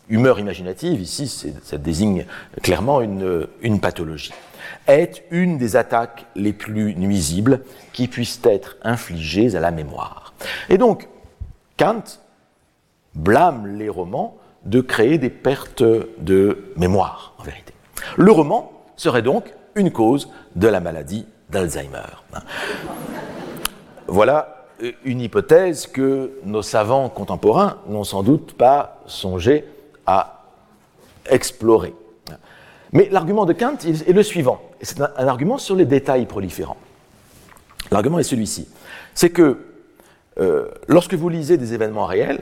humeur 0.09 0.39
imaginative, 0.39 1.01
ici 1.01 1.27
ça 1.63 1.77
désigne 1.77 2.25
clairement 2.61 3.01
une, 3.01 3.79
pathologie, 3.81 4.33
est 4.87 5.23
une 5.31 5.57
des 5.57 5.75
attaques 5.75 6.25
les 6.35 6.53
plus 6.53 6.95
nuisibles 6.95 7.61
qui 7.93 8.07
puissent 8.07 8.41
être 8.43 8.77
infligées 8.83 9.55
à 9.55 9.59
la 9.59 9.71
mémoire. 9.71 10.33
Et 10.69 10.77
donc, 10.77 11.07
Kant 11.77 12.03
blâme 13.13 13.77
les 13.77 13.89
romans 13.89 14.37
de 14.65 14.81
créer 14.81 15.17
des 15.17 15.29
pertes 15.29 15.83
de 15.83 16.73
mémoire, 16.77 17.33
en 17.37 17.43
vérité. 17.43 17.73
Le 18.17 18.31
roman 18.31 18.71
serait 18.95 19.21
donc 19.21 19.53
une 19.75 19.91
cause 19.91 20.29
de 20.55 20.67
la 20.67 20.79
maladie 20.79 21.25
d'Alzheimer. 21.49 22.23
Voilà 24.07 24.65
une 25.03 25.21
hypothèse 25.21 25.87
que 25.87 26.31
nos 26.43 26.61
savants 26.61 27.09
contemporains 27.09 27.77
n'ont 27.87 28.03
sans 28.03 28.23
doute 28.23 28.53
pas 28.53 29.01
songé 29.05 29.65
à 30.05 30.43
explorer. 31.29 31.93
Mais 32.93 33.09
l'argument 33.11 33.45
de 33.45 33.53
Kant 33.53 33.77
est 33.85 34.13
le 34.13 34.23
suivant, 34.23 34.61
c'est 34.81 35.01
un, 35.01 35.27
argument 35.27 35.57
sur 35.57 35.75
les 35.75 35.85
détails 35.85 36.25
proliférants. 36.25 36.77
L'argument 37.91 38.19
est 38.19 38.23
celui-ci, 38.23 38.67
c'est 39.13 39.29
que 39.29 39.65
euh, 40.39 40.69
lorsque 40.87 41.13
vous 41.13 41.29
lisez 41.29 41.57
des 41.57 41.73
événements 41.73 42.05
réels, 42.05 42.41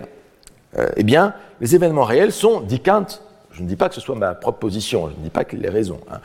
euh, 0.78 0.90
eh 0.96 1.04
bien, 1.04 1.34
les 1.62 1.76
événements 1.76 2.04
réels 2.04 2.32
sont, 2.32 2.62
dit 2.62 2.82
Kant, 2.82 3.06
je 3.52 3.62
ne 3.62 3.68
dis 3.68 3.76
pas 3.76 3.90
que 3.90 3.96
ce 3.96 4.02
soit 4.02 4.16
ma 4.16 4.34
propre 4.34 4.60
position, 4.60 5.10
je 5.10 5.18
ne 5.18 5.24
dis 5.24 5.30
pas 5.30 5.44
qu'il 5.44 5.64
ait 5.66 5.70
raison, 5.70 6.00
hein. 6.12 6.20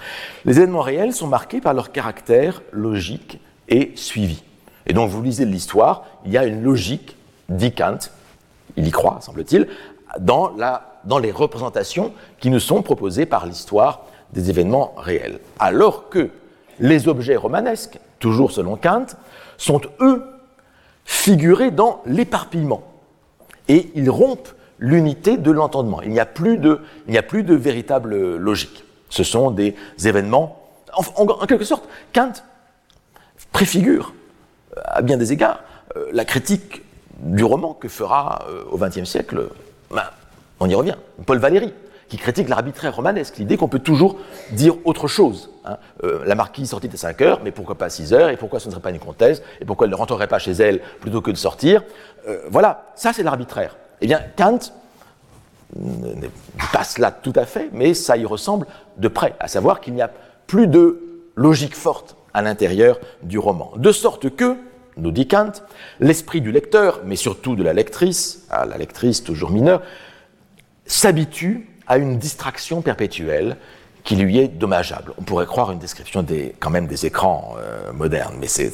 les 0.44 0.58
événements 0.58 0.80
réels 0.80 1.12
sont 1.12 1.26
marqués 1.26 1.60
par 1.60 1.74
leur 1.74 1.92
caractère 1.92 2.62
logique 2.72 3.40
et 3.68 3.92
suivi. 3.96 4.42
Et 4.86 4.94
donc, 4.94 5.10
vous 5.10 5.22
lisez 5.22 5.44
l'histoire, 5.44 6.04
il 6.24 6.32
y 6.32 6.38
a 6.38 6.46
une 6.46 6.62
logique, 6.62 7.16
dit 7.48 7.72
Kant, 7.72 7.98
il 8.76 8.86
y 8.86 8.90
croit, 8.90 9.18
semble-t-il, 9.20 9.68
dans, 10.18 10.54
dans 11.04 11.18
les 11.18 11.30
représentations 11.30 12.12
qui 12.40 12.50
nous 12.50 12.60
sont 12.60 12.82
proposées 12.82 13.26
par 13.26 13.46
l'histoire 13.46 14.02
des 14.32 14.50
événements 14.50 14.94
réels. 14.96 15.40
Alors 15.58 16.08
que 16.08 16.30
les 16.80 17.08
objets 17.08 17.36
romanesques, 17.36 17.98
toujours 18.18 18.52
selon 18.52 18.76
Kant, 18.76 19.06
sont 19.56 19.80
eux 20.00 20.24
figurés 21.04 21.70
dans 21.70 22.02
l'éparpillement 22.06 22.82
et 23.68 23.90
ils 23.94 24.10
rompent 24.10 24.52
l'unité 24.78 25.36
de 25.36 25.50
l'entendement. 25.50 26.02
Il 26.02 26.10
n'y 26.10 26.20
a, 26.20 26.26
plus 26.26 26.58
de, 26.58 27.54
véritable 27.54 28.36
logique. 28.36 28.84
Ce 29.10 29.24
sont 29.24 29.50
des 29.50 29.74
événements, 30.04 30.62
en, 30.94 31.46
quelque 31.46 31.64
sorte, 31.64 31.88
Kant 32.14 32.32
préfigure, 33.52 34.14
euh, 34.76 34.80
à 34.84 35.02
bien 35.02 35.16
des 35.16 35.32
égards, 35.32 35.60
euh, 35.96 36.06
la 36.12 36.24
critique 36.24 36.82
du 37.18 37.44
roman 37.44 37.74
que 37.74 37.88
fera 37.88 38.44
euh, 38.48 38.64
au 38.70 38.78
XXe 38.78 39.04
siècle, 39.04 39.48
on 40.60 40.68
y 40.68 40.74
revient, 40.74 40.96
Paul 41.26 41.38
Valéry, 41.38 41.72
qui 42.08 42.16
critique 42.16 42.48
l'arbitraire 42.48 42.96
romanesque, 42.96 43.36
l'idée 43.36 43.56
qu'on 43.56 43.68
peut 43.68 43.78
toujours 43.78 44.16
dire 44.52 44.74
autre 44.84 45.08
chose. 45.08 45.50
Hein. 45.64 45.76
la 46.24 46.34
marquise 46.34 46.70
sortit 46.70 46.88
à 46.92 46.96
5 46.96 47.20
heures, 47.20 47.40
mais 47.44 47.50
pourquoi 47.50 47.76
pas 47.76 47.86
à 47.86 47.90
6 47.90 48.14
heures, 48.14 48.30
et 48.30 48.36
pourquoi 48.36 48.60
ce 48.60 48.66
ne 48.68 48.72
serait 48.72 48.80
pas 48.80 48.90
une 48.90 48.98
comtesse, 48.98 49.42
et 49.60 49.64
pourquoi 49.66 49.86
elle 49.86 49.90
ne 49.90 49.96
rentrerait 49.96 50.26
pas 50.26 50.38
chez 50.38 50.52
elle 50.52 50.80
plutôt 51.00 51.20
que 51.20 51.30
de 51.30 51.36
sortir. 51.36 51.82
Euh, 52.26 52.40
voilà, 52.50 52.86
ça 52.94 53.12
c'est 53.12 53.22
l'arbitraire. 53.22 53.76
Eh 54.00 54.06
bien, 54.06 54.20
Kant 54.36 54.58
passe 56.72 56.98
là 56.98 57.10
tout 57.10 57.32
à 57.36 57.44
fait, 57.44 57.68
mais 57.72 57.92
ça 57.92 58.16
y 58.16 58.24
ressemble 58.24 58.66
de 58.96 59.08
près, 59.08 59.34
à 59.38 59.48
savoir 59.48 59.80
qu'il 59.80 59.94
n'y 59.94 60.02
a 60.02 60.10
plus 60.46 60.66
de 60.66 61.00
logique 61.36 61.76
forte 61.76 62.16
à 62.32 62.42
l'intérieur 62.42 62.98
du 63.22 63.38
roman. 63.38 63.72
De 63.76 63.92
sorte 63.92 64.34
que, 64.34 64.56
nous 64.96 65.12
dit 65.12 65.28
Kant, 65.28 65.52
l'esprit 66.00 66.40
du 66.40 66.52
lecteur, 66.52 67.00
mais 67.04 67.16
surtout 67.16 67.54
de 67.54 67.62
la 67.62 67.72
lectrice, 67.72 68.46
à 68.50 68.64
la 68.64 68.78
lectrice 68.78 69.22
toujours 69.22 69.50
mineure, 69.50 69.82
s'habitue 70.88 71.68
à 71.86 71.98
une 71.98 72.18
distraction 72.18 72.82
perpétuelle 72.82 73.56
qui 74.04 74.16
lui 74.16 74.38
est 74.38 74.48
dommageable. 74.48 75.12
On 75.18 75.22
pourrait 75.22 75.46
croire 75.46 75.70
une 75.70 75.78
description 75.78 76.22
des, 76.22 76.54
quand 76.60 76.70
même 76.70 76.86
des 76.86 77.04
écrans 77.04 77.56
euh, 77.58 77.92
modernes, 77.92 78.36
mais 78.40 78.46
c'est 78.46 78.72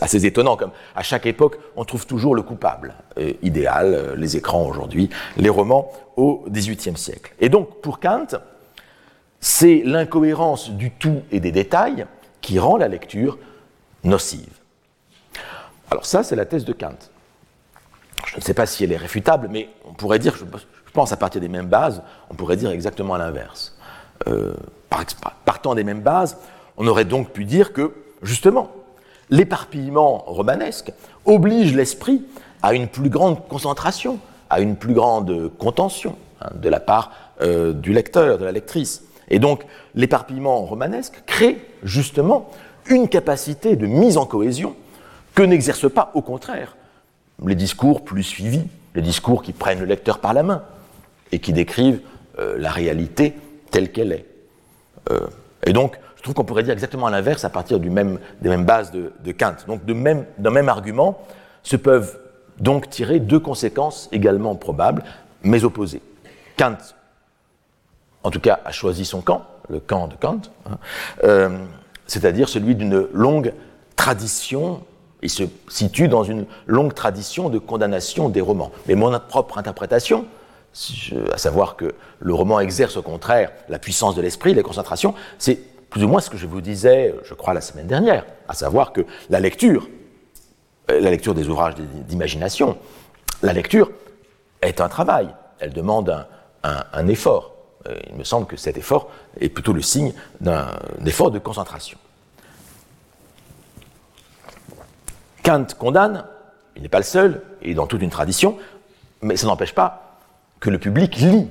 assez 0.00 0.26
étonnant. 0.26 0.56
Comme 0.56 0.70
à 0.94 1.02
chaque 1.02 1.26
époque, 1.26 1.58
on 1.76 1.84
trouve 1.84 2.06
toujours 2.06 2.36
le 2.36 2.42
coupable 2.42 2.94
euh, 3.18 3.32
idéal. 3.42 3.94
Euh, 3.94 4.14
les 4.16 4.36
écrans 4.36 4.64
aujourd'hui, 4.64 5.10
les 5.36 5.48
romans 5.48 5.90
au 6.16 6.44
XVIIIe 6.48 6.96
siècle. 6.96 7.34
Et 7.40 7.48
donc, 7.48 7.80
pour 7.80 7.98
Kant, 7.98 8.28
c'est 9.40 9.82
l'incohérence 9.84 10.70
du 10.70 10.92
tout 10.92 11.22
et 11.32 11.40
des 11.40 11.50
détails 11.50 12.06
qui 12.40 12.60
rend 12.60 12.76
la 12.76 12.86
lecture 12.86 13.38
nocive. 14.04 14.52
Alors 15.90 16.06
ça, 16.06 16.22
c'est 16.22 16.36
la 16.36 16.46
thèse 16.46 16.64
de 16.64 16.72
Kant. 16.72 16.98
Je 18.26 18.36
ne 18.36 18.42
sais 18.42 18.54
pas 18.54 18.66
si 18.66 18.84
elle 18.84 18.92
est 18.92 18.96
réfutable, 18.96 19.48
mais 19.50 19.68
on 19.84 19.94
pourrait 19.94 20.20
dire, 20.20 20.36
pense 20.92 21.12
à 21.12 21.16
partir 21.16 21.40
des 21.40 21.48
mêmes 21.48 21.66
bases, 21.66 22.02
on 22.30 22.34
pourrait 22.34 22.56
dire 22.56 22.70
exactement 22.70 23.16
l'inverse. 23.16 23.76
Euh, 24.28 24.54
partant 25.44 25.74
des 25.74 25.84
mêmes 25.84 26.00
bases, 26.00 26.36
on 26.76 26.86
aurait 26.86 27.04
donc 27.04 27.30
pu 27.30 27.44
dire 27.44 27.72
que, 27.72 27.92
justement, 28.22 28.70
l'éparpillement 29.30 30.18
romanesque 30.26 30.92
oblige 31.24 31.74
l'esprit 31.74 32.24
à 32.62 32.74
une 32.74 32.88
plus 32.88 33.08
grande 33.08 33.46
concentration, 33.48 34.18
à 34.50 34.60
une 34.60 34.76
plus 34.76 34.94
grande 34.94 35.50
contention 35.58 36.16
hein, 36.40 36.50
de 36.54 36.68
la 36.68 36.80
part 36.80 37.12
euh, 37.40 37.72
du 37.72 37.92
lecteur, 37.92 38.38
de 38.38 38.44
la 38.44 38.52
lectrice. 38.52 39.04
Et 39.30 39.38
donc, 39.38 39.64
l'éparpillement 39.94 40.62
romanesque 40.62 41.22
crée 41.26 41.64
justement 41.82 42.50
une 42.86 43.08
capacité 43.08 43.76
de 43.76 43.86
mise 43.86 44.16
en 44.16 44.26
cohésion 44.26 44.74
que 45.34 45.42
n'exercent 45.42 45.90
pas, 45.90 46.10
au 46.14 46.22
contraire, 46.22 46.76
les 47.46 47.54
discours 47.54 48.04
plus 48.04 48.24
suivis, 48.24 48.64
les 48.94 49.02
discours 49.02 49.42
qui 49.42 49.52
prennent 49.52 49.80
le 49.80 49.86
lecteur 49.86 50.18
par 50.18 50.34
la 50.34 50.42
main 50.42 50.62
et 51.32 51.38
qui 51.38 51.52
décrivent 51.52 52.00
euh, 52.38 52.56
la 52.58 52.70
réalité 52.70 53.34
telle 53.70 53.90
qu'elle 53.92 54.12
est. 54.12 54.26
Euh, 55.10 55.26
et 55.66 55.72
donc, 55.72 55.98
je 56.16 56.22
trouve 56.22 56.34
qu'on 56.34 56.44
pourrait 56.44 56.62
dire 56.62 56.72
exactement 56.72 57.08
l'inverse 57.08 57.44
à 57.44 57.50
partir 57.50 57.80
du 57.80 57.90
même, 57.90 58.18
des 58.42 58.48
mêmes 58.48 58.64
bases 58.64 58.90
de, 58.92 59.32
Kant. 59.32 59.54
Donc, 59.66 59.84
d'un 59.84 59.94
même, 59.94 60.26
même 60.38 60.68
argument 60.68 61.18
se 61.62 61.76
peuvent 61.76 62.18
donc 62.58 62.90
tirer 62.90 63.20
deux 63.20 63.40
conséquences 63.40 64.08
également 64.12 64.54
probables, 64.54 65.02
mais 65.42 65.64
opposées. 65.64 66.02
Kant, 66.58 66.76
en 68.22 68.30
tout 68.30 68.40
cas, 68.40 68.60
a 68.64 68.72
choisi 68.72 69.04
son 69.04 69.22
camp, 69.22 69.46
le 69.70 69.80
camp 69.80 70.08
de 70.08 70.14
Kant, 70.14 70.42
hein, 70.66 70.78
euh, 71.24 71.58
c'est-à-dire 72.06 72.48
celui 72.48 72.74
d'une 72.74 73.06
longue 73.12 73.54
tradition 73.96 74.82
il 75.22 75.30
se 75.30 75.44
situe 75.68 76.08
dans 76.08 76.24
une 76.24 76.46
longue 76.66 76.94
tradition 76.94 77.50
de 77.50 77.58
condamnation 77.58 78.28
des 78.28 78.40
romans. 78.40 78.72
Mais 78.86 78.94
mon 78.94 79.18
propre 79.20 79.58
interprétation, 79.58 80.26
à 81.32 81.38
savoir 81.38 81.76
que 81.76 81.94
le 82.20 82.34
roman 82.34 82.60
exerce 82.60 82.96
au 82.96 83.02
contraire 83.02 83.52
la 83.68 83.78
puissance 83.78 84.14
de 84.14 84.22
l'esprit, 84.22 84.54
la 84.54 84.62
concentration, 84.62 85.14
c'est 85.38 85.58
plus 85.90 86.04
ou 86.04 86.08
moins 86.08 86.20
ce 86.20 86.30
que 86.30 86.36
je 86.36 86.46
vous 86.46 86.60
disais, 86.60 87.14
je 87.24 87.34
crois, 87.34 87.52
la 87.52 87.60
semaine 87.60 87.88
dernière, 87.88 88.24
à 88.48 88.54
savoir 88.54 88.92
que 88.92 89.04
la 89.28 89.40
lecture, 89.40 89.88
euh, 90.90 91.00
la 91.00 91.10
lecture 91.10 91.34
des 91.34 91.48
ouvrages 91.48 91.74
d'imagination, 91.74 92.78
la 93.42 93.52
lecture 93.52 93.90
est 94.62 94.80
un 94.80 94.88
travail, 94.88 95.28
elle 95.58 95.72
demande 95.72 96.26
un, 96.62 97.08
effort. 97.08 97.54
Euh, 97.88 97.98
il 98.08 98.16
me 98.16 98.24
semble 98.24 98.46
que 98.46 98.56
cet 98.56 98.76
effort 98.78 99.10
est 99.40 99.48
plutôt 99.48 99.72
le 99.72 99.82
signe 99.82 100.12
d'un 100.40 100.68
effort 101.04 101.30
de 101.30 101.38
concentration. 101.38 101.98
Kant 105.42 105.66
condamne, 105.78 106.24
il 106.76 106.82
n'est 106.82 106.88
pas 106.88 106.98
le 106.98 107.04
seul, 107.04 107.42
et 107.62 107.74
dans 107.74 107.86
toute 107.86 108.02
une 108.02 108.10
tradition, 108.10 108.58
mais 109.22 109.36
ça 109.36 109.46
n'empêche 109.46 109.74
pas 109.74 110.09
que 110.60 110.70
le 110.70 110.78
public 110.78 111.16
lit, 111.16 111.48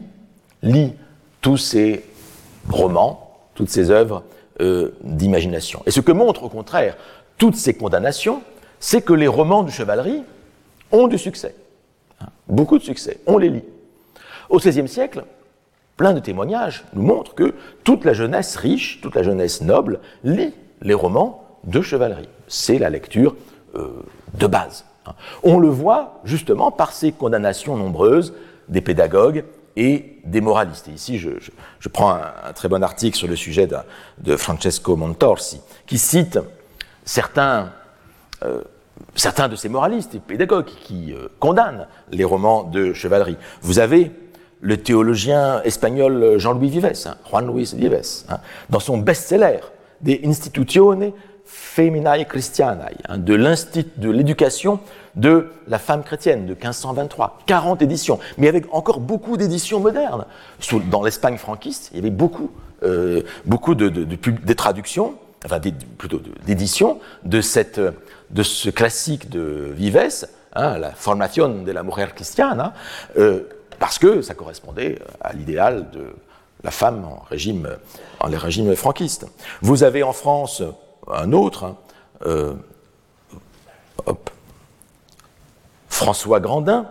lit 0.62 0.94
tous 1.42 1.58
ces 1.58 2.06
romans, 2.70 3.38
toutes 3.56 3.70
ces 3.70 3.92
œuvres 3.92 4.24
euh, 4.62 4.92
d'imagination. 5.04 5.82
Et 5.86 5.92
ce 5.92 6.00
que 6.00 6.12
montrent 6.12 6.44
au 6.44 6.50
contraire 6.50 6.96
toutes 7.38 7.56
ces 7.56 7.74
condamnations, 7.74 8.44
c'est 8.80 9.02
que 9.02 9.14
les 9.14 9.28
romans 9.28 9.64
de 9.64 9.72
chevalerie 9.72 10.24
ont 10.92 11.08
du 11.08 11.18
succès. 11.18 11.56
Beaucoup 12.48 12.78
de 12.78 12.84
succès, 12.84 13.20
on 13.26 13.38
les 13.38 13.50
lit. 13.50 13.64
Au 14.50 14.58
XVIe 14.58 14.88
siècle, 14.88 15.24
plein 15.96 16.14
de 16.14 16.20
témoignages 16.20 16.84
nous 16.94 17.04
montrent 17.04 17.36
que 17.36 17.56
toute 17.84 18.06
la 18.06 18.14
jeunesse 18.14 18.56
riche, 18.56 19.00
toute 19.02 19.16
la 19.16 19.24
jeunesse 19.24 19.62
noble 19.62 20.00
lit 20.24 20.54
les 20.82 20.94
romans 20.94 21.46
de 21.64 21.82
chevalerie. 21.82 22.30
C'est 22.48 22.80
la 22.80 22.90
lecture 22.90 23.36
euh, 23.76 24.04
de 24.36 24.48
base. 24.48 24.86
On 25.44 25.60
le 25.60 25.70
voit 25.70 26.20
justement 26.24 26.72
par 26.72 26.92
ces 26.92 27.12
condamnations 27.12 27.76
nombreuses 27.76 28.34
des 28.70 28.82
pédagogues 28.82 29.44
et 29.76 30.18
des 30.26 30.42
moralistes. 30.42 30.88
Et 30.88 30.92
ici, 30.92 31.20
je, 31.20 31.90
prends 31.90 32.12
un, 32.12 32.54
très 32.54 32.68
bon 32.68 32.84
article 32.84 33.18
sur 33.18 33.28
le 33.28 33.36
sujet 33.36 33.68
de, 34.20 34.36
Francesco 34.36 34.96
Montorsi, 34.96 35.62
qui 35.88 35.98
cite 35.98 36.40
certains, 37.06 37.72
euh, 38.44 38.62
certains 39.16 39.48
de 39.48 39.56
ces 39.56 39.70
moralistes 39.70 40.16
et 40.16 40.20
pédagogues 40.20 40.66
qui 40.66 41.14
euh, 41.14 41.28
condamnent 41.40 41.88
les 42.12 42.24
romans 42.24 42.64
de 42.64 42.94
chevalerie. 42.94 43.38
Vous 43.62 43.80
avez 43.80 44.12
le 44.62 44.78
théologien 44.78 45.62
espagnol 45.64 46.38
Jean-Louis 46.38 46.70
Vives, 46.70 46.92
hein, 47.06 47.16
Juan 47.30 47.54
Luis 47.54 47.74
Vives, 47.76 48.02
hein, 48.30 48.40
dans 48.70 48.80
son 48.80 48.98
best-seller, 48.98 49.60
De 50.02 50.20
Institutione 50.26 51.12
Feminae 51.46 52.26
Christianae, 52.26 52.92
hein, 53.08 53.18
de 53.18 54.10
l'éducation 54.10 54.80
de 55.20 55.50
la 55.68 55.80
femme 55.80 56.04
chrétienne 56.04 56.46
de 56.46 56.54
1523, 56.54 57.40
40 57.46 57.82
éditions, 57.82 58.20
mais 58.38 58.48
avec 58.48 58.66
encore 58.74 59.00
beaucoup 59.00 59.38
d'éditions 59.38 59.80
modernes. 59.80 60.26
Dans 60.90 61.04
l'Espagne 61.04 61.38
franquiste, 61.38 61.90
il 61.92 61.98
y 61.98 62.00
avait 62.00 62.10
beaucoup, 62.10 62.52
euh, 62.84 63.24
beaucoup 63.46 63.76
de, 63.76 64.54
traductions, 64.54 65.16
enfin 65.46 65.60
plutôt 65.98 66.22
d'éditions 66.46 67.00
de, 67.24 67.42
cette, 67.42 67.82
de 68.30 68.44
ce 68.44 68.70
classique 68.70 69.30
de 69.30 69.72
Vives, 69.76 70.28
hein, 70.54 70.78
la 70.78 70.92
Formación 70.92 71.64
de 71.64 71.72
la 71.72 71.84
Mujer 71.84 72.14
Cristiana, 72.16 72.74
euh, 73.18 73.42
parce 73.78 74.00
que 74.00 74.22
ça 74.22 74.34
correspondait 74.34 75.00
à 75.22 75.34
l'idéal 75.34 75.90
de 75.92 76.08
la 76.64 76.72
femme 76.72 77.06
en 77.06 77.24
régime, 77.30 77.70
en 78.20 78.28
les 78.28 78.38
régimes 78.38 78.76
franquistes. 78.76 79.26
Vous 79.62 79.84
avez 79.84 80.04
en 80.04 80.14
France 80.14 80.64
un 81.12 81.32
autre, 81.32 81.64
hein, 81.64 81.78
euh, 82.26 82.54
François 86.00 86.40
Grandin, 86.40 86.86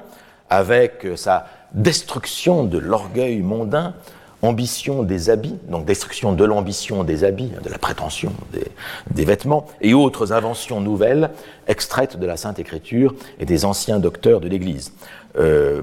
avec 0.50 1.06
sa 1.16 1.46
destruction 1.72 2.64
de 2.64 2.76
l'orgueil 2.76 3.40
mondain, 3.40 3.94
ambition 4.42 5.02
des 5.02 5.30
habits, 5.30 5.56
donc 5.66 5.86
destruction 5.86 6.34
de 6.34 6.44
l'ambition 6.44 7.04
des 7.04 7.24
habits, 7.24 7.50
de 7.64 7.70
la 7.70 7.78
prétention 7.78 8.34
des, 8.52 9.24
vêtements, 9.24 9.66
et 9.80 9.94
autres 9.94 10.34
inventions 10.34 10.82
nouvelles 10.82 11.30
extraites 11.68 12.18
de 12.18 12.26
la 12.26 12.36
Sainte 12.36 12.58
Écriture 12.58 13.14
et 13.40 13.46
des 13.46 13.64
anciens 13.64 13.98
docteurs 13.98 14.40
de 14.40 14.48
l'Église. 14.48 14.92
Euh, 15.38 15.80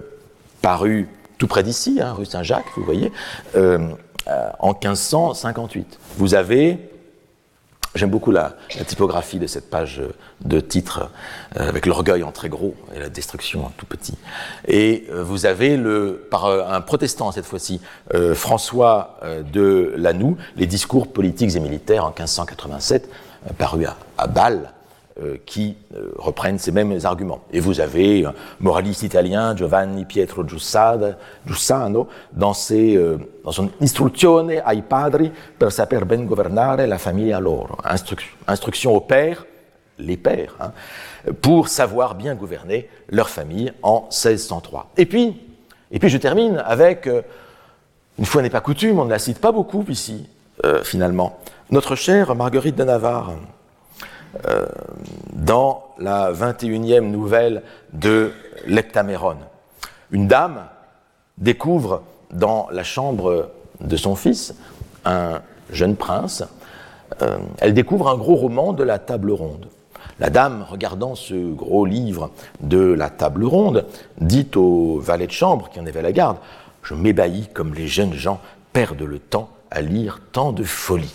paru 0.62 1.10
tout 1.40 1.48
près 1.48 1.64
d'ici, 1.64 1.98
hein, 2.00 2.14
rue 2.14 2.26
Saint-Jacques, 2.26 2.78
vous 2.78 2.84
voyez, 2.84 3.12
euh, 3.56 3.90
euh, 4.28 4.50
en 4.60 4.74
1558. 4.74 5.98
Vous 6.18 6.36
avez 6.36 6.78
J'aime 7.96 8.10
beaucoup 8.10 8.32
la, 8.32 8.56
typographie 8.86 9.40
de 9.40 9.48
cette 9.48 9.70
page 9.70 10.02
de 10.44 10.60
titre, 10.60 11.10
euh, 11.58 11.70
avec 11.70 11.86
l'orgueil 11.86 12.24
en 12.24 12.32
très 12.32 12.50
gros 12.50 12.76
et 12.94 13.00
la 13.00 13.10
destruction 13.10 13.66
en 13.66 13.72
tout 13.78 13.86
petit. 13.86 14.16
Et 14.68 15.06
euh, 15.10 15.24
vous 15.24 15.46
avez, 15.46 15.78
le, 15.78 16.28
par 16.30 16.46
euh, 16.46 16.66
un 16.68 16.82
protestant 16.82 17.32
cette 17.32 17.46
fois-ci, 17.46 17.80
François 18.34 19.20
de 19.52 19.94
Lanoux, 19.98 20.38
les 20.58 20.68
discours 20.68 21.12
politiques 21.12 21.56
et 21.56 21.60
militaires 21.60 22.06
en 22.06 22.10
1587, 22.10 23.10
paru 23.58 23.86
à, 23.86 23.96
à 24.18 24.28
Bâle, 24.28 24.62
euh, 24.64 24.75
qui 25.46 25.78
euh, 25.96 26.12
reprennent 26.18 26.60
ces 26.60 26.74
mêmes 26.74 27.00
arguments. 27.06 27.40
Et 27.54 27.62
vous 27.62 27.80
avez 27.80 28.26
un 28.26 28.34
moraliste 28.60 29.04
italien, 29.04 29.56
Giovanni 29.56 30.04
Pietro 30.04 30.46
Giussano, 30.46 32.08
dans, 32.34 32.54
ses, 32.54 32.98
euh, 32.98 33.18
dans 33.46 33.54
son 33.54 33.70
Istruzione 33.80 34.52
ai 34.52 34.82
padri 34.82 35.32
per 35.58 35.72
saper 35.72 36.04
ben 36.04 36.26
governare 36.26 36.86
la 36.86 36.98
famiglia 36.98 37.40
loro, 37.40 37.78
instruction 38.46 38.94
aux 38.94 39.00
pères, 39.00 39.46
les 40.00 40.18
pères, 40.18 40.58
hein, 40.60 40.74
pour 41.42 41.70
savoir 41.70 42.16
bien 42.16 42.36
gouverner 42.36 42.90
leur 43.08 43.30
famille 43.30 43.72
en 43.84 44.10
1603. 44.10 44.92
Et 44.98 45.06
puis, 45.06 45.38
et 45.92 46.00
puis 46.00 46.10
je 46.10 46.18
termine 46.18 46.62
avec, 46.66 47.08
une 48.20 48.26
fois 48.26 48.42
n'est 48.42 48.50
pas 48.50 48.60
coutume, 48.60 49.00
on 49.00 49.06
ne 49.06 49.12
la 49.12 49.20
cite 49.20 49.40
pas 49.40 49.54
beaucoup 49.54 49.86
ici, 49.88 50.28
finalement, 50.84 51.40
notre 51.72 51.96
chère 51.96 52.36
Marguerite 52.36 52.76
de 52.76 52.84
Navarre, 52.84 53.32
euh, 54.48 54.66
dans 55.34 55.88
la 55.98 56.32
21e 56.32 57.10
nouvelle 57.10 57.64
de 57.94 58.32
l'Heptaméron. 58.66 59.38
Une 60.12 60.28
dame 60.28 60.66
découvre 61.38 62.04
dans 62.32 62.68
la 62.72 62.84
chambre 62.84 63.50
de 63.82 63.98
son 63.98 64.16
fils 64.16 64.56
un 65.06 65.42
jeune 65.72 65.96
prince. 65.96 66.44
Euh, 67.22 67.38
elle 67.60 67.74
découvre 67.74 68.10
un 68.10 68.18
gros 68.18 68.36
roman 68.36 68.74
de 68.74 68.84
la 68.84 69.00
table 69.00 69.32
ronde. 69.32 69.68
La 70.20 70.30
dame, 70.30 70.66
regardant 70.70 71.16
ce 71.16 71.54
gros 71.54 71.86
livre 71.86 72.32
de 72.62 72.80
la 72.80 73.10
table 73.10 73.46
ronde, 73.46 73.86
dit 74.20 74.48
au 74.56 75.00
valet 75.00 75.28
de 75.28 75.32
chambre 75.32 75.70
qui 75.70 75.80
en 75.80 75.86
avait 75.86 76.02
la 76.02 76.12
garde 76.12 76.38
Je 76.84 76.94
m'ébahis 76.94 77.48
comme 77.54 77.74
les 77.74 77.88
jeunes 77.88 78.14
gens 78.14 78.40
perdent 78.72 79.02
le 79.02 79.20
temps 79.20 79.50
à 79.72 79.82
lire 79.82 80.22
tant 80.32 80.52
de 80.52 80.64
folie. 80.64 81.14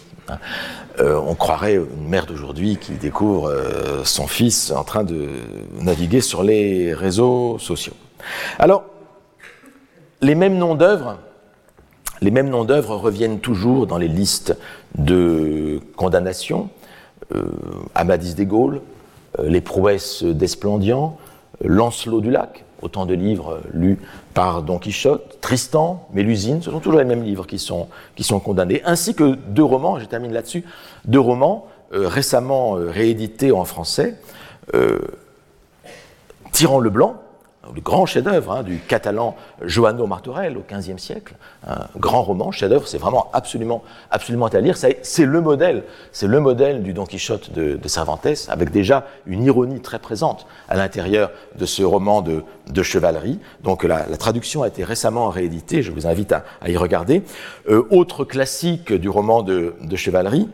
Euh, 0.98 1.20
on 1.26 1.34
croirait 1.34 1.76
une 1.76 2.08
mère 2.08 2.26
d'aujourd'hui 2.26 2.76
qui 2.76 2.92
découvre 2.92 3.48
euh, 3.48 4.04
son 4.04 4.26
fils 4.26 4.70
en 4.70 4.84
train 4.84 5.04
de 5.04 5.28
naviguer 5.80 6.20
sur 6.20 6.42
les 6.42 6.92
réseaux 6.94 7.58
sociaux. 7.58 7.94
Alors, 8.58 8.84
les 10.20 10.34
mêmes 10.34 10.58
noms 10.58 10.74
d'œuvres, 10.74 11.16
reviennent 12.22 13.40
toujours 13.40 13.86
dans 13.86 13.98
les 13.98 14.08
listes 14.08 14.56
de 14.96 15.80
condamnation. 15.96 16.68
Euh, 17.34 17.44
Amadis 17.94 18.34
des 18.34 18.46
Gaules, 18.46 18.82
les 19.42 19.60
prouesses 19.60 20.24
d'Esplandian, 20.24 21.16
Lancelot 21.64 22.20
du 22.20 22.30
Lac, 22.30 22.64
autant 22.82 23.06
de 23.06 23.14
livres 23.14 23.60
lus 23.72 23.98
par 24.34 24.62
Don 24.62 24.78
Quichotte, 24.78 25.40
Tristan, 25.40 26.06
Mélusine, 26.12 26.62
ce 26.62 26.70
sont 26.70 26.80
toujours 26.80 26.98
les 26.98 27.04
mêmes 27.04 27.22
livres 27.22 27.46
qui 27.46 27.58
sont, 27.58 27.88
qui 28.14 28.22
sont 28.22 28.40
condamnés, 28.40 28.82
ainsi 28.84 29.14
que 29.14 29.34
deux 29.48 29.64
romans, 29.64 29.98
je 29.98 30.04
termine 30.04 30.32
là-dessus, 30.32 30.64
deux 31.04 31.20
romans 31.20 31.66
euh, 31.92 32.06
récemment 32.06 32.76
euh, 32.76 32.90
réédités 32.90 33.52
en 33.52 33.64
français, 33.64 34.16
euh, 34.74 34.98
le 36.62 36.90
Blanc, 36.90 37.16
le 37.74 37.80
grand 37.80 38.06
chef-d'œuvre 38.06 38.52
hein, 38.52 38.62
du 38.62 38.78
catalan 38.78 39.36
Joanno 39.62 40.06
Martorell 40.06 40.56
au 40.56 40.64
XVe 40.68 40.98
siècle, 40.98 41.34
un 41.66 41.86
grand 41.96 42.22
roman, 42.22 42.50
chef-d'œuvre, 42.50 42.86
c'est 42.86 42.98
vraiment 42.98 43.30
absolument, 43.32 43.82
absolument 44.10 44.46
à 44.46 44.60
lire. 44.60 44.76
C'est 44.76 45.24
le 45.24 45.40
modèle, 45.40 45.84
c'est 46.12 46.26
le 46.26 46.40
modèle 46.40 46.82
du 46.82 46.92
Don 46.92 47.04
Quichotte 47.04 47.52
de, 47.52 47.78
Cervantes, 47.88 48.26
avec 48.48 48.70
déjà 48.70 49.06
une 49.26 49.44
ironie 49.44 49.80
très 49.80 49.98
présente 49.98 50.46
à 50.68 50.76
l'intérieur 50.76 51.30
de 51.56 51.66
ce 51.66 51.82
roman 51.82 52.22
de, 52.22 52.42
chevalerie. 52.82 53.38
Donc 53.62 53.84
la, 53.84 54.04
traduction 54.16 54.62
a 54.62 54.68
été 54.68 54.84
récemment 54.84 55.28
rééditée, 55.28 55.82
je 55.82 55.92
vous 55.92 56.06
invite 56.06 56.32
à, 56.32 56.44
y 56.68 56.76
regarder. 56.76 57.22
Euh, 57.68 57.86
autre 57.90 58.24
classique 58.24 58.92
du 58.92 59.08
roman 59.08 59.42
de, 59.42 59.74
chevalerie, 59.96 60.48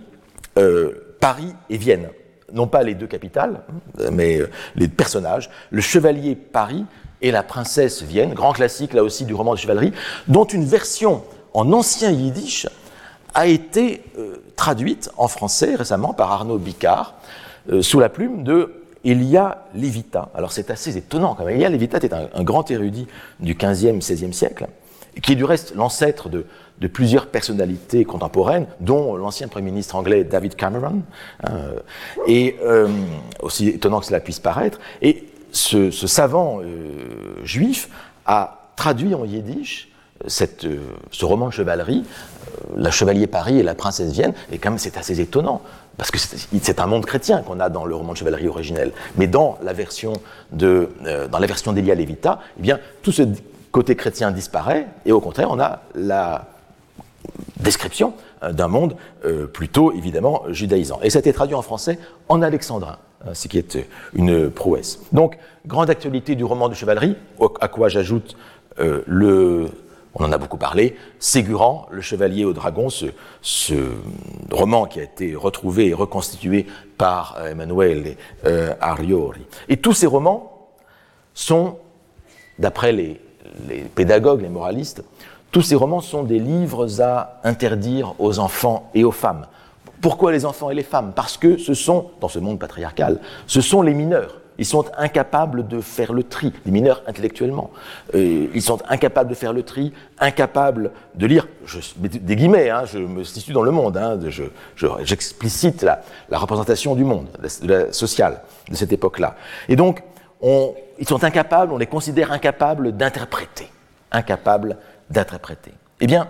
euh, 0.59 1.17
Paris 1.21 1.55
et 1.71 1.77
Vienne 1.77 2.09
non 2.53 2.67
pas 2.67 2.83
les 2.83 2.95
deux 2.95 3.07
capitales, 3.07 3.61
mais 4.13 4.39
euh, 4.41 4.49
les 4.77 4.89
personnages, 4.89 5.51
le 5.71 5.81
chevalier 5.81 6.37
Paris 6.37 6.85
et 7.23 7.31
la 7.31 7.43
princesse 7.43 8.03
Vienne, 8.03 8.35
grand 8.35 8.53
classique 8.53 8.93
là 8.93 9.03
aussi 9.03 9.25
du 9.25 9.35
roman 9.35 9.55
de 9.55 9.59
chevalerie, 9.59 9.93
dont 10.29 10.45
une 10.45 10.65
version 10.65 11.23
en 11.55 11.73
ancien 11.73 12.11
yiddish 12.11 12.67
a 13.35 13.47
été 13.47 14.03
euh, 14.19 14.37
traduite 14.57 15.11
en 15.17 15.29
français 15.29 15.75
récemment 15.75 16.13
par 16.13 16.33
Arnaud 16.33 16.59
Bicard, 16.59 17.15
euh, 17.71 17.83
sous 17.83 18.01
la 18.01 18.09
plume 18.09 18.45
de 18.45 18.73
Elia 19.05 19.67
Levita. 19.75 20.31
Alors 20.35 20.53
c'est 20.53 20.71
assez 20.71 20.97
étonnant 20.97 21.35
quand 21.35 21.45
même. 21.45 21.57
Elia 21.57 21.69
Levita 21.69 21.99
était 21.99 22.13
un, 22.13 22.43
grand 22.43 22.71
érudit 22.71 23.07
du 23.41 23.55
15e, 23.55 24.01
16e 24.01 24.33
siècle, 24.33 24.67
qui 25.23 25.33
est 25.33 25.37
du 25.37 25.45
reste 25.45 25.75
l'ancêtre 25.75 26.29
de, 26.29 26.45
plusieurs 26.93 27.27
personnalités 27.29 28.05
contemporaines, 28.05 28.67
dont 28.81 29.17
l'ancien 29.17 29.49
Premier 29.49 29.71
ministre 29.71 29.97
anglais 29.97 30.25
David 30.25 30.57
Cameron, 30.57 31.03
hein, 31.45 31.51
et 32.27 32.57
euh, 32.63 32.89
aussi 33.41 33.69
étonnant 33.69 34.01
que 34.01 34.07
cela 34.07 34.21
puisse 34.21 34.41
paraître. 34.41 34.79
Et 35.01 35.25
ce, 35.57 35.91
savant 35.91 36.61
euh, 36.61 37.45
juif 37.45 37.89
a 38.27 38.71
traduit 38.77 39.15
en 39.15 39.25
yiddish 39.25 39.89
cette, 40.27 40.65
euh, 40.65 40.81
ce 41.11 41.25
roman 41.25 41.49
de 41.49 41.53
chevalerie, 41.53 42.05
La 42.77 42.91
Chevalier 42.91 43.27
Paris 43.27 43.59
et 43.59 43.63
la 43.63 43.75
Princesse 43.75 44.13
Vienne, 44.13 44.33
et 44.51 44.59
quand 44.59 44.71
même 44.71 44.79
c'est 44.79 44.97
assez 44.97 45.21
étonnant, 45.21 45.63
parce 45.97 46.11
que 46.11 46.19
c'est 46.19 46.81
un 46.81 46.87
monde 46.87 47.07
chrétien 47.07 47.43
qu'on 47.43 47.61
a 47.61 47.69
dans 47.69 47.85
le 47.85 47.95
roman 47.95 48.13
de 48.13 48.19
chevalerie 48.19 48.49
originel. 48.49 48.93
Mais 49.17 49.27
dans 49.27 49.59
la 49.63 49.73
version 49.73 50.15
de, 50.53 50.91
dans 51.31 51.39
la 51.39 51.47
version 51.47 51.73
d'Elia 51.73 51.95
Levita, 51.95 52.41
eh 52.59 52.63
bien, 52.63 52.79
tout 53.03 53.13
ce 53.13 53.23
côté 53.73 53.97
chrétien 53.97 54.31
disparaît, 54.31 54.87
et 55.05 55.13
au 55.13 55.21
contraire, 55.21 55.49
on 55.51 55.61
a 55.61 55.81
la 55.95 56.49
description 57.61 58.15
euh, 58.43 58.53
d'un 58.53 58.69
monde 58.69 58.97
euh, 59.25 59.47
plutôt 59.47 59.93
évidemment 59.93 60.43
judaïsant. 60.49 61.01
Et 61.03 61.11
ça 61.11 61.19
a 61.19 61.21
été 61.21 61.33
traduit 61.33 61.55
en 61.55 61.63
français 61.63 61.99
en 62.29 62.43
alexandrin, 62.43 62.99
hein, 63.25 63.35
ce 63.35 63.49
qui 63.49 63.59
est 63.59 63.79
une 64.15 64.51
prouesse. 64.51 65.01
Donc, 65.13 65.39
grande 65.67 65.91
actualité 65.91 66.35
du 66.35 66.45
roman 66.45 66.69
de 66.69 66.75
chevalerie, 66.75 67.17
à 67.61 67.69
quoi 67.69 67.89
j'ajoute 67.89 68.37
euh, 68.79 69.03
le 69.07 69.69
On 70.15 70.25
en 70.25 70.33
a 70.33 70.39
beaucoup 70.39 70.57
parlé. 70.57 70.97
Ségurant, 71.19 71.87
Le 71.91 72.01
Chevalier 72.01 72.45
au 72.45 72.53
Dragon, 72.53 72.89
ce, 72.91 73.75
roman 74.51 74.87
qui 74.87 75.01
a 75.01 75.03
été 75.03 75.35
retrouvé 75.35 75.89
et 75.89 75.95
reconstitué 75.95 76.67
par 76.99 77.37
euh, 77.39 77.51
Emanuele 77.51 78.17
euh, 78.45 78.75
Ariori. 78.81 79.47
Et 79.69 79.77
tous 79.77 79.93
ces 79.93 80.07
romans 80.07 80.71
sont, 81.35 81.79
d'après 82.59 82.93
les 82.93 83.21
pédagogues, 83.95 84.43
les 84.43 84.49
moralistes, 84.49 85.03
tous 85.51 85.63
ces 85.63 85.75
romans 85.75 86.01
sont 86.01 86.23
des 86.23 86.39
livres 86.39 87.01
à 87.01 87.41
interdire 87.45 88.15
aux 88.19 88.39
enfants 88.39 88.91
et 88.95 89.05
aux 89.05 89.13
femmes. 89.13 89.47
Pourquoi 90.01 90.33
les 90.33 90.45
enfants 90.45 90.71
et 90.71 90.75
les 90.75 90.83
femmes? 90.83 91.13
Parce 91.15 91.37
que 91.37 91.57
ce 91.57 91.75
sont, 91.75 92.11
dans 92.21 92.29
ce 92.29 92.39
monde 92.39 92.59
patriarcal, 92.59 93.19
ce 93.47 93.61
sont 93.61 93.83
les 93.83 93.95
mineurs. 93.95 94.41
Ils 94.59 94.65
sont 94.65 94.87
incapables 94.97 95.69
de 95.69 95.81
faire 95.81 96.13
le 96.13 96.23
tri, 96.23 96.53
les 96.65 96.73
mineurs 96.73 97.03
intellectuellement. 97.07 97.71
Euh, 98.15 98.47
ils 98.55 98.63
sont 98.63 98.79
incapables 98.89 99.29
de 99.29 99.35
faire 99.35 99.53
le 99.53 99.63
tri, 99.63 99.93
incapables 100.19 100.93
de 101.15 101.27
lire, 101.27 101.47
je 101.67 101.79
des 101.99 102.37
guillemets, 102.37 102.71
hein, 102.71 102.85
je 102.87 102.99
me 102.99 103.23
situe 103.25 103.53
dans 103.53 103.63
le 103.63 103.71
monde, 103.71 103.97
hein, 103.97 104.19
j'explicite 105.03 105.81
je, 105.81 105.87
la, 105.87 106.03
la, 106.31 106.39
représentation 106.39 106.95
du 106.95 107.05
monde, 107.05 107.27
de 107.63 107.69
la, 107.69 107.93
sociale 107.93 108.41
de 108.71 108.77
cette 108.77 108.93
époque-là. 108.93 109.37
Et 109.69 109.77
donc, 109.77 110.03
on, 110.41 110.75
ils 110.99 111.09
sont 111.09 111.23
incapables, 111.25 111.73
on 111.73 111.79
les 111.79 111.87
considère 111.87 112.33
incapables 112.33 112.93
d'interpréter, 112.93 113.69
incapables 114.11 114.79
d'interpréter. 115.11 115.73
Eh 116.01 116.07
bien, 116.07 116.29